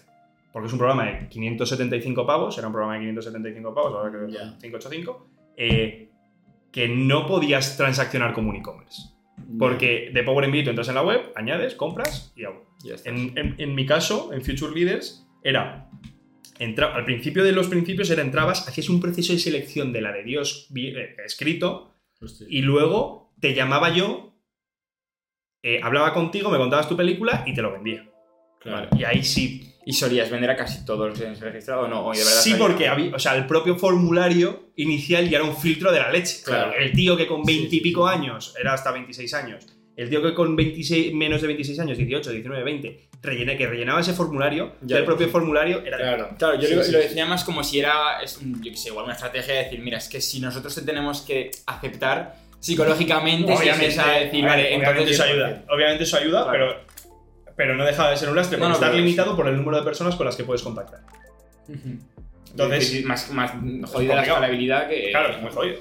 Porque 0.52 0.68
es 0.68 0.74
un 0.74 0.80
programa 0.80 1.06
de 1.06 1.30
575 1.30 2.26
pavos, 2.26 2.58
era 2.58 2.68
un 2.68 2.74
programa 2.74 2.96
de 2.96 3.02
575 3.02 3.74
pavos, 3.74 3.94
ahora 3.94 4.10
creo 4.12 4.28
que 4.28 4.34
son 4.34 4.58
585, 4.60 5.28
eh, 5.58 6.10
que 6.72 6.88
no 6.88 7.28
podías 7.28 7.78
transaccionar 7.78 8.34
como 8.34 8.50
un 8.50 8.56
e-commerce. 8.56 9.02
Porque 9.58 10.12
de 10.14 10.24
Power 10.24 10.48
MBA 10.48 10.64
tú 10.66 10.70
entras 10.72 10.90
en 10.90 10.96
la 10.96 11.02
web, 11.02 11.32
añades, 11.36 11.76
compras 11.76 12.34
y 12.36 12.44
hago. 12.46 12.66
En, 13.06 13.38
en- 13.38 13.56
en 13.58 13.76
mi 13.76 13.86
caso, 13.86 14.34
en 14.34 14.42
Future 14.44 14.74
Leaders, 14.74 15.26
era. 15.44 15.90
entra- 16.60 16.94
al 16.94 17.06
principio 17.06 17.44
de 17.44 17.52
los 17.54 17.68
principios 17.68 18.10
era 18.10 18.22
entrabas, 18.22 18.68
hacías 18.68 18.90
un 18.90 19.00
proceso 19.00 19.32
de 19.34 19.40
selección 19.40 19.94
de 19.94 20.02
la 20.02 20.12
de 20.12 20.24
Dios 20.24 20.68
eh, 20.76 21.16
escrito 21.26 21.94
Hostia. 22.22 22.48
y 22.50 22.62
luego 22.62 23.32
te 23.40 23.54
llamaba 23.54 23.90
yo, 23.96 24.34
eh, 25.64 25.80
hablaba 25.84 26.14
contigo, 26.14 26.50
me 26.52 26.58
contabas 26.58 26.90
tu 26.90 26.98
película 26.98 27.44
y 27.48 27.54
te 27.54 27.62
lo 27.62 27.72
vendía. 27.72 28.09
Claro. 28.60 28.88
Vale, 28.92 29.02
Y 29.02 29.04
ahí 29.06 29.24
sí. 29.24 29.66
¿Y 29.86 29.94
solías 29.94 30.30
vender 30.30 30.52
a 30.52 30.56
casi 30.56 30.86
todos 30.86 31.10
los 31.10 31.20
que 31.20 31.26
has 31.28 31.40
registrado 31.40 31.82
o 31.84 31.88
no? 31.88 32.06
¿O 32.06 32.12
de 32.12 32.20
verdad 32.20 32.42
Sí, 32.42 32.54
porque 32.60 32.88
había, 32.88 33.16
o 33.16 33.18
sea, 33.18 33.36
el 33.36 33.48
propio 33.48 33.76
formulario 33.76 34.70
inicial 34.76 35.28
ya 35.30 35.38
era 35.40 35.48
un 35.48 35.56
filtro 35.58 35.92
de 35.92 36.00
la 36.00 36.12
leche. 36.12 36.42
Claro. 36.44 36.74
El 36.78 36.92
tío 36.92 37.18
que 37.18 37.26
con 37.26 37.44
Sí, 37.46 37.54
20 37.58 37.68
y 37.68 37.80
sí, 37.80 37.80
pico 37.82 38.08
sí. 38.08 38.16
años, 38.16 38.54
era 38.60 38.74
hasta 38.74 38.92
26 38.92 39.34
años, 39.34 39.66
el 39.96 40.10
tío 40.10 40.22
que 40.22 40.34
con 40.36 40.56
26, 40.56 41.14
menos 41.16 41.42
de 41.42 41.48
26 41.48 41.80
años, 41.80 41.98
18, 41.98 42.30
19, 42.32 42.64
20, 42.64 43.10
rellena, 43.24 43.58
que 43.58 43.66
rellenaba 43.68 44.02
ese 44.02 44.14
formulario, 44.14 44.76
Ya. 44.82 44.98
el 45.00 45.06
propio 45.06 45.28
formulario 45.30 45.84
era 45.84 45.98
de 45.98 46.04
Claro. 46.04 46.30
Claro, 46.38 46.60
yo 46.60 46.68
Sí, 46.68 46.76
lo, 46.76 46.84
sí, 46.84 46.92
lo 46.92 47.00
sí. 47.00 47.08
decía 47.08 47.26
más 47.26 47.44
como 47.44 47.64
si 47.64 47.80
era, 47.80 48.22
es 48.22 48.40
yo 48.40 48.72
qué 48.72 48.78
sé, 48.78 48.90
igual 48.90 49.06
una 49.06 49.14
estrategia 49.16 49.56
de 49.56 49.64
decir, 49.64 49.80
mira, 49.80 49.98
es 49.98 50.08
que 50.08 50.22
si 50.22 50.40
nosotros 50.40 50.76
te 50.76 50.82
tenemos 50.84 51.22
que 51.22 51.50
aceptar 51.66 52.36
psicológicamente, 52.60 53.56
si 53.58 53.66
decir, 53.66 54.44
ver, 54.44 54.44
vale, 54.44 54.66
obviamente 54.68 54.76
entonces 54.90 55.12
eso 55.16 55.24
ayuda. 55.24 55.64
Obviamente 55.70 56.04
eso 56.04 56.18
ayuda, 56.18 56.44
Claro. 56.44 56.52
pero, 56.52 56.89
pero 57.60 57.76
no 57.76 57.84
deja 57.84 58.10
de 58.10 58.16
ser 58.16 58.30
un 58.30 58.38
lastre, 58.38 58.58
porque 58.58 58.70
no, 58.70 58.74
estar 58.76 58.92
pero 58.92 59.04
limitado 59.04 59.36
por 59.36 59.46
el 59.50 59.58
número 59.58 59.76
de 59.80 59.84
personas 59.84 60.16
con 60.16 60.26
las 60.26 60.38
que 60.38 60.46
puedes 60.46 60.62
contactar. 60.62 61.02
Entonces, 61.68 62.94
Entonces, 62.96 63.06
más, 63.06 63.32
más 63.34 63.52
jodida 63.92 64.16
la 64.16 64.22
escalabilidad 64.24 64.88
que. 64.88 65.10
Claro, 65.12 65.34
es 65.34 65.42
muy 65.42 65.52
jodido. 65.52 65.80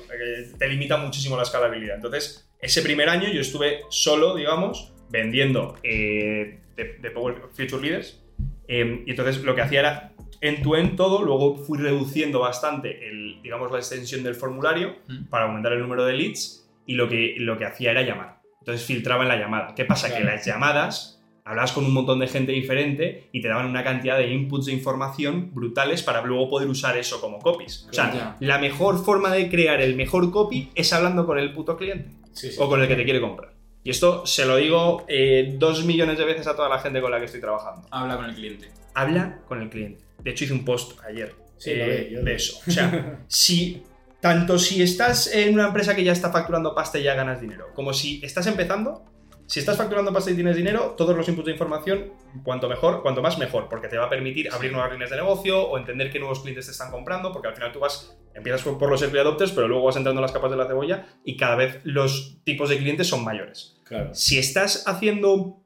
Te 0.59 0.69
limita 0.69 0.97
muchísimo 0.97 1.37
la 1.37 1.45
escalabilidad. 1.45 1.95
Entonces, 1.95 2.51
ese 2.61 2.83
primer 2.83 3.09
año 3.09 3.29
yo 3.31 3.41
estuve 3.41 3.83
solo, 3.91 4.35
digamos, 4.35 4.93
vendiendo 5.09 5.77
eh, 5.85 6.59
de, 6.75 6.85
de 7.01 7.11
Power 7.13 7.43
Future 7.53 7.81
Leaders. 7.81 8.21
eh, 8.67 9.05
y 9.07 9.11
entonces 9.11 9.41
lo 9.45 9.55
que 9.55 9.63
hacía 9.63 9.79
era 9.81 10.13
en 10.41 10.61
to 10.65 10.75
end 10.77 10.97
todo. 10.97 11.23
Luego 11.23 11.59
fui 11.59 11.79
reduciendo 11.79 12.41
bastante 12.41 13.09
el, 13.09 13.41
digamos, 13.41 13.71
la 13.71 13.79
extensión 13.79 14.25
del 14.25 14.35
formulario 14.35 14.97
Mm. 15.07 15.27
para 15.27 15.45
aumentar 15.45 15.73
el 15.75 15.79
número 15.81 16.05
de 16.05 16.15
leads. 16.15 16.69
Y 16.87 16.95
lo 16.95 17.09
que, 17.09 17.37
lo 17.39 17.57
que 17.57 17.67
hacía 17.67 17.93
era 17.93 18.03
llamar. 18.03 18.41
Entonces 18.61 18.85
filtraba 18.85 19.23
en 19.23 19.29
la 19.29 19.37
llamada. 19.37 19.75
¿Qué 19.77 19.85
pasa? 19.85 20.13
Que 20.15 20.25
las 20.25 20.45
llamadas 20.45 21.18
hablabas 21.49 21.73
con 21.73 21.85
un 21.85 21.93
montón 21.95 22.19
de 22.19 22.27
gente 22.29 22.53
diferente 22.53 23.29
y 23.33 23.41
te 23.41 23.49
daban 23.49 23.67
una 23.67 23.83
cantidad 23.83 24.19
de 24.19 24.31
inputs 24.33 24.67
de 24.67 24.73
información 24.73 25.51
brutales 25.55 26.03
para 26.03 26.23
luego 26.23 26.49
poder 26.51 26.69
usar 26.69 26.97
eso 26.99 27.21
como 27.21 27.39
copies. 27.39 27.87
O 27.91 27.93
sea, 27.93 28.37
la 28.41 28.59
mejor 28.59 29.03
forma 29.05 29.33
de 29.33 29.49
crear 29.49 29.81
el 29.81 29.97
mejor 29.97 30.31
copy 30.31 30.71
es 30.75 30.93
hablando 30.93 31.25
con 31.27 31.39
el 31.39 31.53
puto 31.53 31.77
cliente 31.77 32.11
Sí, 32.33 32.51
sí. 32.53 32.57
o 32.61 32.69
con 32.69 32.81
el 32.83 32.87
que 32.89 32.97
te 32.97 33.05
quiere 33.05 33.21
comprar. 33.21 33.53
Y 33.83 33.91
esto 33.91 34.27
se 34.27 34.45
lo 34.45 34.57
digo 34.57 35.05
eh, 35.09 35.55
dos 35.59 35.85
millones 35.85 36.19
de 36.19 36.25
veces 36.25 36.47
a 36.47 36.55
toda 36.55 36.69
la 36.69 36.79
gente 36.81 37.01
con 37.01 37.11
la 37.11 37.19
que 37.19 37.25
estoy 37.25 37.41
trabajando. 37.41 37.87
Habla 37.91 38.17
con 38.17 38.27
el 38.27 38.35
cliente. 38.35 38.69
Habla 38.95 39.39
con 39.49 39.63
el 39.63 39.71
cliente. 39.71 40.05
De 40.23 40.31
hecho, 40.33 40.45
hice 40.45 40.53
un 40.53 40.65
post 40.65 40.99
ayer 41.09 41.35
Sí, 41.57 41.71
eh, 41.73 42.09
yo 42.13 42.19
de 42.19 42.25
vi. 42.31 42.37
eso. 42.37 42.59
O 42.67 42.71
sea, 42.71 43.21
si 43.29 43.83
tanto 44.21 44.59
si 44.59 44.83
estás 44.83 45.33
en 45.35 45.55
una 45.55 45.69
empresa 45.69 45.95
que 45.97 46.05
ya 46.05 46.13
está 46.13 46.31
facturando 46.31 46.75
pasta 46.75 46.99
y 46.99 47.05
ya 47.05 47.15
ganas 47.15 47.41
dinero, 47.41 47.69
como 47.75 47.93
si 47.95 48.21
estás 48.23 48.47
empezando, 48.49 49.05
si 49.49 49.61
estás 49.61 49.79
facturando 49.79 50.13
pasta 50.13 50.31
y 50.31 50.35
tienes 50.35 50.57
dinero, 50.57 50.95
todos 50.95 51.17
los 51.17 51.27
inputs 51.27 51.47
de 51.47 51.53
información, 51.53 52.13
cuanto 52.45 52.69
mejor, 52.69 53.01
cuanto 53.01 53.23
más 53.23 53.39
mejor, 53.39 53.67
porque 53.71 53.89
te 53.89 53.97
va 53.97 54.05
a 54.05 54.11
permitir 54.11 54.53
abrir 54.53 54.71
nuevas 54.73 54.93
líneas 54.93 55.09
de 55.09 55.17
negocio 55.17 55.63
o 55.63 55.79
entender 55.79 56.11
qué 56.13 56.19
nuevos 56.19 56.41
clientes 56.41 56.67
te 56.67 56.73
están 56.73 56.91
comprando, 56.91 57.33
porque 57.33 57.49
al 57.49 57.55
final 57.55 57.73
tú 57.73 57.79
vas, 57.79 58.15
empiezas 58.35 58.61
por, 58.61 58.91
los 58.91 59.01
early 59.01 59.19
adopters, 59.21 59.53
pero 59.53 59.67
luego 59.67 59.87
vas 59.87 59.97
entrando 59.97 60.21
en 60.21 60.23
las 60.23 60.33
capas 60.33 60.51
de 60.51 60.59
la 60.59 60.67
cebolla 60.67 61.07
y 61.25 61.39
cada 61.39 61.57
vez 61.57 61.81
los 61.85 62.43
tipos 62.45 62.69
de 62.69 62.77
clientes 62.77 63.07
son 63.07 63.25
mayores. 63.25 63.79
Claro. 63.85 64.15
Si 64.15 64.39
estás 64.39 64.87
haciendo 64.87 65.63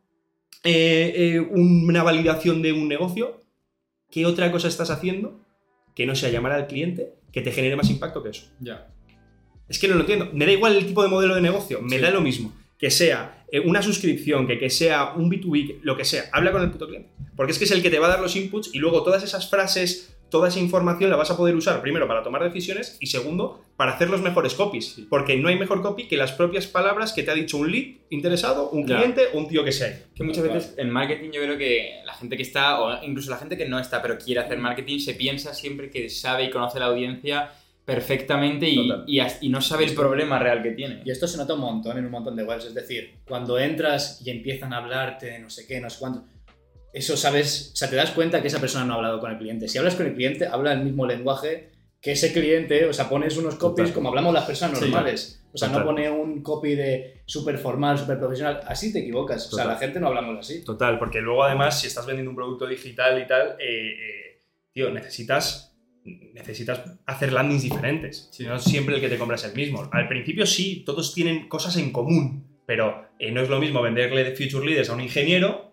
eh, 0.63 1.13
eh, 1.17 1.41
una 1.41 2.05
validación 2.05 2.63
de 2.63 2.73
un 2.73 2.87
negocio, 2.87 3.43
¿qué 4.13 4.27
otra 4.27 4.53
cosa 4.53 4.69
estás 4.69 4.91
haciendo 4.91 5.41
que 5.97 6.07
no 6.07 6.15
sea 6.15 6.31
llamar 6.31 6.53
al 6.53 6.69
cliente 6.69 7.15
que 7.33 7.41
te 7.41 7.51
genere 7.51 7.75
más 7.75 7.91
impacto 7.91 8.23
que 8.23 8.29
eso? 8.29 8.47
Ya. 8.61 8.87
Es 9.69 9.81
que 9.81 9.89
no 9.89 9.95
lo 9.95 10.03
entiendo. 10.03 10.31
Me 10.33 10.47
da 10.47 10.53
igual 10.53 10.77
el 10.77 10.87
tipo 10.87 11.03
de 11.03 11.09
modelo 11.09 11.35
de 11.35 11.41
negocio, 11.41 11.83
me 11.83 11.97
Sí. 11.97 12.03
da 12.03 12.11
lo 12.13 12.21
mismo. 12.21 12.53
Que 12.79 12.93
sea 12.93 13.42
eh, 13.53 13.61
una 13.61 13.81
suscripción, 13.83 14.47
que, 14.49 14.59
que 14.59 14.71
sea 14.71 15.13
un 15.15 15.31
B2B, 15.31 15.67
que- 15.67 15.79
lo 15.83 15.97
que 15.97 16.05
sea. 16.05 16.25
Habla 16.33 16.51
con 16.51 16.63
el 16.63 16.71
puto 16.71 16.89
cliente. 16.89 17.11
Porque 17.37 17.53
es 17.53 17.59
que 17.59 17.65
es 17.67 17.71
el 17.71 17.83
que 17.83 17.91
te 17.91 17.99
va 18.01 18.07
a 18.07 18.11
dar 18.11 18.21
los 18.21 18.35
inputs 18.35 18.75
y 18.75 18.79
luego 18.79 19.03
todas 19.05 19.23
esas 19.23 19.49
frases, 19.49 20.17
toda 20.31 20.49
esa 20.49 20.59
información 20.61 21.11
la 21.11 21.17
vas 21.17 21.31
a 21.31 21.37
poder 21.37 21.55
usar 21.55 21.81
primero 21.83 22.09
para 22.09 22.23
tomar 22.23 22.43
decisiones 22.43 22.97
y 23.01 23.07
segundo 23.07 23.63
para 23.77 23.93
hacer 23.93 24.09
los 24.11 24.21
mejores 24.23 24.55
copies. 24.55 24.97
Porque 25.11 25.37
no 25.37 25.49
hay 25.49 25.59
mejor 25.59 25.83
copy 25.83 26.09
que 26.09 26.17
las 26.17 26.33
propias 26.33 26.67
palabras 26.67 27.13
que 27.13 27.23
te 27.23 27.31
ha 27.31 27.35
dicho 27.35 27.57
un 27.59 27.71
lead 27.71 27.97
interesado, 28.11 28.71
un 28.71 28.85
cliente 28.85 29.23
o 29.35 29.39
un 29.39 29.49
tío 29.49 29.65
que 29.65 29.73
sea. 29.73 29.99
Que 30.15 30.25
muchas 30.25 30.45
veces 30.45 30.75
en 30.79 30.91
marketing 30.91 31.31
yo 31.33 31.43
creo 31.43 31.59
que 31.59 32.01
la 32.05 32.15
gente 32.15 32.37
que 32.37 32.43
está, 32.43 32.81
o 32.81 33.05
incluso 33.05 33.31
la 33.31 33.37
gente 33.39 33.57
que 33.57 33.67
no 33.69 33.79
está, 33.79 34.01
pero 34.03 34.17
quiere 34.19 34.41
hacer 34.41 34.59
marketing, 34.59 34.99
se 34.99 35.15
piensa 35.15 35.53
siempre 35.55 35.91
que 35.91 36.09
sabe 36.11 36.45
y 36.45 36.51
conoce 36.51 36.79
la 36.79 36.87
audiencia 36.87 37.51
perfectamente 37.85 38.69
y, 38.69 38.89
Total. 38.89 39.05
y, 39.07 39.21
as- 39.21 39.39
y 39.43 39.49
no 39.49 39.61
sabe 39.61 39.85
el 39.85 39.95
problema 39.95 40.39
real 40.39 40.63
que 40.63 40.71
tiene. 40.73 41.03
Y 41.05 41.11
esto 41.11 41.27
se 41.27 41.37
nota 41.37 41.55
un 41.55 41.61
montón 41.61 41.99
en 41.99 42.05
un 42.07 42.11
montón 42.11 42.37
de 42.37 42.45
webs. 42.45 42.65
Es 42.67 42.75
decir, 42.75 43.17
cuando 43.27 43.59
entras 43.59 44.21
y 44.25 44.31
empiezan 44.31 44.73
a 44.73 44.79
hablarte 44.79 45.27
de 45.27 45.39
no 45.41 45.51
sé 45.51 45.67
qué, 45.67 45.81
no 45.81 45.91
sé 45.91 45.99
cuánto, 45.99 46.25
eso 46.93 47.17
sabes, 47.17 47.71
o 47.73 47.77
sea, 47.77 47.89
te 47.91 47.97
das 47.97 48.11
cuenta 48.11 48.41
que 48.43 48.49
esa 48.49 48.61
persona 48.61 48.85
no 48.85 48.93
ha 48.93 48.97
hablado 48.97 49.19
con 49.21 49.31
el 49.33 49.39
cliente. 49.39 49.67
Si 49.69 49.79
hablas 49.79 49.95
con 49.95 50.07
el 50.07 50.15
cliente, 50.15 50.47
habla 50.47 50.73
el 50.73 50.83
mismo 50.85 51.07
lenguaje 51.07 51.71
que 52.01 52.13
ese 52.13 52.33
cliente, 52.33 52.85
o 52.87 52.93
sea, 52.93 53.09
pones 53.09 53.37
unos 53.37 53.55
copies 53.55 53.89
Total. 53.89 53.95
como 53.95 54.09
hablamos 54.11 54.35
las 54.35 54.45
personas 54.45 54.79
Sí. 54.79 54.85
normales. 54.87 55.39
O 55.55 55.59
sea, 55.59 55.69
no 55.69 55.75
Total. 55.79 55.87
pone 55.87 56.11
un 56.11 56.43
copy 56.43 56.75
de 56.75 57.23
súper 57.27 57.59
formal, 57.59 57.97
súper 57.99 58.19
profesional. 58.19 58.61
Así 58.67 58.93
te 58.93 59.01
equivocas. 59.01 59.47
O 59.47 59.51
sea, 59.51 59.65
Total. 59.65 59.69
la 59.69 59.77
gente 59.79 60.01
no 60.01 60.09
hablamos 60.09 60.39
así. 60.39 60.65
Total, 60.65 60.99
porque 60.99 61.21
luego 61.21 61.45
además, 61.45 61.81
si 61.81 61.87
estás 61.87 62.05
vendiendo 62.07 62.31
un 62.31 62.37
producto 62.37 62.67
digital 62.67 63.21
y 63.23 63.27
tal, 63.27 63.57
eh, 63.61 63.91
eh, 63.91 64.43
tío, 64.73 64.91
necesitas, 64.91 65.72
necesitas 66.05 66.83
hacer 67.07 67.33
landings 67.33 67.63
diferentes. 67.63 68.29
Sí. 68.33 68.45
No 68.45 68.59
siempre 68.59 68.97
el 68.97 69.01
que 69.01 69.09
te 69.09 69.19
compras 69.19 69.45
es 69.45 69.51
el 69.51 69.57
mismo. 69.57 69.89
Al 69.93 70.09
principio 70.09 70.47
sí, 70.47 70.83
todos 70.85 71.15
tienen 71.15 71.49
cosas 71.49 71.77
en 71.77 71.93
común, 71.93 72.47
pero 72.67 73.07
eh, 73.19 73.31
no 73.33 73.41
es 73.41 73.49
lo 73.49 73.61
mismo 73.61 73.83
venderle 73.83 74.35
Future 74.37 74.65
Leaders 74.67 74.91
a 74.91 74.95
un 74.95 75.01
ingeniero 75.01 75.71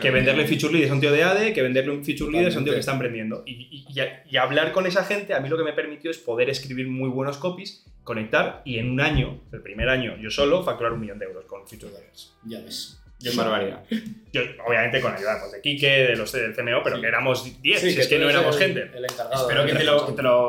que 0.00 0.10
venderle 0.12 0.46
Feature 0.46 0.72
Leaders 0.72 0.92
a 0.92 0.94
un 0.94 1.00
tío 1.00 1.10
de 1.10 1.22
ADE, 1.24 1.52
que 1.52 1.62
venderle 1.62 1.90
un 1.90 2.04
Feature 2.04 2.30
Leaders 2.30 2.54
a 2.54 2.58
un 2.58 2.64
tío 2.64 2.72
que 2.74 2.78
está 2.80 2.92
emprendiendo. 2.92 3.42
Y, 3.44 3.52
y- 3.72 3.84
y 3.92 3.98
a- 4.00 4.22
y 4.30 4.36
hablar 4.36 4.70
con 4.70 4.86
esa 4.86 5.02
gente, 5.04 5.34
a 5.34 5.40
mí 5.40 5.48
lo 5.48 5.56
que 5.58 5.64
me 5.64 5.72
permitió 5.72 6.12
es 6.12 6.18
poder 6.18 6.48
escribir 6.48 6.86
muy 6.88 7.08
buenos 7.08 7.38
copies, 7.38 7.84
conectar 8.04 8.62
y 8.64 8.78
en 8.78 8.88
un 8.90 9.00
año, 9.00 9.40
el 9.52 9.62
primer 9.62 9.88
año, 9.88 10.16
yo 10.20 10.30
solo, 10.30 10.62
facturar 10.62 10.92
un 10.92 11.00
millón 11.00 11.18
de 11.18 11.24
euros 11.26 11.44
con 11.46 11.66
Feature 11.66 11.92
Leaders. 11.92 12.36
Ya 12.44 12.60
ves. 12.60 12.99
Qué 13.22 13.30
barbaridad. 13.36 13.82
Yo, 14.32 14.42
obviamente 14.64 15.00
con 15.00 15.12
ayuda 15.12 15.38
pues, 15.40 15.50
de 15.52 15.60
Quique, 15.60 15.88
de 15.90 16.14
los 16.14 16.30
del 16.30 16.54
CMO, 16.54 16.82
pero 16.84 16.96
Sí. 16.96 17.02
que 17.02 17.08
éramos 17.08 17.62
10, 17.62 17.80
Sí, 17.80 17.90
si 17.94 18.00
es 18.00 18.06
que 18.06 18.18
no 18.20 18.30
éramos 18.30 18.54
el- 18.60 18.62
gente. 18.62 18.96
El 18.96 19.04
encargado. 19.04 19.42
Espero 19.42 19.66
que 19.66 19.72
de- 19.72 19.78
te, 19.80 19.84
lo, 19.84 20.06
que 20.06 20.12
te 20.12 20.22
lo 20.22 20.46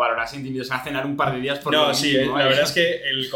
a 0.72 0.84
cenar 0.84 1.04
un 1.08 1.18
par 1.18 1.34
de 1.34 1.42
días 1.42 1.58
por 1.60 1.74
No, 1.74 1.88
lo 1.88 1.94
sí, 1.96 2.14
la 2.14 2.22
¿eh? 2.22 2.48
verdad 2.50 2.62
es 2.64 2.72
que 2.74 3.02
el, 3.10 3.28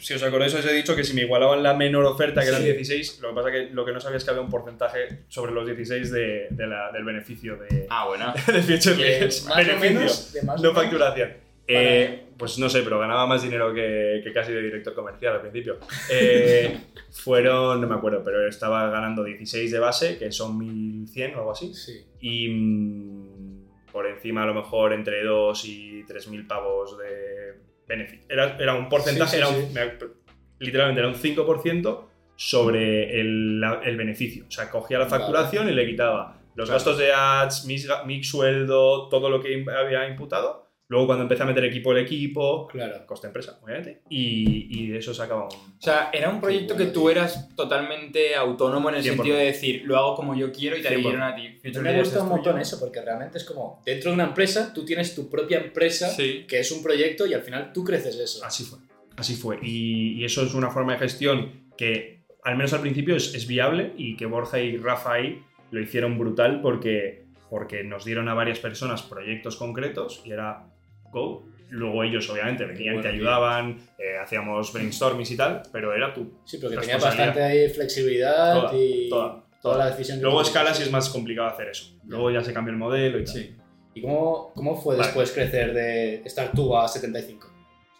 si 0.00 0.14
os 0.14 0.22
acordáis 0.22 0.54
os 0.54 0.64
he 0.64 0.72
dicho 0.72 0.96
que 0.96 1.04
si 1.04 1.12
me 1.12 1.20
igualaban 1.22 1.62
la 1.62 1.74
menor 1.74 2.06
oferta, 2.06 2.40
que 2.40 2.48
eran 2.48 2.62
Sí. 2.62 2.68
16, 2.68 3.18
lo 3.20 3.28
que 3.28 3.34
pasa 3.34 3.50
que 3.50 3.68
lo 3.72 3.84
que 3.84 3.92
no 3.92 4.00
sabía 4.00 4.16
es 4.16 4.24
que 4.24 4.30
había 4.30 4.42
un 4.42 4.50
porcentaje 4.50 5.18
sobre 5.28 5.52
los 5.52 5.66
16 5.66 6.10
de, 6.10 6.46
de 6.48 6.66
la- 6.66 6.90
del 6.90 7.04
beneficio 7.04 7.56
de, 7.58 7.86
Ah, 7.90 8.06
bueno. 8.06 8.32
de 8.46 8.96
que 8.96 9.02
Leaders. 9.02 9.44
más 9.44 9.52
o 9.52 9.56
Beneficio, 9.58 9.90
menos, 9.98 10.32
de 10.32 10.42
más 10.42 10.62
no 10.62 10.72
facturación. 10.72 11.32
Eh, 11.74 12.18
pues 12.38 12.58
no 12.58 12.68
sé, 12.68 12.82
pero 12.82 12.98
ganaba 12.98 13.26
más 13.26 13.42
dinero 13.42 13.72
que, 13.72 14.20
que 14.24 14.32
casi 14.32 14.52
de 14.52 14.62
director 14.62 14.94
comercial 14.94 15.34
al 15.34 15.40
principio. 15.42 15.78
Eh, 16.10 16.76
fueron, 17.12 17.80
no 17.80 17.86
me 17.86 17.94
acuerdo, 17.94 18.22
pero 18.24 18.46
estaba 18.48 18.88
ganando 18.90 19.22
16 19.24 19.70
de 19.70 19.78
base, 19.78 20.18
que 20.18 20.32
son 20.32 20.58
1100 20.58 21.34
o 21.34 21.38
algo 21.38 21.52
así. 21.52 21.72
Sí. 21.74 22.04
Y 22.20 22.48
mm, 22.48 23.90
por 23.92 24.06
encima 24.06 24.42
a 24.42 24.46
lo 24.46 24.54
mejor 24.54 24.92
entre 24.92 25.22
2 25.22 25.64
y 25.66 26.02
3.000 26.04 26.46
pavos 26.46 26.98
de 26.98 27.60
beneficio. 27.86 28.26
Era, 28.28 28.56
era 28.58 28.74
un 28.74 28.88
porcentaje, 28.88 29.36
Sí, 29.36 29.36
sí, 29.36 29.42
era 29.42 29.48
un- 29.48 29.72
me- 29.72 30.12
literalmente 30.58 31.00
era 31.00 31.08
un 31.08 31.14
5% 31.14 32.08
sobre 32.34 33.20
el, 33.20 33.60
la- 33.60 33.80
el 33.84 33.96
beneficio. 33.96 34.46
O 34.48 34.50
sea, 34.50 34.70
cogía 34.70 34.98
la 34.98 35.06
facturación 35.06 35.68
y 35.68 35.72
le 35.72 35.86
quitaba 35.86 36.38
los 36.54 36.68
Claro. 36.68 36.72
gastos 36.78 36.98
de 36.98 37.12
ads, 37.12 37.66
mi, 37.66 37.76
mi 38.06 38.24
sueldo, 38.24 39.08
todo 39.08 39.30
lo 39.30 39.40
que 39.40 39.64
había 39.76 40.08
imputado. 40.08 40.61
Luego 40.92 41.06
cuando 41.06 41.22
empecé 41.22 41.42
a 41.42 41.46
meter 41.46 41.64
equipo 41.64 41.90
el 41.92 41.98
equipo, 42.04 42.68
Claro. 42.68 43.06
coste 43.06 43.26
empresa, 43.28 43.58
obviamente, 43.62 44.02
y, 44.10 44.68
y 44.78 44.88
de 44.88 44.98
eso 44.98 45.14
sacaba 45.14 45.44
un... 45.44 45.48
O 45.48 45.80
sea, 45.80 46.10
era 46.12 46.28
un 46.28 46.38
proyecto 46.38 46.76
que 46.76 46.84
tú 46.86 47.08
eras 47.08 47.48
totalmente 47.56 48.34
autónomo 48.36 48.90
en 48.90 48.96
el 48.96 49.02
100%. 49.02 49.06
sentido 49.16 49.36
de 49.38 49.44
decir, 49.46 49.82
lo 49.86 49.96
hago 49.96 50.14
como 50.14 50.34
yo 50.34 50.52
quiero 50.52 50.76
y 50.76 50.82
te 50.82 50.90
100%. 50.90 51.00
dieron 51.00 51.22
a 51.22 51.34
ti. 51.34 51.48
Me 51.80 51.98
gusta 51.98 52.22
un 52.22 52.28
montón 52.28 52.58
eso, 52.60 52.78
porque 52.78 53.00
realmente 53.00 53.38
es 53.38 53.44
como, 53.44 53.80
dentro 53.86 54.10
de 54.10 54.14
una 54.16 54.24
empresa, 54.24 54.70
tú 54.74 54.84
tienes 54.84 55.14
tu 55.14 55.30
propia 55.30 55.60
empresa, 55.60 56.10
Sí. 56.10 56.44
que 56.46 56.60
es 56.60 56.70
un 56.70 56.82
proyecto, 56.82 57.26
y 57.26 57.32
al 57.32 57.40
final 57.40 57.72
tú 57.72 57.82
creces 57.84 58.16
eso. 58.18 58.44
Así 58.44 58.64
fue, 58.64 58.78
así 59.16 59.34
fue. 59.34 59.58
Y, 59.62 60.20
y 60.20 60.24
eso 60.26 60.42
es 60.44 60.52
una 60.52 60.70
forma 60.70 60.92
de 60.92 60.98
gestión 60.98 61.70
que, 61.78 62.24
al 62.44 62.56
menos 62.56 62.74
al 62.74 62.82
principio, 62.82 63.16
es, 63.16 63.34
es 63.34 63.46
viable 63.46 63.92
y 63.96 64.14
que 64.16 64.26
Borja 64.26 64.60
y 64.60 64.76
Rafa 64.76 65.14
ahí 65.14 65.42
lo 65.70 65.80
hicieron 65.80 66.18
brutal 66.18 66.60
porque, 66.60 67.24
porque 67.48 67.82
nos 67.82 68.04
dieron 68.04 68.28
a 68.28 68.34
varias 68.34 68.58
personas 68.58 69.00
proyectos 69.02 69.56
concretos 69.56 70.20
y 70.26 70.32
era 70.32 70.66
go. 71.12 71.46
Luego 71.68 72.02
ellos, 72.04 72.28
obviamente, 72.28 72.66
venían 72.66 72.96
y 72.96 72.96
te 72.98 73.08
Bueno, 73.08 73.14
ayudaban, 73.16 73.78
eh, 73.98 74.18
hacíamos 74.22 74.72
brainstormings 74.72 75.30
y 75.30 75.36
tal, 75.36 75.62
pero 75.72 75.94
era 75.94 76.12
tú. 76.12 76.30
Sí, 76.44 76.58
porque 76.58 76.76
tenías 76.76 77.02
bastante 77.02 77.42
ahí 77.42 77.68
flexibilidad 77.70 78.54
Toda, 78.60 78.76
y 78.76 79.08
toda, 79.08 79.44
toda 79.62 79.78
la 79.78 79.90
decisión. 79.90 80.18
que 80.18 80.22
Luego 80.24 80.42
escalas 80.42 80.78
y 80.80 80.82
es 80.82 80.90
más 80.90 81.08
complicado 81.08 81.48
hacer 81.48 81.68
eso. 81.68 81.98
Luego 82.06 82.30
ya 82.30 82.42
se 82.42 82.52
cambió 82.52 82.72
el 82.72 82.78
modelo 82.78 83.18
y 83.18 83.24
tal. 83.24 83.34
Sí. 83.34 83.56
¿Y 83.94 84.02
cómo, 84.02 84.52
cómo 84.54 84.76
fue 84.76 84.96
Vale. 84.96 85.06
después 85.06 85.32
crecer 85.32 85.72
de 85.72 86.16
estar 86.24 86.52
tú 86.52 86.76
a 86.76 86.88
75? 86.88 87.46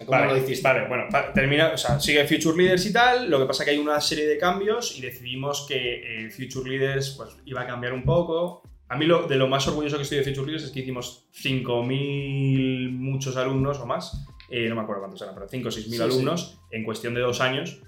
O 0.01 0.05
¿Cómo 0.05 0.19
vale, 0.19 0.33
lo 0.33 0.39
hiciste? 0.39 0.67
Vale, 0.67 0.89
bueno, 0.89 1.05
termina, 1.33 1.69
o 1.73 1.77
sea, 1.79 2.01
sigue 2.01 2.27
Future 2.27 2.57
Leaders 2.57 2.85
y 2.87 2.93
tal. 2.93 3.31
Lo 3.31 3.39
que 3.39 3.47
pasa 3.47 3.65
que 3.65 3.71
hay 3.71 3.79
una 3.79 4.01
serie 4.01 4.27
de 4.27 4.37
cambios 4.37 4.99
y 4.99 5.03
decidimos 5.03 5.65
que 5.69 6.25
eh, 6.27 6.31
Future 6.31 6.69
Leaders 6.69 7.15
pues, 7.17 7.37
iba 7.45 7.63
a 7.63 7.67
cambiar 7.67 7.93
un 7.93 8.03
poco. 8.05 8.63
A 8.93 8.97
mí 8.99 9.07
lo, 9.07 9.27
de 9.27 9.37
lo 9.37 9.49
más 9.49 9.67
orgulloso 9.69 9.97
que 9.97 10.03
estoy 10.03 10.19
de 10.19 10.25
Future 10.35 10.55
es 10.57 10.71
que 10.71 10.81
hicimos 10.81 11.27
5.000 11.35 12.91
muchos 12.93 13.37
alumnos 13.37 13.79
o 13.79 13.87
más. 13.87 14.27
eh, 14.51 14.69
no 14.69 14.75
me 14.75 14.83
acuerdo 14.83 15.01
cuántos 15.03 15.23
eran, 15.23 15.35
pero 15.35 15.49
5 15.49 15.69
o 15.69 15.71
6.000 15.71 15.75
Sí, 15.85 15.91
sí. 15.97 16.03
alumnos 16.03 16.61
en 16.71 16.85
cuestión 16.85 17.15
de 17.15 17.21
dos 17.23 17.41
años. 17.41 17.81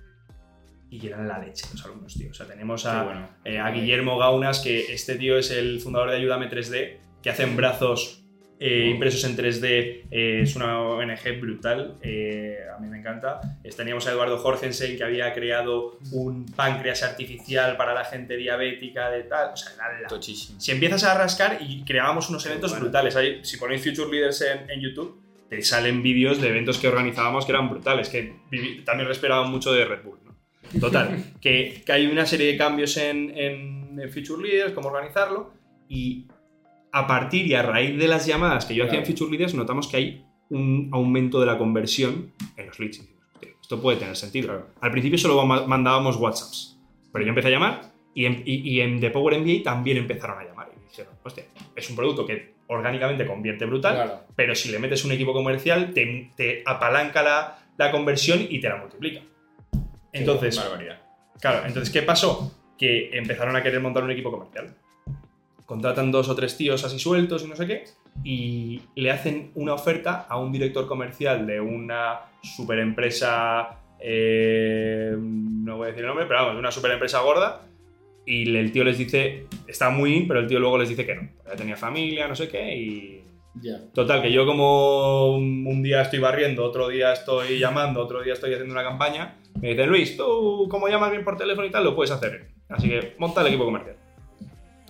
Y 0.90 1.06
eran 1.06 1.28
la 1.28 1.38
leche 1.40 1.66
los 1.72 1.84
alumnos, 1.84 2.14
tío. 2.14 2.30
O 2.30 2.34
sea, 2.34 2.46
tenemos 2.46 2.86
a, 2.86 3.02
bueno. 3.04 3.28
eh, 3.44 3.58
a 3.58 3.70
Guillermo 3.70 4.16
Gaunas, 4.16 4.60
que 4.60 4.92
este 4.94 5.16
tío 5.16 5.36
es 5.36 5.50
el 5.50 5.80
fundador 5.80 6.10
de 6.10 6.16
Ayúdame 6.16 6.48
3D, 6.48 6.98
que 7.22 7.30
hacen 7.30 7.54
brazos 7.56 8.23
eh, 8.60 8.88
impresos 8.92 9.24
en 9.24 9.36
3D. 9.36 10.02
eh, 10.10 10.40
es 10.42 10.56
una 10.56 10.80
ONG 10.80 11.40
brutal, 11.40 11.96
eh, 12.02 12.58
a 12.74 12.78
mí 12.80 12.88
me 12.88 12.98
encanta. 12.98 13.40
Teníamos 13.76 14.06
a 14.06 14.12
Eduardo 14.12 14.38
Jorgensen, 14.38 14.96
que 14.96 15.04
había 15.04 15.32
creado 15.32 15.98
un 16.12 16.46
páncreas 16.46 17.02
artificial 17.02 17.76
para 17.76 17.94
la 17.94 18.04
gente 18.04 18.36
diabética 18.36 19.10
de 19.10 19.24
tal. 19.24 19.52
O 19.52 19.56
sea, 19.56 19.72
la 19.76 20.20
si 20.20 20.70
empiezas 20.70 21.04
a 21.04 21.14
rascar 21.14 21.58
y 21.60 21.84
creábamos 21.84 22.30
unos 22.30 22.44
eventos 22.46 22.70
bueno. 22.70 22.84
brutales. 22.84 23.16
Ahí, 23.16 23.40
si 23.42 23.56
ponéis 23.56 23.82
Future 23.82 24.10
Leaders 24.10 24.40
en, 24.42 24.70
en 24.70 24.80
YouTube, 24.80 25.20
te 25.48 25.62
salen 25.62 26.02
vídeos 26.02 26.40
de 26.40 26.48
eventos 26.48 26.78
que 26.78 26.88
organizábamos 26.88 27.44
que 27.44 27.52
eran 27.52 27.68
brutales, 27.68 28.08
que 28.08 28.34
también 28.84 29.08
respiraban 29.08 29.50
mucho 29.50 29.72
de 29.72 29.84
Red 29.84 30.02
Bull. 30.02 30.18
¿no? 30.24 30.80
Total, 30.80 31.24
que, 31.40 31.82
que 31.84 31.92
hay 31.92 32.06
una 32.06 32.26
serie 32.26 32.52
de 32.52 32.56
cambios 32.56 32.96
en, 32.96 33.36
en, 33.36 34.00
en 34.00 34.10
Future 34.10 34.42
Leaders, 34.42 34.72
cómo 34.72 34.88
organizarlo, 34.88 35.52
y 35.88 36.26
a 36.94 37.06
partir 37.06 37.46
y 37.46 37.54
a 37.54 37.62
raíz 37.62 37.98
de 37.98 38.06
las 38.08 38.24
llamadas 38.26 38.64
que 38.66 38.74
yo 38.74 38.84
hacía 38.84 39.00
en. 39.00 39.06
Future 39.06 39.30
Leaders, 39.30 39.54
notamos 39.54 39.88
que 39.88 39.96
hay 39.96 40.26
un 40.50 40.88
aumento 40.92 41.40
de 41.40 41.46
la 41.46 41.58
conversión 41.58 42.32
en 42.56 42.66
los 42.66 42.78
leads. 42.78 42.98
Y 42.98 43.00
dijimos, 43.02 43.24
"Hostia, 43.34 43.50
Esto 43.60 43.80
puede 43.82 43.98
tener 43.98 44.14
sentido. 44.16 44.46
Claro. 44.48 44.66
Al 44.80 44.90
principio 44.90 45.18
solo 45.18 45.44
ma- 45.44 45.66
mandábamos 45.66 46.16
WhatsApps, 46.16 46.78
pero 47.12 47.24
yo 47.24 47.30
empecé 47.30 47.48
a 47.48 47.50
llamar 47.50 47.80
y 48.14 48.26
en, 48.26 48.42
y, 48.46 48.54
y 48.70 48.80
en 48.80 49.00
The 49.00 49.10
Power 49.10 49.34
MBA 49.40 49.62
también 49.64 49.96
empezaron 49.96 50.38
a 50.38 50.44
llamar. 50.44 50.70
Y 50.76 50.88
dijeron, 50.88 51.14
hostia, 51.24 51.44
es 51.74 51.90
un 51.90 51.96
producto 51.96 52.24
que 52.26 52.54
orgánicamente 52.68 53.26
convierte 53.26 53.64
brutal, 53.66 53.94
Claro. 53.96 54.20
pero 54.36 54.54
si 54.54 54.70
le 54.70 54.78
metes 54.78 55.04
un 55.04 55.12
equipo 55.12 55.32
comercial, 55.32 55.92
te, 55.92 56.30
te 56.36 56.62
apalanca 56.64 57.22
la, 57.22 57.58
la 57.76 57.90
conversión 57.90 58.46
y 58.48 58.60
te 58.60 58.68
la 58.68 58.76
multiplica. 58.76 59.20
Entonces, 60.12 60.60
claro, 61.40 61.66
entonces, 61.66 61.92
¿qué 61.92 62.02
pasó? 62.02 62.52
Que 62.78 63.10
empezaron 63.16 63.56
a 63.56 63.62
querer 63.62 63.80
montar 63.80 64.04
un 64.04 64.10
equipo 64.12 64.30
comercial. 64.30 64.76
Contratan 65.66 66.12
dos 66.12 66.28
o 66.28 66.34
tres 66.34 66.56
tíos 66.56 66.84
así 66.84 66.98
sueltos 66.98 67.44
y 67.44 67.48
no 67.48 67.56
sé 67.56 67.66
qué, 67.66 67.84
y 68.22 68.82
le 68.96 69.10
hacen 69.10 69.50
una 69.54 69.74
oferta 69.74 70.26
a 70.28 70.38
un 70.38 70.52
director 70.52 70.86
comercial 70.86 71.46
de 71.46 71.60
una 71.60 72.20
super 72.42 72.78
empresa, 72.78 73.80
eh, 73.98 75.16
no 75.18 75.78
voy 75.78 75.86
a 75.86 75.88
decir 75.88 76.02
el 76.02 76.08
nombre, 76.08 76.26
pero 76.26 76.40
vamos, 76.40 76.54
de 76.54 76.60
una 76.60 76.70
super 76.70 76.90
empresa 76.90 77.20
gorda, 77.20 77.62
y 78.26 78.54
el 78.54 78.72
tío 78.72 78.84
les 78.84 78.98
dice, 78.98 79.46
está 79.66 79.90
muy 79.90 80.14
in, 80.14 80.28
pero 80.28 80.40
el 80.40 80.46
tío 80.46 80.58
luego 80.58 80.78
les 80.78 80.88
dice 80.88 81.06
que 81.06 81.14
no, 81.14 81.28
ya 81.46 81.56
tenía 81.56 81.76
familia, 81.76 82.28
no 82.28 82.34
sé 82.34 82.48
qué, 82.48 82.76
y 82.76 83.20
Ya. 83.62 83.78
Total, 83.94 84.20
que 84.20 84.32
yo 84.32 84.44
como 84.46 85.36
un 85.36 85.64
un 85.66 85.82
día 85.82 86.02
estoy 86.02 86.18
barriendo, 86.18 86.64
otro 86.64 86.88
día 86.88 87.12
estoy 87.12 87.58
llamando, 87.58 88.02
otro 88.02 88.20
día 88.22 88.32
estoy 88.32 88.52
haciendo 88.52 88.74
una 88.74 88.82
campaña, 88.82 89.36
me 89.60 89.70
dicen, 89.70 89.88
Luis, 89.88 90.16
tú 90.16 90.66
como 90.68 90.88
llamas 90.88 91.10
bien 91.10 91.24
por 91.24 91.36
teléfono 91.36 91.66
y 91.66 91.70
tal, 91.70 91.84
lo 91.84 91.94
puedes 91.94 92.10
hacer. 92.10 92.48
Así 92.68 92.88
que 92.88 93.14
monta 93.18 93.40
el 93.40 93.46
equipo 93.48 93.64
comercial. 93.64 93.96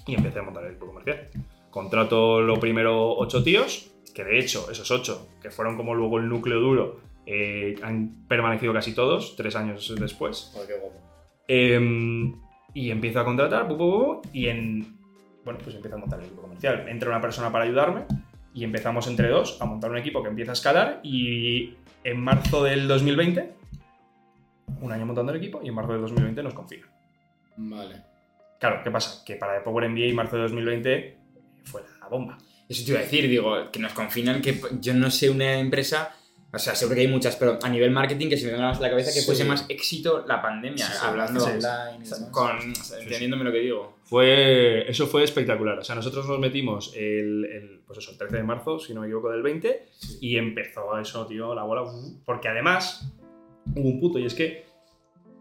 Y 0.06 0.14
empecé 0.14 0.38
a 0.38 0.42
montar 0.42 0.64
el 0.64 0.70
equipo 0.72 0.86
comercial. 0.86 1.28
Contrato 1.70 2.40
lo 2.40 2.60
primero 2.60 3.16
ocho 3.16 3.42
tíos, 3.42 3.92
que 4.14 4.24
de 4.24 4.38
hecho 4.38 4.70
esos 4.70 4.90
ocho, 4.90 5.28
que 5.40 5.50
fueron 5.50 5.76
como 5.76 5.94
luego 5.94 6.18
el 6.18 6.28
núcleo 6.28 6.60
duro, 6.60 7.00
eh, 7.26 7.76
han 7.82 8.26
permanecido 8.28 8.72
casi 8.72 8.94
todos, 8.94 9.34
tres 9.36 9.56
años 9.56 9.92
después. 9.98 10.50
Joder, 10.52 10.68
qué 10.68 10.74
guapo. 10.78 11.00
Eh, 11.48 12.32
y 12.74 12.90
empiezo 12.90 13.20
a 13.20 13.24
contratar, 13.24 13.68
pu, 13.68 14.20
y 14.32 14.48
en. 14.48 14.98
Bueno, 15.44 15.60
pues 15.62 15.76
empiezo 15.76 15.96
a 15.96 15.98
montar 15.98 16.18
el 16.18 16.26
equipo 16.26 16.42
comercial. 16.42 16.88
Entra 16.88 17.08
una 17.08 17.20
persona 17.20 17.52
para 17.52 17.64
ayudarme 17.64 18.04
y 18.52 18.64
empezamos 18.64 19.06
entre 19.06 19.28
dos 19.28 19.60
a 19.60 19.64
montar 19.66 19.90
un 19.90 19.98
equipo 19.98 20.22
que 20.22 20.28
empieza 20.28 20.52
a 20.52 20.54
escalar. 20.54 21.00
Y 21.02 21.74
en 22.02 22.20
marzo 22.20 22.64
del 22.64 22.88
2020, 22.88 23.52
un 24.80 24.92
año 24.92 25.06
montando 25.06 25.32
el 25.32 25.38
equipo, 25.38 25.60
y 25.62 25.68
en 25.68 25.74
marzo 25.74 25.92
del 25.92 26.02
2020 26.02 26.42
nos 26.42 26.54
confinan. 26.54 26.88
Vale. 27.56 28.13
Claro, 28.60 28.80
¿qué 28.82 28.90
pasa? 28.90 29.22
Que 29.24 29.36
para 29.36 29.58
The 29.58 29.64
Power 29.64 29.88
MBA, 29.88 30.14
marzo 30.14 30.36
de 30.36 30.42
2020 30.42 31.18
fue 31.64 31.82
la 32.00 32.08
bomba. 32.08 32.38
Eso 32.68 32.84
te 32.84 32.90
iba 32.92 33.00
a 33.00 33.02
decir, 33.02 33.28
digo, 33.28 33.70
que 33.70 33.78
nos 33.78 33.92
confinan 33.92 34.40
que 34.40 34.58
yo 34.80 34.94
no 34.94 35.10
sé 35.10 35.28
una 35.28 35.58
empresa, 35.58 36.16
o 36.50 36.58
sea, 36.58 36.74
seguro 36.74 36.94
que 36.94 37.02
hay 37.02 37.08
muchas, 37.08 37.36
pero 37.36 37.58
a 37.62 37.68
nivel 37.68 37.90
marketing 37.90 38.28
que 38.30 38.38
se 38.38 38.46
me 38.46 38.52
venga 38.52 38.68
más 38.68 38.78
a 38.78 38.80
la 38.82 38.90
cabeza 38.90 39.12
que 39.12 39.20
Sí. 39.20 39.26
fuese 39.26 39.44
más 39.44 39.66
éxito 39.68 40.24
la 40.26 40.40
pandemia, 40.40 40.86
Sí, 40.86 40.92
sí, 40.92 40.98
hablando 41.02 41.40
sí, 41.40 41.50
online, 41.50 42.72
entendiéndome 43.02 43.44
lo 43.44 43.52
que 43.52 43.58
digo. 43.58 43.98
Fue, 44.04 44.88
eso 44.88 45.06
fue 45.06 45.24
espectacular. 45.24 45.78
O 45.78 45.84
sea, 45.84 45.94
nosotros 45.94 46.26
nos 46.26 46.38
metimos 46.38 46.92
el, 46.96 47.44
el, 47.44 47.82
pues 47.86 47.98
eso, 47.98 48.12
el 48.12 48.18
13 48.18 48.36
de 48.38 48.42
marzo, 48.44 48.78
si 48.78 48.94
no 48.94 49.00
me 49.02 49.08
equivoco, 49.08 49.30
del 49.30 49.42
20, 49.42 49.86
y 50.20 50.36
empezó 50.36 50.98
eso, 50.98 51.26
tío, 51.26 51.54
la 51.54 51.64
bola. 51.64 51.82
Porque 52.24 52.48
además 52.48 53.12
hubo 53.74 53.88
un 53.88 54.00
puto, 54.00 54.18
y 54.18 54.24
es 54.26 54.34
que 54.34 54.64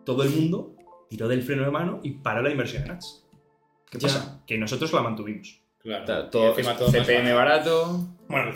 todo 0.04 0.24
el 0.24 0.30
mundo 0.30 0.76
tiró 1.10 1.28
del 1.28 1.44
freno 1.44 1.64
de 1.64 1.72
mano 1.72 2.00
y 2.04 2.12
paró 2.12 2.42
la 2.42 2.50
inversión 2.50 2.84
en 2.84 2.92
ads. 2.92 3.26
¿Qué 3.92 4.00
Ya. 4.00 4.08
pasa? 4.08 4.42
Que 4.48 4.58
nosotros 4.58 4.92
la 4.94 5.02
mantuvimos. 5.02 5.62
Claro. 5.80 6.04
Y 6.04 6.30
Todo, 6.32 6.50
encima 6.52 6.78
todo 6.78 6.92
CPM 6.92 7.34
barato, 7.34 8.08
Bueno, 8.28 8.54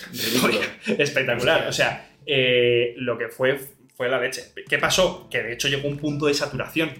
espectacular. 0.98 1.66
O 1.68 1.72
sea, 1.72 2.10
eh, 2.26 2.94
lo 2.96 3.18
que 3.18 3.28
fue 3.28 3.58
fue 3.96 4.08
la 4.08 4.18
leche. 4.20 4.44
¿Qué 4.68 4.78
pasó? 4.78 5.28
Que 5.30 5.42
de 5.42 5.52
hecho 5.52 5.68
llegó 5.68 5.86
un 5.88 5.98
punto 5.98 6.26
de 6.26 6.34
saturación. 6.34 6.90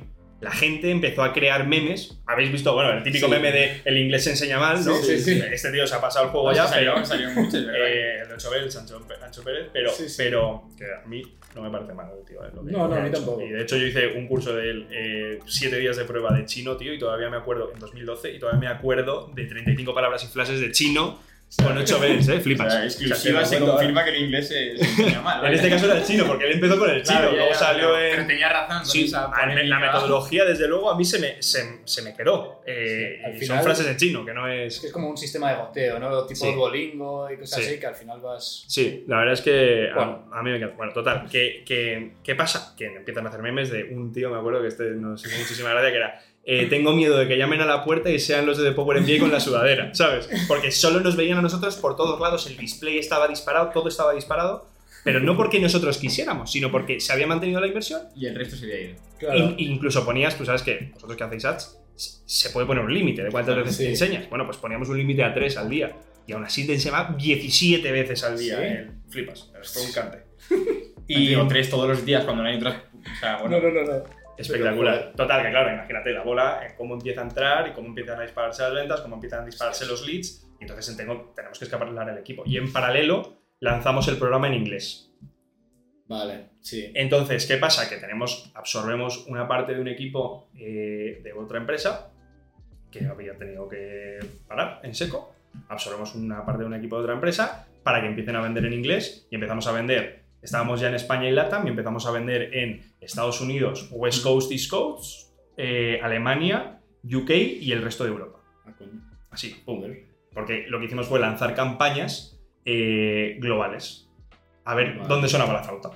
La 0.41 0.51
gente 0.51 0.91
empezó 0.91 1.23
a 1.23 1.33
crear 1.33 1.67
memes. 1.67 2.19
Habéis 2.27 2.51
visto, 2.53 2.73
bueno, 2.75 2.93
el 2.93 3.03
típico 3.03 3.27
Sí. 3.27 3.33
meme 3.33 3.53
de 3.53 3.81
el 3.85 3.99
inglés 3.99 4.25
se 4.25 4.31
enseña 4.31 4.59
mal, 4.59 4.83
¿no? 4.85 4.97
Sí, 4.97 5.19
sí, 5.19 5.35
sí. 5.35 5.43
Este 5.53 5.71
tío 5.71 5.87
se 5.87 5.95
ha 5.95 6.01
pasado 6.01 6.27
el 6.27 6.31
juego 6.31 6.53
ya, 6.53 6.67
salió, 6.67 6.95
pero. 6.95 7.07
salió 7.07 7.31
muchos, 7.31 7.67
¿verdad? 7.67 7.75
Eh, 7.89 8.19
el 8.23 8.29
de 8.29 8.35
Ocho 8.35 8.51
Pérez, 8.51 8.73
Sancho, 8.73 9.07
Ancho 9.23 9.43
Pérez, 9.45 9.69
pero, 9.73 9.91
Sí, 9.91 10.09
sí. 10.09 10.15
pero 10.19 10.69
que 10.79 10.85
a 10.85 11.07
mí 11.07 11.23
no 11.55 11.63
me 11.63 11.71
parece 11.71 11.93
mal, 11.95 12.09
tío. 12.27 12.41
lo 12.55 12.65
que- 12.65 12.71
No, 12.73 12.87
no, 12.89 12.95
a 12.95 13.01
mí 13.01 13.11
tampoco. 13.11 13.41
Y 13.43 13.49
de 13.51 13.63
hecho 13.63 13.77
yo 13.77 13.87
hice 13.87 14.07
un 14.17 14.27
curso 14.29 14.55
de 14.55 14.71
él, 14.71 14.87
eh, 14.91 15.39
siete 15.47 15.77
días 15.79 15.97
de 15.97 16.05
prueba 16.05 16.33
de 16.37 16.45
chino, 16.47 16.77
tío, 16.77 16.93
y 16.95 16.99
todavía 16.99 17.29
me 17.31 17.37
acuerdo, 17.37 17.71
en 17.73 17.81
2012, 17.81 18.33
y 18.35 18.39
todavía 18.39 18.61
me 18.61 18.69
acuerdo 18.69 19.31
de 19.35 19.45
35 19.47 19.93
palabras 19.95 20.23
y 20.25 20.29
frases 20.29 20.61
de 20.61 20.71
chino 20.73 21.19
con 21.57 21.77
8 21.77 21.99
Bs, 21.99 22.29
¿eh? 22.29 22.37
O 22.37 22.41
Flipas. 22.41 22.73
sea, 22.73 22.85
exclusiva 22.85 23.41
O 23.41 23.45
sea, 23.45 23.59
se 23.59 23.65
confirma 23.65 24.05
que 24.05 24.11
el 24.11 24.23
inglés 24.25 24.49
se, 24.49 24.77
se 24.77 24.85
enseña 24.85 25.21
mal. 25.21 25.45
En 25.45 25.53
este 25.55 25.69
caso 25.69 25.87
era 25.87 25.99
el 25.99 26.05
chino, 26.05 26.25
porque 26.27 26.45
él 26.47 26.53
empezó 26.53 26.79
con 26.79 26.89
el 26.91 27.03
chino, 27.03 27.19
Claro, 27.19 27.33
luego 27.33 27.49
ya, 27.51 27.55
salió 27.59 27.89
pero- 27.93 27.99
en... 28.05 28.11
Pero 28.13 28.27
tenía 28.27 28.49
razón. 28.49 28.87
Sí, 28.87 29.05
esa 29.07 29.25
a- 29.27 29.47
la 29.55 29.79
metodología, 29.81 30.45
desde 30.45 30.69
luego, 30.69 30.91
a 30.91 30.97
mí 30.97 31.05
se 31.05 31.19
me, 31.19 31.43
se, 31.43 31.81
se 31.85 32.03
me 32.03 32.15
quedó. 32.15 32.63
Eh, 32.67 33.17
Sí, 33.19 33.25
al 33.25 33.33
final- 33.39 33.57
son 33.59 33.65
frases 33.65 33.87
en 33.89 33.97
chino, 33.97 34.25
que 34.25 34.33
no 34.33 34.49
Es 34.49 34.83
es... 34.85 34.93
como 34.93 35.09
un 35.11 35.17
sistema 35.17 35.51
de 35.51 35.57
goteo, 35.57 35.99
¿no? 35.99 36.25
Tipo 36.27 36.45
Sí. 36.47 36.53
Duolingo 36.55 37.31
y 37.31 37.37
cosas 37.37 37.61
Sí. 37.61 37.67
así, 37.71 37.81
que 37.81 37.87
al 37.87 37.95
final 37.97 38.21
vas. 38.21 38.65
Sí, 38.69 39.05
la 39.09 39.19
verdad 39.19 39.35
es 39.35 39.41
que 39.41 39.89
a- 39.91 39.95
Bueno. 39.95 40.29
a, 40.33 40.43
mí 40.43 40.51
me 40.51 40.57
encanta. 40.57 40.77
Bueno, 40.77 40.93
total, 40.93 41.27
¿qué, 41.31 41.63
qué, 41.67 42.13
qué 42.23 42.35
pasa? 42.37 42.75
Que 42.77 42.87
empiezan 42.87 43.27
a 43.27 43.29
hacer 43.29 43.43
memes 43.43 43.71
de 43.71 43.85
un 43.85 44.13
tío, 44.13 44.31
me 44.31 44.39
acuerdo 44.39 44.63
que 44.63 44.69
este 44.69 44.85
nos 44.93 45.25
hizo 45.27 45.37
muchísima 45.39 45.71
gracia, 45.71 45.91
que 45.91 45.97
era 45.97 46.23
eh, 46.45 46.67
tengo 46.67 46.93
miedo 46.93 47.19
de 47.19 47.29
que 47.29 47.37
llamen 47.37 47.61
a 47.61 47.67
la 47.67 47.85
puerta 47.85 48.11
y 48.11 48.19
sean 48.19 48.47
los 48.47 48.59
de 48.59 48.65
The 48.71 48.73
Power 48.73 49.01
MBA 49.01 49.19
con 49.21 49.31
la 49.31 49.41
sudadera, 49.41 49.91
¿sabes? 49.95 50.29
Porque 50.49 50.71
solo 50.71 51.01
nos 51.01 51.17
veían 51.17 51.39
a 51.39 51.43
nosotros 51.43 51.77
por 51.77 51.97
todos 51.97 52.19
lados, 52.21 52.47
el 52.47 52.57
display 52.57 52.99
estaba 52.99 53.29
disparado, 53.29 53.71
todo 53.71 53.89
estaba 53.89 54.13
disparado, 54.15 54.67
pero 55.05 55.21
no 55.21 55.37
porque 55.37 55.61
nosotros 55.61 55.97
quisiéramos, 55.99 56.51
sino 56.53 56.71
porque 56.71 57.01
se 57.01 57.13
había 57.13 57.27
mantenido 57.27 57.61
la 57.61 57.67
inversión 57.67 58.03
Y 58.17 58.27
el 58.27 58.35
resto 58.35 58.57
se 58.57 58.65
había 58.67 58.81
ido. 58.81 58.97
Claro. 59.19 59.39
In- 59.39 59.55
incluso 59.59 60.05
ponías, 60.05 60.37
tú 60.37 60.45
sabes 60.45 60.63
que 60.63 60.91
vosotros 60.95 61.17
que 61.17 61.25
hacéis 61.25 61.45
ads, 61.45 61.79
se 61.95 62.51
puede 62.51 62.67
poner 62.67 62.85
un 62.85 62.93
límite 62.95 63.23
de 63.23 63.31
cuántas 63.31 63.57
veces 63.57 63.77
Sí. 63.77 63.85
te 63.85 63.91
enseñas. 63.91 64.29
Bueno, 64.31 64.45
pues 64.47 64.57
poníamos 64.57 64.89
un 64.89 64.97
límite 64.99 65.23
a 65.25 65.33
3 65.35 65.57
al 65.59 65.69
día. 65.69 65.97
Y 66.27 66.33
aún 66.33 66.45
así 66.45 66.67
te 66.67 66.73
enseñaba 66.75 67.15
17 67.19 67.91
veces 67.93 68.23
al 68.25 68.39
día. 68.39 68.57
Sí. 68.57 68.63
eh. 68.65 68.91
Flipas, 69.11 69.51
fue 69.65 69.83
un 69.83 69.93
cante. 69.93 70.19
Y 71.09 71.27
digo 71.27 71.45
tres 71.49 71.69
todos 71.69 71.89
los 71.89 72.05
días 72.07 72.23
cuando 72.25 72.45
no 72.45 72.49
hay 72.49 72.57
otras. 72.57 72.77
O 72.95 73.19
sea, 73.19 73.39
bueno. 73.39 73.59
no, 73.61 73.69
no, 73.69 73.83
no, 73.83 73.93
no. 73.99 74.05
Espectacular. 74.41 75.13
Total, 75.17 75.43
que 75.43 75.51
claro, 75.51 75.73
imagínate 75.73 76.13
la 76.13 76.23
bola, 76.23 76.61
eh, 76.67 76.75
cómo 76.77 76.95
empieza 76.95 77.21
a 77.21 77.25
entrar 77.25 77.69
y 77.69 77.73
cómo 77.73 77.89
empiezan 77.89 78.19
a 78.19 78.23
dispararse 78.23 78.63
las 78.63 78.75
ventas, 78.75 79.01
cómo 79.01 79.15
empiezan 79.17 79.43
a 79.43 79.47
dispararse 79.47 79.87
los 79.87 80.07
leads. 80.07 80.47
Y 80.61 80.65
entonces 80.65 80.97
tengo- 80.97 81.33
tenemos 81.35 81.59
que 81.59 81.65
escalar 81.65 82.09
el 82.11 82.19
equipo. 82.19 82.43
Y 82.47 82.57
en 82.57 82.73
paralelo 82.73 83.43
lanzamos 83.61 84.07
el 84.09 84.17
programa 84.19 84.49
en 84.49 84.55
inglés. 84.55 85.11
Vale, 86.07 86.49
sí. 86.61 86.91
Entonces, 86.95 87.47
¿qué 87.47 87.57
pasa? 87.57 87.89
Que 87.89 87.97
tenemos, 87.97 88.51
absorbemos 88.55 89.27
una 89.29 89.47
parte 89.47 89.75
de 89.75 89.81
un 89.81 89.89
equipo 89.89 90.51
eh, 90.59 91.21
de 91.23 91.33
otra 91.33 91.59
empresa 91.59 92.11
que 92.91 93.07
había 93.07 93.37
tenido 93.37 93.69
que 93.69 94.19
parar 94.49 94.81
en 94.83 94.95
seco. 94.95 95.35
Absorbemos 95.69 96.15
una 96.17 96.45
parte 96.45 96.63
de 96.63 96.67
un 96.67 96.75
equipo 96.75 96.97
de 96.97 97.03
otra 97.03 97.15
empresa 97.15 97.69
para 97.85 98.01
que 98.01 98.09
empiecen 98.09 98.35
a 98.37 98.41
vender 98.41 98.65
en 98.67 98.73
inglés 98.73 99.27
y 99.31 99.37
empezamos 99.37 99.67
a 99.69 99.73
vender. 99.73 100.20
Estábamos 100.43 100.81
ya 100.81 100.89
en 100.89 100.95
España 100.95 101.29
y 101.29 101.33
LATAM 101.33 101.67
y 101.67 101.71
empezamos 101.71 102.07
a 102.07 102.11
vender 102.11 102.55
en 102.57 102.83
Estados 103.01 103.41
Unidos, 103.41 103.89
West 103.91 104.23
Coast, 104.23 104.51
East 104.53 104.71
Coast, 104.71 105.33
eh, 105.57 106.01
Alemania, 106.03 106.81
UK 107.05 107.31
y 107.61 107.73
el 107.73 107.83
resto 107.83 108.05
de 108.05 108.11
Europa. 108.11 108.41
Ah. 108.67 108.73
Así, 109.31 109.63
pum. 109.65 109.85
Porque 110.33 110.67
lo 110.69 110.79
que 110.79 110.87
hicimos 110.87 111.07
fue 111.07 111.21
lanzar 111.21 111.55
campañas 111.55 112.41
eh, 112.65 113.37
globales. 113.41 114.09
a 114.65 114.75
ver 114.75 114.97
Vale. 114.97 115.09
dónde 115.09 115.29
sonaba 115.29 115.53
la 115.53 115.63
flauta. 115.63 115.91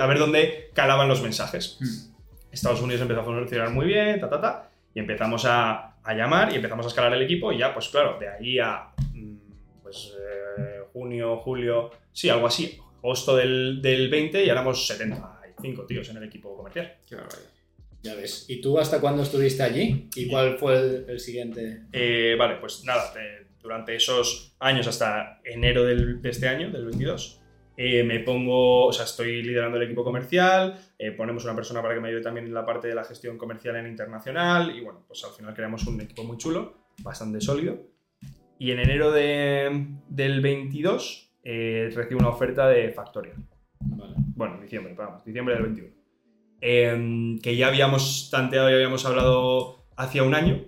A 0.00 0.06
ver 0.06 0.18
dónde 0.18 0.70
calaban 0.72 1.08
los 1.08 1.22
mensajes. 1.22 1.78
Mm. 1.80 2.10
Estados 2.52 2.80
Unidos 2.80 3.02
empezó 3.02 3.20
a 3.20 3.24
funcionar 3.24 3.70
muy 3.70 3.86
bien, 3.86 4.20
ta, 4.20 4.28
ta, 4.28 4.40
ta, 4.40 4.70
y 4.94 4.98
empezamos 4.98 5.44
a, 5.44 5.96
a 6.02 6.14
llamar 6.14 6.52
y 6.52 6.56
empezamos 6.56 6.86
a 6.86 6.88
escalar 6.88 7.12
el 7.12 7.22
equipo 7.22 7.52
y 7.52 7.58
ya, 7.58 7.72
pues 7.72 7.88
claro, 7.88 8.18
de 8.18 8.28
ahí 8.28 8.58
a 8.58 8.92
mm, 9.12 9.36
pues, 9.82 10.16
eh, 10.58 10.80
junio, 10.92 11.36
julio, 11.38 11.90
sí, 12.12 12.28
algo 12.28 12.46
así, 12.46 12.80
agosto 13.02 13.36
del, 13.36 13.80
del 13.82 14.08
20 14.08 14.44
y 14.44 14.48
éramos 14.48 14.86
75 14.86 15.86
tíos 15.86 16.08
en 16.10 16.16
el 16.18 16.24
equipo 16.24 16.56
comercial. 16.56 16.96
Qué 17.08 17.16
barbaridad. 17.16 17.50
Ya 18.02 18.14
ves. 18.14 18.46
¿Y 18.48 18.60
tú 18.62 18.78
hasta 18.78 19.00
cuándo 19.00 19.22
estuviste 19.22 19.62
allí? 19.62 20.08
¿Y 20.16 20.26
cuál 20.28 20.56
fue 20.58 20.78
el, 20.78 21.04
el 21.08 21.20
siguiente? 21.20 21.82
Eh, 21.92 22.34
vale, 22.38 22.56
pues 22.56 22.82
nada, 22.84 23.12
eh, 23.20 23.46
durante 23.62 23.94
esos 23.94 24.54
años 24.58 24.86
hasta 24.86 25.40
enero 25.44 25.84
del- 25.84 26.22
de 26.22 26.30
este 26.30 26.48
año, 26.48 26.70
del 26.70 26.86
22, 26.86 27.42
eh, 27.76 28.02
me 28.02 28.20
pongo, 28.20 28.86
o 28.86 28.92
sea, 28.92 29.04
estoy 29.04 29.42
liderando 29.42 29.76
el 29.76 29.82
equipo 29.82 30.02
comercial, 30.02 30.78
eh, 30.98 31.10
ponemos 31.12 31.44
una 31.44 31.54
persona 31.54 31.82
para 31.82 31.94
que 31.94 32.00
me 32.00 32.08
ayude 32.08 32.22
también 32.22 32.46
en 32.46 32.54
la 32.54 32.64
parte 32.64 32.88
de 32.88 32.94
la 32.94 33.04
gestión 33.04 33.36
comercial 33.36 33.76
en 33.76 33.86
internacional 33.86 34.74
y 34.74 34.80
bueno, 34.80 35.04
pues 35.06 35.22
al 35.24 35.32
final 35.32 35.52
creamos 35.54 35.86
un 35.86 36.00
equipo 36.00 36.24
muy 36.24 36.38
chulo, 36.38 36.78
bastante 37.02 37.40
sólido. 37.42 37.82
Y 38.58 38.70
en 38.72 38.78
enero 38.80 39.10
de- 39.12 39.88
del 40.08 40.40
22 40.40 41.29
eh, 41.42 41.90
recibo 41.94 42.20
una 42.20 42.28
oferta 42.30 42.68
de 42.68 42.90
Factorial. 42.90 43.36
Vale. 43.80 44.14
Bueno, 44.16 44.60
diciembre, 44.60 44.94
vamos, 44.94 45.24
diciembre 45.24 45.54
del 45.54 45.64
21. 45.64 45.88
Em, 46.62 47.38
que 47.40 47.56
ya 47.56 47.68
habíamos 47.68 48.28
tanteado 48.30 48.70
y 48.70 48.74
habíamos 48.74 49.04
hablado 49.06 49.86
hacía 49.96 50.22
un 50.22 50.34
año, 50.34 50.64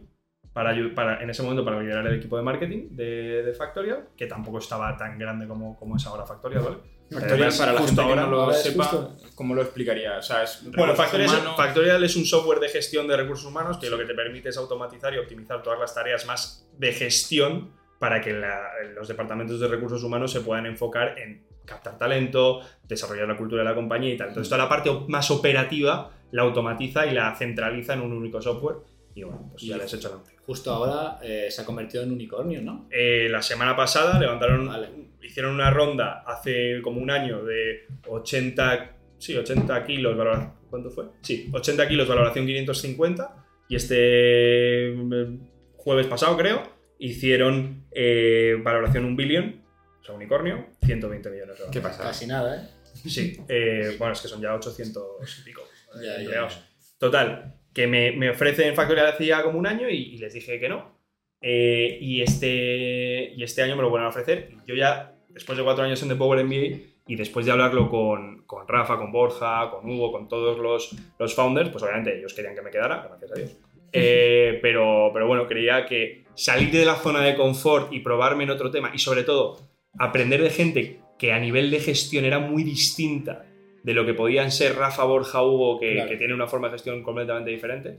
para, 0.53 0.75
para, 0.95 1.23
en 1.23 1.31
ese 1.31 1.43
momento 1.43 1.65
para 1.65 1.81
liderar 1.81 2.07
el 2.07 2.15
equipo 2.17 2.37
de 2.37 2.43
marketing 2.43 2.89
de, 2.91 3.43
de 3.43 3.53
Factorial, 3.55 4.09
que 4.17 4.27
tampoco 4.27 4.59
estaba 4.59 4.97
tan 4.97 5.19
grande 5.19 5.47
como, 5.47 5.77
como 5.79 5.97
es 5.97 6.07
ahora 6.07 6.27
Factorial, 6.27 6.63
¿vale? 6.63 6.77
Factorial, 7.11 7.33
Además, 7.35 7.59
para 7.59 7.73
la 7.73 7.81
gente 7.81 7.95
que 7.95 8.01
ahora- 8.01 8.23
no 8.27 8.31
lo 8.47 8.53
sepa, 8.53 8.85
justo. 8.85 9.17
¿cómo 9.35 9.55
lo 9.55 9.63
explicaría? 9.63 10.19
O 10.19 10.23
sea, 10.23 10.43
es 10.45 10.63
Bueno, 10.77 10.95
Factorial 10.95 11.31
es, 11.31 11.43
Factorial 11.57 12.05
es 12.05 12.17
un 12.17 12.25
software 12.25 12.59
de 12.61 12.69
gestión 12.69 13.07
de 13.07 13.17
recursos 13.17 13.47
humanos 13.47 13.77
que 13.79 13.91
lo 13.91 13.99
que 13.99 14.05
te 14.05 14.15
permite 14.15 14.49
es 14.51 14.57
automatizar 14.57 15.13
y 15.15 15.19
optimizar 15.19 15.63
todas 15.63 15.79
las 15.79 15.95
tareas 15.95 16.27
más 16.27 16.67
de 16.79 16.93
gestión 16.93 17.71
para 18.03 18.21
que 18.21 18.33
la- 18.33 18.69
los 18.97 19.07
departamentos 19.07 19.61
de 19.61 19.69
recursos 19.69 20.03
humanos 20.03 20.33
se 20.33 20.41
puedan 20.41 20.67
enfocar 20.67 21.17
en 21.21 21.45
captar 21.65 21.97
talento, 21.97 22.61
desarrollar 22.89 23.29
la 23.29 23.37
cultura 23.37 23.63
de 23.63 23.69
la 23.69 23.77
compañía 23.77 24.13
y 24.13 24.17
tal. 24.17 24.31
Entonces, 24.31 24.49
toda 24.51 24.65
la 24.65 24.69
parte 24.69 24.91
más 25.07 25.31
operativa 25.31 26.11
la 26.33 26.43
automatiza 26.43 27.07
y 27.07 27.13
la 27.15 27.33
centraliza 27.37 27.95
en 27.95 28.01
un 28.01 28.13
único 28.13 28.43
software. 28.43 28.79
Y 29.15 29.23
bueno, 29.23 29.51
pues 29.53 29.63
ya 29.63 29.77
Y- 29.77 29.79
les 29.79 29.93
he 29.93 29.97
hecho 29.99 30.09
la 30.09 30.15
anuncio. 30.17 30.37
Justo 30.45 30.73
ahora 30.73 31.21
eh, 31.23 31.47
se 31.49 31.63
ha 31.63 31.65
convertido 31.65 32.03
en 32.03 32.11
unicornio, 32.11 32.61
¿no? 32.61 32.89
Eh, 32.91 33.29
la 33.31 33.41
semana 33.41 33.77
pasada 33.77 34.19
levantaron, 34.19 34.67
Vale. 34.67 34.89
hicieron 35.23 35.55
una 35.55 35.71
ronda 35.71 36.25
hace 36.27 36.83
como 36.83 37.01
un 37.01 37.09
año 37.13 37.45
de 37.45 37.85
80, 38.09 38.97
sí, 39.19 39.37
80 39.37 39.85
kilos, 39.87 40.17
valora- 40.17 40.55
¿cuánto 40.69 40.91
fue? 40.91 41.05
Sí, 41.21 41.49
80 41.53 41.87
kilos, 41.87 42.09
valoración 42.09 42.47
550. 42.47 43.37
Y 43.69 43.77
este 43.77 44.93
mm, 44.97 45.39
jueves 45.77 46.07
pasado, 46.09 46.37
creo, 46.37 46.63
hicieron 47.07 47.85
eh, 47.91 48.57
valoración 48.63 49.05
un 49.05 49.17
billón, 49.17 49.63
o 50.01 50.05
sea, 50.05 50.15
unicornio, 50.15 50.67
120 50.85 51.31
millones 51.31 51.59
de 51.59 51.65
¿Qué 51.71 51.79
dólares. 51.81 51.99
pasa? 51.99 52.09
Casi 52.11 52.27
nada, 52.27 52.57
¿eh? 52.63 52.69
Sí, 53.09 53.39
eh, 53.49 53.97
bueno, 53.99 54.13
es 54.13 54.21
que 54.21 54.29
son 54.29 54.41
ya 54.41 54.55
800 54.55 55.05
y 55.41 55.45
pico. 55.45 55.63
eh, 55.63 55.99
Ya, 56.05 56.15
ya, 56.17 56.21
empleados. 56.21 56.55
ya. 56.57 56.69
Total, 56.99 57.55
que 57.73 57.87
me, 57.87 58.13
me 58.13 58.31
ofrecen 58.31 58.75
Factorial 58.75 59.07
hacía 59.09 59.43
como 59.43 59.59
un 59.59 59.67
año 59.67 59.89
y, 59.89 59.97
y 60.15 60.19
les 60.19 60.33
dije 60.35 60.61
que 60.61 60.69
no. 60.69 60.99
Eh, 61.41 61.99
y, 62.01 62.23
este, 62.23 63.33
y 63.35 63.43
este 63.43 63.63
año 63.63 63.75
me 63.77 63.83
lo 63.83 63.91
vuelven 63.91 64.07
a 64.07 64.11
ofrecer. 64.11 64.51
Yo 64.67 64.75
ya, 64.77 65.15
después 65.31 65.59
de 65.59 65.65
cuatro 65.65 65.83
años 65.85 66.01
en 66.03 66.09
The 66.11 66.15
Power 66.15 66.45
MBA 66.45 66.79
y 67.09 67.17
después 67.17 67.45
de 67.47 67.51
hablarlo 67.53 67.89
con, 67.91 68.45
con 68.47 68.69
Rafa, 68.69 68.97
con 68.99 69.11
Borja, 69.11 69.71
con 69.71 69.91
Hugo, 69.91 70.13
con 70.13 70.29
todos 70.29 70.59
los, 70.59 70.95
los 71.19 71.35
founders, 71.35 71.71
pues 71.71 71.83
obviamente 71.83 72.17
ellos 72.17 72.33
querían 72.35 72.55
que 72.55 72.63
me 72.63 72.71
quedara, 72.71 73.09
gracias 73.09 73.33
a 73.33 73.35
Dios. 73.35 73.57
Eh, 73.93 74.59
pero, 74.63 75.11
pero 75.13 75.27
bueno, 75.27 75.47
creía 75.47 75.87
que 75.87 76.25
salir 76.35 76.71
de 76.71 76.85
la 76.85 76.95
zona 76.97 77.21
de 77.23 77.35
confort 77.37 77.93
y 77.93 78.01
probarme 78.01 78.45
en 78.45 78.51
otro 78.51 78.71
tema 78.71 78.91
y 78.95 78.99
sobre 78.99 79.23
todo 79.23 79.61
aprender 79.99 80.43
de 80.43 80.51
gente 80.51 81.01
que 81.19 81.33
a 81.33 81.39
nivel 81.39 81.71
de 81.71 81.79
gestión 81.81 82.25
era 82.25 82.39
muy 82.39 82.65
distinta 82.65 83.45
de 83.83 83.95
lo 83.95 84.07
que 84.07 84.15
podían 84.15 84.51
ser 84.51 84.77
Rafa, 84.77 85.05
Borja, 85.05 85.43
Hugo, 85.43 85.79
que, 85.79 85.95
Claro. 85.95 86.09
que 86.11 86.17
tienen 86.17 86.35
una 86.37 86.47
forma 86.47 86.69
de 86.69 86.73
gestión 86.73 87.03
completamente 87.03 87.51
diferente, 87.51 87.99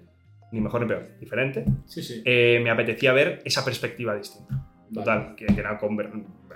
ni 0.52 0.62
mejor 0.62 0.82
ni 0.82 0.88
peor, 0.88 1.08
diferente, 1.20 1.66
Sí, 1.86 2.02
sí. 2.02 2.22
eh, 2.26 2.60
me 2.64 2.70
apetecía 2.70 3.12
ver 3.14 3.42
esa 3.46 3.64
perspectiva 3.64 4.16
distinta. 4.16 4.54
Vale. 4.90 4.94
Total, 4.94 5.36
que, 5.36 5.46
que 5.48 5.60
era 5.60 5.78
con 5.78 5.98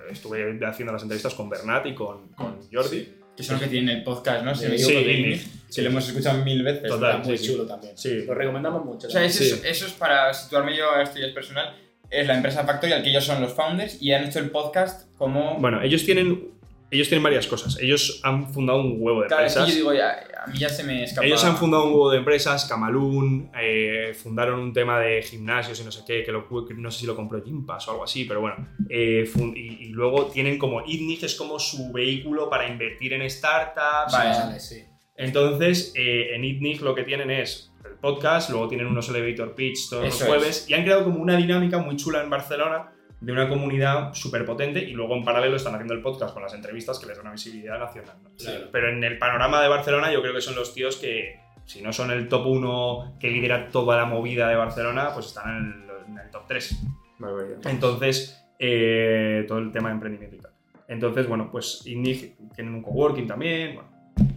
estuve 0.09 0.57
haciendo 0.65 0.93
las 0.93 1.01
entrevistas 1.03 1.33
con 1.35 1.49
Bernat 1.49 1.85
y 1.87 1.93
con, 1.93 2.29
con 2.29 2.59
Jordi. 2.71 3.09
Que 3.37 3.43
son 3.43 3.53
los 3.55 3.63
que 3.63 3.69
tienen 3.69 3.97
el 3.97 4.03
podcast, 4.03 4.43
¿no? 4.43 4.55
Si 4.55 4.65
me 4.67 4.77
Sí, 4.77 4.85
equivoco. 4.91 5.09
Indy, 5.09 5.41
que 5.73 5.81
lo 5.83 5.89
hemos 5.89 6.07
escuchado 6.07 6.43
mil 6.43 6.63
veces. 6.63 6.83
Total. 6.89 7.11
Está 7.17 7.27
muy 7.27 7.37
sí, 7.37 7.45
sí. 7.45 7.51
chulo 7.53 7.65
también. 7.67 7.95
Sí. 7.97 8.23
Lo 8.25 8.33
recomendamos 8.33 8.83
mucho. 8.83 9.07
O 9.07 9.09
sea, 9.11 9.23
eso, 9.23 9.43
es, 9.43 9.63
eso 9.63 9.85
es 9.85 9.93
para 9.93 10.33
situarme 10.33 10.75
yo 10.75 10.91
a 10.91 11.03
esto 11.03 11.19
ya 11.19 11.27
es 11.27 11.33
personal. 11.33 11.75
Es 12.09 12.25
la 12.25 12.35
empresa 12.35 12.63
Factorial, 12.63 13.03
que 13.03 13.09
ellos 13.11 13.23
son 13.25 13.41
los 13.41 13.53
founders 13.53 14.01
y 14.01 14.11
han 14.13 14.23
hecho 14.25 14.39
el 14.39 14.49
podcast 14.49 15.07
como. 15.17 15.57
Bueno, 15.59 15.81
ellos 15.83 16.03
tienen, 16.03 16.51
ellos 16.89 17.09
tienen 17.09 17.23
varias 17.23 17.47
cosas. 17.47 17.77
Ellos 17.79 18.21
han 18.23 18.51
fundado 18.53 18.79
un 18.79 18.95
huevo 18.99 19.21
de 19.21 19.27
claro, 19.27 19.45
es 19.45 19.53
que 19.53 19.59
empresas. 19.59 19.69
yo 19.69 19.75
digo, 19.75 19.93
ya, 19.93 20.25
a 20.43 20.47
mí 20.47 20.57
ya 20.57 20.69
se 20.69 20.83
me 20.83 21.03
escapa. 21.03 21.25
Ellos 21.27 21.43
han 21.43 21.57
fundado 21.57 21.85
un 21.85 21.89
huevo 21.91 22.11
de 22.11 22.17
empresas, 22.19 22.65
Camalún, 22.65 23.51
eh, 23.59 24.13
fundaron 24.13 24.59
un 24.59 24.73
tema 24.73 24.99
de 24.99 25.21
gimnasios 25.21 25.79
y 25.81 25.83
no 25.83 25.91
sé 25.91 26.03
qué, 26.07 26.23
que, 26.23 26.31
lo, 26.31 26.47
no 26.77 26.91
sé 26.91 26.99
si 26.99 27.05
lo 27.05 27.15
compró 27.15 27.43
Gympass 27.43 27.87
o 27.87 27.91
algo 27.91 28.03
así, 28.03 28.23
pero 28.25 28.41
bueno. 28.41 28.55
eh, 28.89 29.29
y, 29.55 29.59
y 29.59 29.89
luego 29.89 30.27
tienen 30.27 30.57
como 30.57 30.81
ITNIC, 30.85 31.23
es 31.23 31.35
como 31.35 31.59
su 31.59 31.91
vehículo 31.91 32.49
para 32.49 32.67
invertir 32.67 33.13
en 33.13 33.29
startups. 33.29 34.13
Vale. 34.13 34.29
Vale, 34.29 34.59
sí. 34.59 34.83
Entonces, 35.17 35.93
eh, 35.95 36.35
en 36.35 36.45
ITNIC 36.45 36.81
lo 36.81 36.95
que 36.95 37.03
tienen 37.03 37.31
es 37.31 37.71
el 37.83 37.95
podcast, 37.95 38.49
luego 38.49 38.67
tienen 38.67 38.87
unos 38.87 39.09
elevator 39.09 39.55
pitch 39.55 39.89
todos 39.89 40.05
Eso 40.05 40.19
los 40.19 40.27
jueves 40.27 40.69
y 40.69 40.73
han 40.73 40.83
creado 40.83 41.03
como 41.03 41.19
una 41.19 41.35
dinámica 41.35 41.79
muy 41.79 41.95
chula 41.97 42.21
en 42.21 42.29
Barcelona 42.29 42.91
de 43.19 43.31
una 43.31 43.49
comunidad 43.49 44.13
súper 44.13 44.45
potente 44.45 44.79
y 44.79 44.91
luego 44.91 45.15
en 45.15 45.23
paralelo 45.23 45.55
están 45.55 45.73
haciendo 45.73 45.93
el 45.93 46.01
podcast 46.01 46.33
con 46.33 46.43
las 46.43 46.53
entrevistas 46.53 46.99
que 46.99 47.07
les 47.07 47.17
dan 47.17 47.25
una 47.25 47.33
visibilidad 47.33 47.79
nacional. 47.79 48.15
¿no? 48.23 48.29
Claro. 48.37 48.67
Pero 48.71 48.89
en 48.89 49.03
el 49.03 49.17
panorama 49.17 49.61
de 49.61 49.67
Barcelona 49.67 50.11
yo 50.13 50.21
creo 50.21 50.33
que 50.33 50.41
son 50.41 50.55
los 50.55 50.73
tíos 50.73 50.97
que, 50.97 51.39
si 51.65 51.81
no 51.81 51.91
son 51.91 52.11
el 52.11 52.29
top 52.29 52.45
1 52.47 53.17
que 53.19 53.29
lidera 53.29 53.69
toda 53.69 53.97
la 53.97 54.05
movida 54.05 54.47
de 54.47 54.55
Barcelona, 54.55 55.11
pues 55.13 55.27
están 55.27 55.57
en 55.57 55.89
el, 55.89 56.11
en 56.11 56.17
el 56.19 56.31
top 56.31 56.43
3. 56.47 56.83
Barbaridad. 57.19 57.59
Entonces, 57.65 58.45
eh, 58.59 59.45
todo 59.47 59.59
el 59.59 59.71
tema 59.71 59.89
de 59.89 59.95
emprendimiento 59.95 60.35
y 60.35 60.39
tal. 60.39 60.51
Entonces, 60.87 61.27
bueno, 61.27 61.49
pues 61.51 61.85
INNIG 61.85 62.35
tienen 62.55 62.73
un 62.73 62.81
coworking 62.81 63.27
también, 63.27 63.75
bueno, 63.75 63.89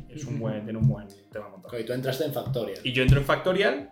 es 0.08 0.24
un 0.24 0.40
buen, 0.40 0.64
tiene 0.64 0.78
un 0.78 0.88
buen 0.88 1.06
tema 1.30 1.48
montado. 1.48 1.78
Y 1.78 1.84
tú 1.84 1.92
entraste 1.92 2.24
en 2.24 2.32
Factorial. 2.32 2.80
Y 2.82 2.92
yo 2.92 3.02
entro 3.02 3.20
en 3.20 3.24
Factorial 3.24 3.90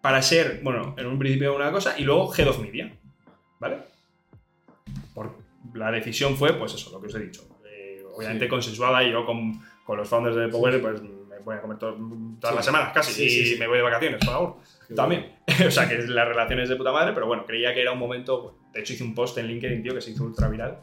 para 0.00 0.20
ser, 0.22 0.60
bueno, 0.62 0.94
en 0.98 1.06
un 1.06 1.18
principio 1.18 1.54
una 1.54 1.70
cosa 1.70 1.98
y 1.98 2.02
luego 2.02 2.32
Head 2.34 2.48
of 2.48 2.60
Media, 2.60 2.92
¿vale? 3.60 3.89
La 5.74 5.90
decisión 5.90 6.36
fue, 6.36 6.52
pues 6.54 6.74
eso, 6.74 6.90
lo 6.92 7.00
que 7.00 7.06
os 7.08 7.14
he 7.14 7.20
dicho. 7.20 7.42
Eh, 7.66 8.02
obviamente 8.14 8.44
Sí. 8.46 8.48
consensuada 8.50 9.02
y 9.04 9.12
yo 9.12 9.24
con, 9.26 9.60
con 9.84 9.96
los 9.98 10.08
founders 10.08 10.36
de 10.36 10.48
Power, 10.48 10.80
pues 10.80 11.02
me 11.02 11.38
voy 11.44 11.56
a 11.56 11.60
comer 11.60 11.78
to- 11.78 11.96
todas 12.40 12.52
Sí. 12.52 12.56
las 12.56 12.64
semanas 12.64 12.92
casi 12.94 13.12
Sí, 13.12 13.28
sí, 13.30 13.40
y 13.40 13.46
sí. 13.54 13.56
me 13.58 13.66
voy 13.66 13.76
de 13.78 13.82
vacaciones, 13.82 14.18
por 14.24 14.34
favor. 14.34 14.56
También. 14.94 15.36
o 15.66 15.70
sea, 15.70 15.88
que 15.88 15.98
la 15.98 16.24
relación 16.24 16.60
es 16.60 16.68
de 16.68 16.76
puta 16.76 16.92
madre, 16.92 17.12
pero 17.14 17.26
bueno, 17.26 17.44
creía 17.46 17.72
que 17.74 17.82
era 17.82 17.92
un 17.92 17.98
momento. 17.98 18.42
bueno, 18.42 18.58
de 18.72 18.80
hecho, 18.80 18.92
hice 18.92 19.04
un 19.04 19.14
post 19.14 19.36
en 19.38 19.46
LinkedIn, 19.46 19.82
tío, 19.82 19.94
que 19.94 20.00
se 20.00 20.10
hizo 20.12 20.24
ultra 20.24 20.48
viral, 20.48 20.78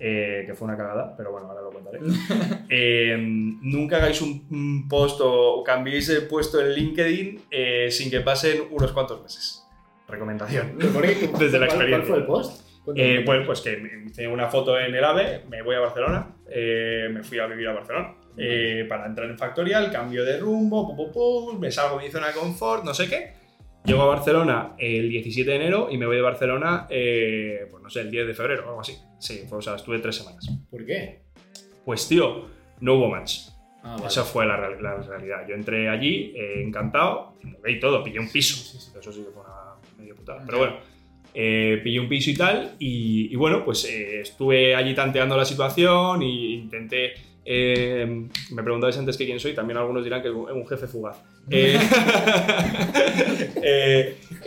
eh, 0.00 0.44
que 0.46 0.54
fue 0.54 0.66
una 0.68 0.76
cagada, 0.76 1.14
pero 1.16 1.32
bueno, 1.32 1.48
ahora 1.48 1.62
lo 1.62 1.70
contaré. 1.70 2.00
Eh, 2.70 3.16
nunca 3.18 3.96
hagáis 3.96 4.20
un, 4.20 4.46
un 4.50 4.88
post 4.88 5.20
o 5.22 5.62
cambiéis 5.64 6.08
el 6.10 6.26
puesto 6.28 6.60
en 6.60 6.72
LinkedIn 6.74 7.40
eh, 7.50 7.88
sin 7.90 8.10
que 8.10 8.20
pasen 8.20 8.62
unos 8.70 8.92
cuantos 8.92 9.22
meses. 9.22 9.64
Recomendación. 10.06 10.78
Desde 10.78 11.58
la 11.58 11.66
¿Cuál- 11.66 11.68
experiencia. 11.68 11.88
¿Cuál 11.88 12.02
fue 12.06 12.16
el 12.18 12.24
post? 12.26 12.67
Eh, 12.96 13.22
pues, 13.24 13.44
pues 13.46 13.60
que 13.60 13.76
me 13.76 14.04
hice 14.06 14.26
una 14.28 14.48
foto 14.48 14.78
en 14.78 14.94
el 14.94 15.04
AVE, 15.04 15.42
me 15.48 15.62
voy 15.62 15.74
a 15.76 15.80
Barcelona, 15.80 16.34
eh, 16.50 17.08
me 17.12 17.22
fui 17.22 17.38
a 17.38 17.46
vivir 17.46 17.68
a 17.68 17.72
Barcelona. 17.72 18.14
eh, 18.40 18.86
para 18.88 19.06
entrar 19.06 19.28
en 19.28 19.36
Factorial, 19.36 19.90
cambio 19.90 20.24
de 20.24 20.38
rumbo, 20.38 20.86
pum, 20.86 20.96
pum, 20.96 21.12
pum, 21.12 21.58
me 21.58 21.70
salgo 21.72 21.98
de 21.98 22.04
mi 22.04 22.10
zona 22.10 22.28
de 22.28 22.34
confort, 22.34 22.84
no 22.84 22.94
sé 22.94 23.08
qué. 23.08 23.32
Llego 23.84 24.02
a 24.02 24.06
Barcelona 24.06 24.74
el 24.78 25.08
17 25.08 25.50
de 25.50 25.56
enero 25.56 25.88
y 25.90 25.96
me 25.98 26.06
voy 26.06 26.16
de 26.16 26.22
Barcelona, 26.22 26.86
eh, 26.90 27.66
pues 27.70 27.82
no 27.82 27.90
sé, 27.90 28.00
el 28.02 28.10
10 28.10 28.26
de 28.28 28.34
febrero 28.34 28.64
o 28.64 28.68
algo 28.68 28.80
así. 28.80 28.96
Sí, 29.18 29.44
fue, 29.48 29.58
o 29.58 29.62
sea, 29.62 29.74
estuve 29.76 29.98
tres 29.98 30.16
semanas. 30.16 30.46
¿Por 30.70 30.84
qué? 30.86 31.22
Pues 31.84 32.06
tío, 32.06 32.46
no 32.80 32.94
hubo 32.94 33.08
match. 33.08 33.48
Ah, 33.82 33.94
vale. 33.94 34.06
Esa 34.08 34.24
fue 34.24 34.44
la, 34.46 34.56
la 34.56 34.96
realidad. 34.98 35.46
Yo 35.48 35.54
entré 35.54 35.88
allí, 35.88 36.32
eh, 36.36 36.62
encantado, 36.62 37.34
mudé 37.42 37.72
y 37.72 37.80
todo, 37.80 38.04
pillé 38.04 38.20
un 38.20 38.30
piso. 38.30 38.56
Sí, 38.56 38.78
sí, 38.78 38.90
sí. 38.92 38.98
Eso 39.00 39.10
sí 39.12 39.24
que 39.24 39.30
fue 39.30 39.42
una 39.42 39.76
medio 39.96 40.14
putada. 40.14 40.42
Pero 40.44 40.58
bueno, 40.58 40.76
eh, 41.40 41.78
pillé 41.84 42.00
un 42.00 42.08
piso 42.08 42.30
y 42.30 42.34
tal, 42.34 42.72
y, 42.80 43.32
y 43.32 43.36
bueno, 43.36 43.64
pues 43.64 43.84
eh, 43.84 44.22
estuve 44.22 44.74
allí 44.74 44.92
tanteando 44.94 45.36
la 45.36 45.44
situación 45.44 46.20
e 46.22 46.26
intenté. 46.26 47.12
eh, 47.44 48.04
me 48.50 48.62
preguntabais 48.64 48.98
antes 48.98 49.16
que 49.16 49.24
quién 49.24 49.38
soy, 49.38 49.54
también 49.54 49.76
algunos 49.78 50.02
dirán 50.02 50.20
que 50.20 50.28
es 50.28 50.34
un 50.34 50.66
jefe 50.66 50.86
fugaz. 50.88 51.16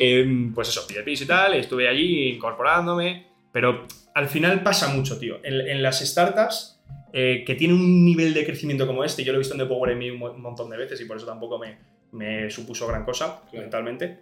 Eh, 0.03 0.49
pues 0.55 0.69
eso, 0.69 0.85
pillé 0.87 1.03
piso 1.03 1.23
y 1.25 1.27
tal, 1.27 1.53
estuve 1.55 1.87
allí 1.87 2.29
incorporándome, 2.29 3.27
pero 3.51 3.85
al 4.15 4.27
final 4.27 4.63
pasa 4.63 4.87
mucho, 4.93 5.19
tío. 5.19 5.37
En, 5.43 5.61
en 5.67 5.81
las 5.83 5.99
startups 5.99 6.79
que 7.13 7.55
tiene 7.57 7.73
un 7.73 8.05
nivel 8.05 8.33
de 8.33 8.45
crecimiento 8.45 8.87
como 8.87 9.03
este, 9.03 9.23
yo 9.23 9.31
lo 9.33 9.37
he 9.37 9.39
visto 9.39 9.53
en 9.53 9.59
The 9.59 9.65
Power 9.65 9.95
Me 9.95 10.11
un, 10.11 10.17
mo- 10.19 10.31
un 10.31 10.41
montón 10.41 10.69
de 10.69 10.77
veces 10.77 10.99
y 11.01 11.05
por 11.05 11.17
eso 11.17 11.25
tampoco 11.25 11.59
me, 11.59 11.77
me 12.13 12.49
supuso 12.49 12.87
gran 12.87 13.03
cosa 13.03 13.41
Claro. 13.49 13.63
mentalmente. 13.63 14.19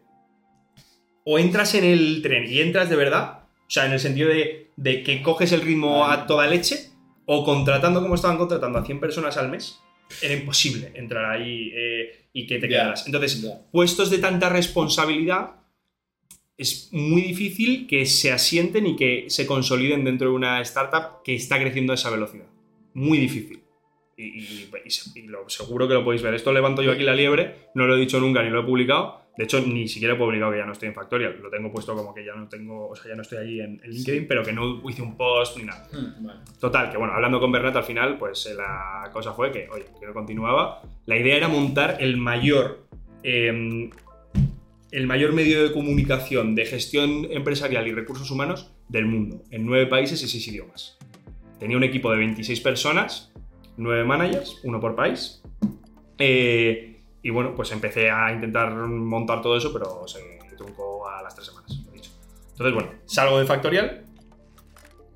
O 1.31 1.37
entras 1.37 1.75
en 1.75 1.83
el 1.83 2.21
tren 2.23 2.51
y 2.51 2.59
entras 2.59 2.89
de 2.89 2.95
verdad, 2.95 3.41
o 3.43 3.69
sea, 3.69 3.85
en 3.85 3.91
el 3.91 3.99
sentido 3.99 4.29
de, 4.29 4.71
de 4.77 5.03
que 5.03 5.21
coges 5.21 5.51
el 5.51 5.61
ritmo 5.61 6.05
a 6.05 6.25
toda 6.25 6.47
leche, 6.47 6.89
o 7.25 7.43
contratando 7.45 8.01
como 8.01 8.15
estaban 8.15 8.37
contratando 8.37 8.79
a 8.79 8.85
100 8.85 8.99
personas 8.99 9.37
al 9.37 9.49
mes, 9.49 9.79
era 10.23 10.33
imposible 10.33 10.91
entrar 10.95 11.25
ahí 11.25 11.71
eh, 11.75 12.25
y 12.33 12.47
que 12.47 12.57
te 12.57 12.67
quedaras. 12.67 13.05
Entonces, 13.05 13.45
puestos 13.71 14.09
de 14.09 14.17
tanta 14.17 14.49
responsabilidad, 14.49 15.51
es 16.57 16.89
muy 16.91 17.21
difícil 17.21 17.85
que 17.87 18.05
se 18.07 18.31
asienten 18.31 18.87
y 18.87 18.95
que 18.95 19.25
se 19.29 19.45
consoliden 19.45 20.03
dentro 20.03 20.29
de 20.29 20.35
una 20.35 20.59
startup 20.61 21.21
que 21.23 21.35
está 21.35 21.59
creciendo 21.59 21.93
a 21.93 21.95
esa 21.95 22.09
velocidad. 22.09 22.47
Muy 22.95 23.17
difícil. 23.19 23.61
Y, 24.17 24.23
y- 24.23 24.69
y 24.85 24.89
se- 24.89 25.17
y 25.19 25.23
lo, 25.27 25.47
seguro 25.47 25.87
que 25.87 25.93
lo 25.93 26.03
podéis 26.03 26.21
ver. 26.23 26.33
Esto 26.33 26.51
levanto 26.51 26.81
yo 26.81 26.91
aquí 26.91 27.03
la 27.03 27.13
liebre, 27.13 27.69
no 27.75 27.85
lo 27.85 27.95
he 27.95 27.99
dicho 27.99 28.19
nunca 28.19 28.41
ni 28.43 28.49
lo 28.49 28.61
he 28.61 28.65
publicado. 28.65 29.28
De 29.39 29.45
hecho, 29.45 29.61
ni 29.61 29.87
siquiera 29.87 30.15
he 30.15 30.17
publicado 30.17 30.51
que 30.51 30.57
ya 30.57 30.65
no 30.65 30.73
estoy 30.73 30.89
en 30.89 30.93
Factorial. 30.93 31.39
Lo 31.41 31.49
tengo 31.49 31.71
puesto 31.71 31.95
como 31.95 32.13
que 32.13 32.25
ya 32.25 32.35
no 32.35 32.49
tengo, 32.49 32.89
o 32.89 32.95
sea, 32.97 33.07
ya 33.07 33.15
no 33.15 33.21
estoy 33.21 33.37
allí 33.37 33.61
en, 33.61 33.79
en 33.81 33.89
LinkedIn, 33.89 34.27
pero 34.27 34.43
que 34.43 34.51
no 34.51 34.81
hice 34.89 35.01
un 35.01 35.15
post 35.15 35.55
ni 35.55 35.63
nada. 35.63 35.87
Vale. 36.19 36.41
Total, 36.59 36.91
que 36.91 36.97
bueno, 36.97 37.13
hablando 37.13 37.39
con 37.39 37.49
Bernat 37.49 37.73
al 37.77 37.85
final, 37.85 38.17
pues 38.17 38.47
eh, 38.47 38.53
la 38.53 39.09
cosa 39.13 39.31
fue 39.31 39.49
que, 39.49 39.69
oye, 39.69 39.85
que 39.97 40.05
no 40.05 40.13
continuaba. 40.13 40.81
La 41.05 41.15
idea 41.15 41.37
era 41.37 41.47
montar 41.47 41.95
el 42.01 42.17
mayor, 42.17 42.85
eh, 43.23 43.89
el 44.91 45.07
mayor 45.07 45.31
medio 45.31 45.63
de 45.63 45.71
comunicación 45.71 46.53
de 46.53 46.65
gestión 46.65 47.25
empresarial 47.31 47.87
y 47.87 47.93
recursos 47.93 48.29
humanos 48.31 48.73
del 48.89 49.05
mundo, 49.05 49.43
en 49.51 49.65
nueve 49.65 49.85
países 49.85 50.21
y 50.21 50.27
seis 50.27 50.45
idiomas. 50.49 50.97
Tenía 51.59 51.77
un 51.77 51.85
equipo 51.85 52.11
de 52.11 52.17
26 52.17 52.59
personas, 52.59 53.31
nueve 53.77 54.03
managers, 54.03 54.59
uno 54.65 54.81
por 54.81 54.97
país. 54.97 55.41
Eh, 56.17 56.98
y 57.21 57.29
bueno, 57.29 57.53
pues 57.55 57.71
empecé 57.71 58.09
a 58.09 58.31
intentar 58.31 58.71
montar 58.71 59.41
todo 59.41 59.57
eso, 59.57 59.73
pero 59.73 60.07
se 60.07 60.19
truncó 60.57 61.07
a 61.07 61.21
las 61.21 61.35
tres 61.35 61.47
semanas, 61.47 61.81
lo 61.85 61.91
he 61.91 61.95
dicho. 61.95 62.11
Entonces, 62.51 62.73
bueno, 62.73 62.91
salgo 63.05 63.39
de 63.39 63.45
Factorial. 63.45 64.05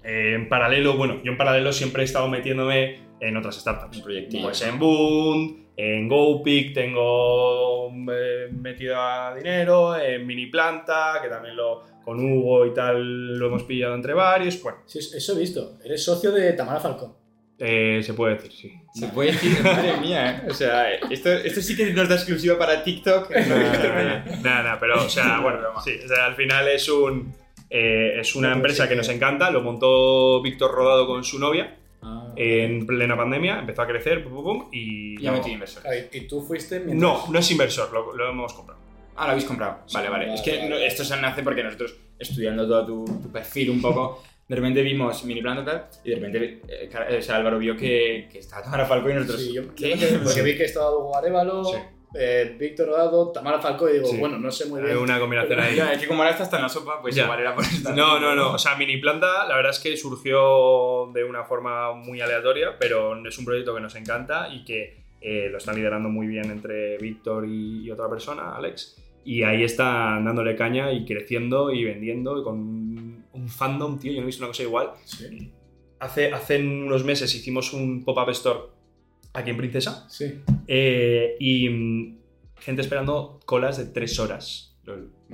Eh, 0.03 0.33
en 0.35 0.49
paralelo, 0.49 0.97
bueno, 0.97 1.21
yo 1.23 1.31
en 1.31 1.37
paralelo 1.37 1.71
siempre 1.71 2.01
he 2.01 2.05
estado 2.05 2.27
metiéndome 2.27 2.99
en 3.19 3.37
otras 3.37 3.55
startups. 3.55 4.01
Pues 4.01 4.61
en 4.61 4.79
Boom, 4.79 5.65
en 5.77 6.07
GoPick 6.09 6.73
tengo 6.73 7.89
eh, 8.11 8.49
metido 8.51 8.99
a 8.99 9.33
dinero, 9.33 9.97
en 9.97 10.27
Mini 10.27 10.47
Planta, 10.47 11.19
que 11.21 11.29
también 11.29 11.55
lo 11.55 11.93
con 12.03 12.19
Hugo 12.19 12.65
y 12.65 12.73
tal 12.73 13.37
lo 13.37 13.47
hemos 13.47 13.63
pillado 13.63 13.95
entre 13.95 14.13
varios. 14.13 14.61
Bueno, 14.61 14.79
Sí, 14.85 14.99
eso 14.99 15.35
he 15.35 15.39
visto. 15.39 15.77
Eres 15.83 16.03
socio 16.03 16.31
de 16.31 16.51
Tamara 16.53 16.79
Falcón. 16.79 17.22
Eh, 17.65 18.01
se 18.03 18.13
puede 18.13 18.35
decir, 18.35 18.51
sí. 18.51 18.73
Se 18.93 19.07
puede 19.07 19.31
decir, 19.31 19.57
madre 19.63 19.97
mía, 19.97 20.43
¿eh? 20.45 20.49
O 20.49 20.53
sea, 20.53 20.91
esto, 20.93 21.31
esto 21.31 21.61
sí 21.61 21.75
que 21.77 21.93
nos 21.93 22.09
da 22.09 22.15
exclusiva 22.15 22.57
para 22.57 22.83
TikTok. 22.83 23.29
Nada, 23.31 24.25
nada, 24.43 24.77
pero, 24.79 25.03
o 25.05 25.09
sea, 25.09 25.39
bueno, 25.39 25.59
sí, 25.83 25.91
o 26.03 26.07
sea, 26.07 26.25
al 26.25 26.35
final 26.35 26.67
es 26.67 26.89
un. 26.89 27.33
eh, 27.69 28.19
es 28.19 28.35
una 28.35 28.49
No, 28.49 28.55
empresa 28.57 28.83
que 28.83 28.89
que- 28.89 28.95
nos 28.97 29.09
encanta, 29.09 29.49
lo 29.49 29.61
montó 29.61 30.41
Víctor 30.41 30.71
Rodado 30.71 31.07
con 31.07 31.23
su 31.23 31.39
novia 31.39 31.77
Ah. 32.05 32.33
en 32.35 32.85
plena 32.85 33.15
pandemia, 33.15 33.59
empezó 33.59 33.81
a 33.81 33.87
crecer, 33.87 34.23
pum, 34.23 34.33
pum, 34.33 34.43
pum, 34.43 34.69
y. 34.71 35.19
Ya 35.21 35.31
no, 35.31 35.37
metí 35.37 35.51
inversor. 35.51 35.83
Ah, 35.87 35.95
y- 36.11 36.21
tú 36.27 36.41
fuiste 36.41 36.79
mientras- 36.81 36.99
no, 36.99 37.31
no 37.31 37.39
es 37.39 37.49
inversor, 37.49 37.91
lo, 37.93 38.13
lo 38.13 38.29
hemos 38.29 38.53
comprado. 38.53 38.81
Ah, 39.15 39.25
lo 39.25 39.31
habéis 39.31 39.45
comprado. 39.45 39.77
Vale, 39.93 40.09
vale. 40.09 40.25
Vale, 40.25 40.35
Es 40.35 40.41
que 40.41 40.63
no- 40.67 40.75
vale. 40.75 40.85
esto 40.87 41.03
se 41.05 41.15
nace 41.21 41.43
porque 41.43 41.63
nosotros, 41.63 41.95
estudiando 42.19 42.67
todo 42.67 42.85
tu, 42.85 43.19
tu 43.21 43.31
perfil 43.31 43.69
un 43.69 43.81
poco, 43.81 44.21
de 44.47 44.55
repente 44.55 44.81
vimos 44.81 45.23
mini 45.25 45.41
planta 45.41 45.63
tal, 45.65 45.85
y 46.03 46.09
de 46.09 46.15
repente 46.15 46.61
eh, 46.67 47.17
o 47.17 47.21
sea, 47.21 47.37
Álvaro 47.37 47.57
vio 47.59 47.75
que, 47.77 48.27
que 48.31 48.39
estaba 48.39 48.61
Tamara 48.63 48.85
Falcón 48.85 49.11
y 49.11 49.13
nosotros. 49.15 49.41
Sí, 49.41 49.53
yo, 49.53 49.73
¿qué? 49.75 49.95
porque 50.23 50.41
vi 50.41 50.55
que 50.57 50.65
estaba 50.65 50.91
Hugo 50.91 51.15
Arevalo, 51.17 51.63
Sí. 51.63 51.77
eh, 52.15 52.55
Víctor 52.59 52.87
Rodado, 52.89 53.31
Tamara 53.31 53.59
Falcón 53.59 53.89
y 53.89 53.93
digo, 53.93 54.05
Sí. 54.07 54.17
bueno, 54.17 54.37
no 54.37 54.51
sé 54.51 54.67
muy 54.67 54.79
Hay 54.81 54.87
bien. 54.87 54.97
una 54.97 55.19
combinación 55.19 55.59
ahí. 55.59 55.75
Ya, 55.75 55.93
es 55.93 55.99
que 56.01 56.07
como 56.07 56.21
ahora 56.21 56.31
está 56.31 56.43
hasta 56.43 56.57
en 56.57 56.63
la 56.63 56.69
sopa, 56.69 57.01
pues 57.01 57.15
Ya. 57.15 57.23
igual 57.23 57.39
era 57.39 57.55
por 57.55 57.63
esta. 57.63 57.95
No, 57.95 58.19
no, 58.19 58.35
no. 58.35 58.51
O 58.53 58.57
sea, 58.59 58.75
Mini 58.75 58.97
Planta, 58.97 59.47
la 59.47 59.55
verdad 59.55 59.71
es 59.71 59.79
que 59.79 59.95
surgió 59.97 61.09
de 61.13 61.23
una 61.23 61.43
forma 61.45 61.93
muy 61.93 62.21
aleatoria, 62.21 62.75
pero 62.79 63.15
es 63.27 63.37
un 63.37 63.45
proyecto 63.45 63.73
que 63.73 63.81
nos 63.81 63.95
encanta 63.95 64.49
y 64.53 64.63
que 64.65 65.01
eh, 65.21 65.47
lo 65.49 65.57
están 65.57 65.75
liderando 65.75 66.09
muy 66.09 66.27
bien 66.27 66.51
entre 66.51 66.97
Víctor 66.97 67.45
y, 67.47 67.85
y 67.85 67.91
otra 67.91 68.09
persona, 68.09 68.55
Alex. 68.55 68.97
Y 69.25 69.43
ahí 69.43 69.63
están 69.63 70.25
dándole 70.25 70.53
caña 70.57 70.91
y 70.91 71.05
creciendo 71.05 71.71
y 71.71 71.85
vendiendo 71.85 72.37
y 72.39 72.43
con 72.43 72.82
un 73.43 73.49
fandom, 73.49 73.99
tío. 73.99 74.11
Yo 74.11 74.17
no 74.19 74.23
he 74.23 74.27
visto 74.27 74.41
una 74.43 74.49
cosa 74.49 74.63
igual. 74.63 74.91
Sí, 75.05 75.51
Hace, 75.99 76.33
hace 76.33 76.57
unos 76.59 77.03
meses 77.05 77.33
hicimos 77.33 77.71
un 77.71 78.03
pop-up 78.03 78.29
store 78.31 78.59
aquí 79.33 79.49
en 79.51 79.57
Princesa 79.57 80.05
sí. 80.09 80.41
eh, 80.67 81.37
y 81.39 81.69
mm, 81.69 82.17
gente 82.59 82.81
esperando 82.81 83.39
colas 83.45 83.77
de 83.77 83.85
tres 83.85 84.19
horas 84.19 84.75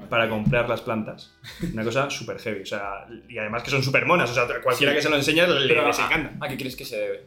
para 0.10 0.30
comprar 0.30 0.70
las 0.70 0.82
plantas. 0.82 1.36
Una 1.74 1.84
cosa 1.84 2.10
súper 2.12 2.38
heavy. 2.40 2.62
O 2.62 2.66
sea, 2.68 3.08
y 3.28 3.38
además 3.40 3.64
que 3.64 3.72
son 3.72 3.82
súper 3.82 4.06
monas. 4.06 4.30
O 4.30 4.34
sea, 4.36 4.46
cualquiera 4.62 4.92
Sí. 4.94 4.98
que 4.98 5.02
se 5.02 5.10
lo 5.10 5.16
enseñe 5.16 5.48
le, 5.48 5.66
les 5.66 6.00
¿a- 6.00 6.06
encanta. 6.06 6.46
¿A 6.46 6.48
qué 6.48 6.56
crees 6.58 6.76
que 6.76 6.86
se 6.86 6.98
debe? 6.98 7.26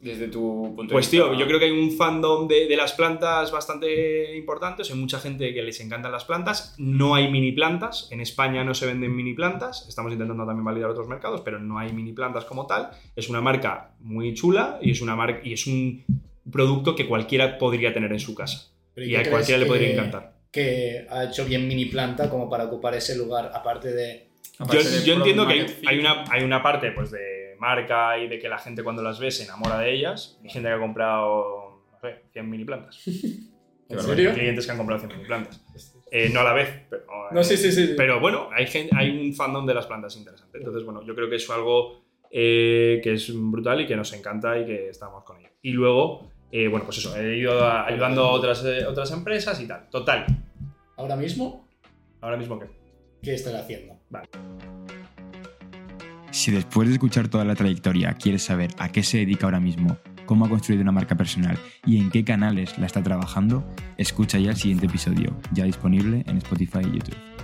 Desde 0.00 0.28
tu 0.28 0.72
punto 0.74 0.92
Pues 0.94 1.10
de 1.10 1.18
vista. 1.18 1.30
tío, 1.30 1.38
yo 1.38 1.46
creo 1.46 1.58
que 1.58 1.66
hay 1.66 1.70
un 1.72 1.92
fandom 1.92 2.48
de, 2.48 2.66
de 2.66 2.76
las 2.76 2.94
plantas 2.94 3.52
bastante 3.52 4.34
importante. 4.34 4.80
O 4.80 4.84
sea, 4.84 4.94
hay 4.94 5.00
mucha 5.00 5.18
gente 5.20 5.52
que 5.52 5.62
les 5.62 5.78
encantan 5.80 6.10
las 6.10 6.24
plantas. 6.24 6.74
No 6.78 7.14
hay 7.14 7.30
mini 7.30 7.52
plantas. 7.52 8.08
En 8.10 8.20
España 8.22 8.64
no 8.64 8.72
se 8.72 8.86
venden 8.86 9.14
mini 9.14 9.34
plantas. 9.34 9.86
Estamos 9.88 10.10
intentando 10.12 10.46
también 10.46 10.64
validar 10.64 10.88
otros 10.88 11.06
mercados, 11.06 11.42
pero 11.42 11.58
no 11.58 11.78
hay 11.78 11.92
mini 11.92 12.12
plantas 12.14 12.46
como 12.46 12.66
tal. 12.66 12.88
Es 13.14 13.28
una 13.28 13.42
marca 13.42 13.90
muy 14.00 14.32
chula 14.32 14.78
y 14.80 14.90
es, 14.92 15.02
una 15.02 15.16
marca, 15.16 15.40
y 15.44 15.52
es 15.52 15.66
un 15.66 16.02
producto 16.50 16.94
que 16.96 17.06
cualquiera 17.06 17.58
podría 17.58 17.92
tener 17.92 18.10
en 18.10 18.20
su 18.20 18.34
casa. 18.34 18.70
Y 18.96 19.14
a 19.16 19.28
cualquiera 19.28 19.58
le 19.58 19.64
que- 19.66 19.70
podría 19.70 19.92
encantar. 19.92 20.40
Que 20.50 21.06
ha 21.10 21.24
hecho 21.24 21.44
bien 21.44 21.68
mini 21.68 21.84
planta 21.84 22.28
como 22.30 22.48
para 22.48 22.64
ocupar 22.64 22.94
ese 22.94 23.16
lugar, 23.16 23.52
aparte 23.54 23.92
de. 23.92 24.28
Yo, 24.58 24.64
Aparte 24.64 24.88
de 24.90 25.04
yo 25.06 25.14
entiendo 25.14 25.46
que 25.46 25.66
hay, 25.86 25.98
una, 25.98 26.24
hay 26.30 26.42
una 26.42 26.62
parte 26.62 26.90
pues, 26.92 27.10
de 27.12 27.39
marca 27.60 28.18
y 28.18 28.28
de 28.28 28.38
que 28.38 28.48
la 28.48 28.58
gente 28.58 28.82
cuando 28.82 29.02
las 29.02 29.20
ve 29.20 29.30
se 29.30 29.44
enamora 29.44 29.78
de 29.78 29.92
ellas. 29.92 30.38
Hay 30.42 30.50
gente 30.50 30.68
que 30.68 30.74
ha 30.74 30.78
comprado, 30.78 31.84
no 31.92 31.98
sé, 32.00 32.24
100 32.32 32.50
mini 32.50 32.64
plantas. 32.64 33.00
¿En 33.06 33.98
Hay 33.98 34.04
serio? 34.04 34.32
clientes 34.34 34.64
que 34.66 34.72
han 34.72 34.78
comprado 34.78 35.00
100 35.00 35.12
mini 35.16 35.26
plantas. 35.26 35.64
Eh, 36.12 36.30
no 36.32 36.40
a 36.40 36.44
la 36.44 36.52
vez, 36.52 36.86
pero, 36.88 37.04
No, 37.32 37.42
sí, 37.44 37.56
sí, 37.56 37.70
sí. 37.70 37.86
sí. 37.88 37.94
pero 37.96 38.18
bueno, 38.20 38.48
hay, 38.52 38.66
gen- 38.66 38.90
hay 38.94 39.10
un 39.10 39.32
fandom 39.34 39.64
de 39.66 39.74
las 39.74 39.86
plantas 39.86 40.16
interesante. 40.16 40.58
Entonces, 40.58 40.84
bueno, 40.84 41.02
yo 41.04 41.14
creo 41.14 41.28
que 41.28 41.36
es 41.36 41.48
algo 41.50 42.02
eh, 42.30 43.00
que 43.02 43.12
es 43.14 43.30
brutal 43.34 43.80
y 43.80 43.86
que 43.86 43.96
nos 43.96 44.12
encanta 44.12 44.58
y 44.58 44.64
que 44.66 44.88
estamos 44.88 45.22
con 45.24 45.38
ello. 45.38 45.50
Y 45.62 45.70
luego, 45.72 46.30
eh, 46.52 46.68
bueno, 46.68 46.84
pues 46.84 46.98
eso, 46.98 47.16
he 47.16 47.36
ido 47.36 47.64
a- 47.64 47.86
ayudando 47.86 48.24
a 48.24 48.30
otras, 48.32 48.64
eh, 48.64 48.86
otras 48.86 49.10
empresas 49.12 49.60
y 49.60 49.66
tal. 49.68 49.88
Total, 49.90 50.26
Ahora 50.96 51.16
mismo, 51.16 51.68
ahora 52.20 52.36
mismo 52.36 52.58
que. 52.58 52.66
¿qué 53.22 53.34
estás 53.34 53.54
haciendo? 53.54 53.98
Si 56.30 56.52
después 56.52 56.88
de 56.88 56.94
escuchar 56.94 57.28
toda 57.28 57.44
la 57.44 57.56
trayectoria 57.56 58.14
quieres 58.14 58.44
saber 58.44 58.70
a 58.78 58.90
qué 58.90 59.02
se 59.02 59.18
dedica 59.18 59.46
ahora 59.46 59.60
mismo, 59.60 59.96
cómo 60.26 60.44
ha 60.44 60.48
construido 60.48 60.82
una 60.82 60.92
marca 60.92 61.16
personal 61.16 61.58
y 61.84 61.98
en 61.98 62.10
qué 62.10 62.24
canales 62.24 62.78
la 62.78 62.86
está 62.86 63.02
trabajando, 63.02 63.68
escucha 63.98 64.38
ya 64.38 64.50
el 64.50 64.56
siguiente 64.56 64.86
episodio, 64.86 65.36
ya 65.52 65.64
disponible 65.64 66.22
en 66.28 66.36
Spotify 66.36 66.80
y 66.82 66.98
YouTube. 66.98 67.39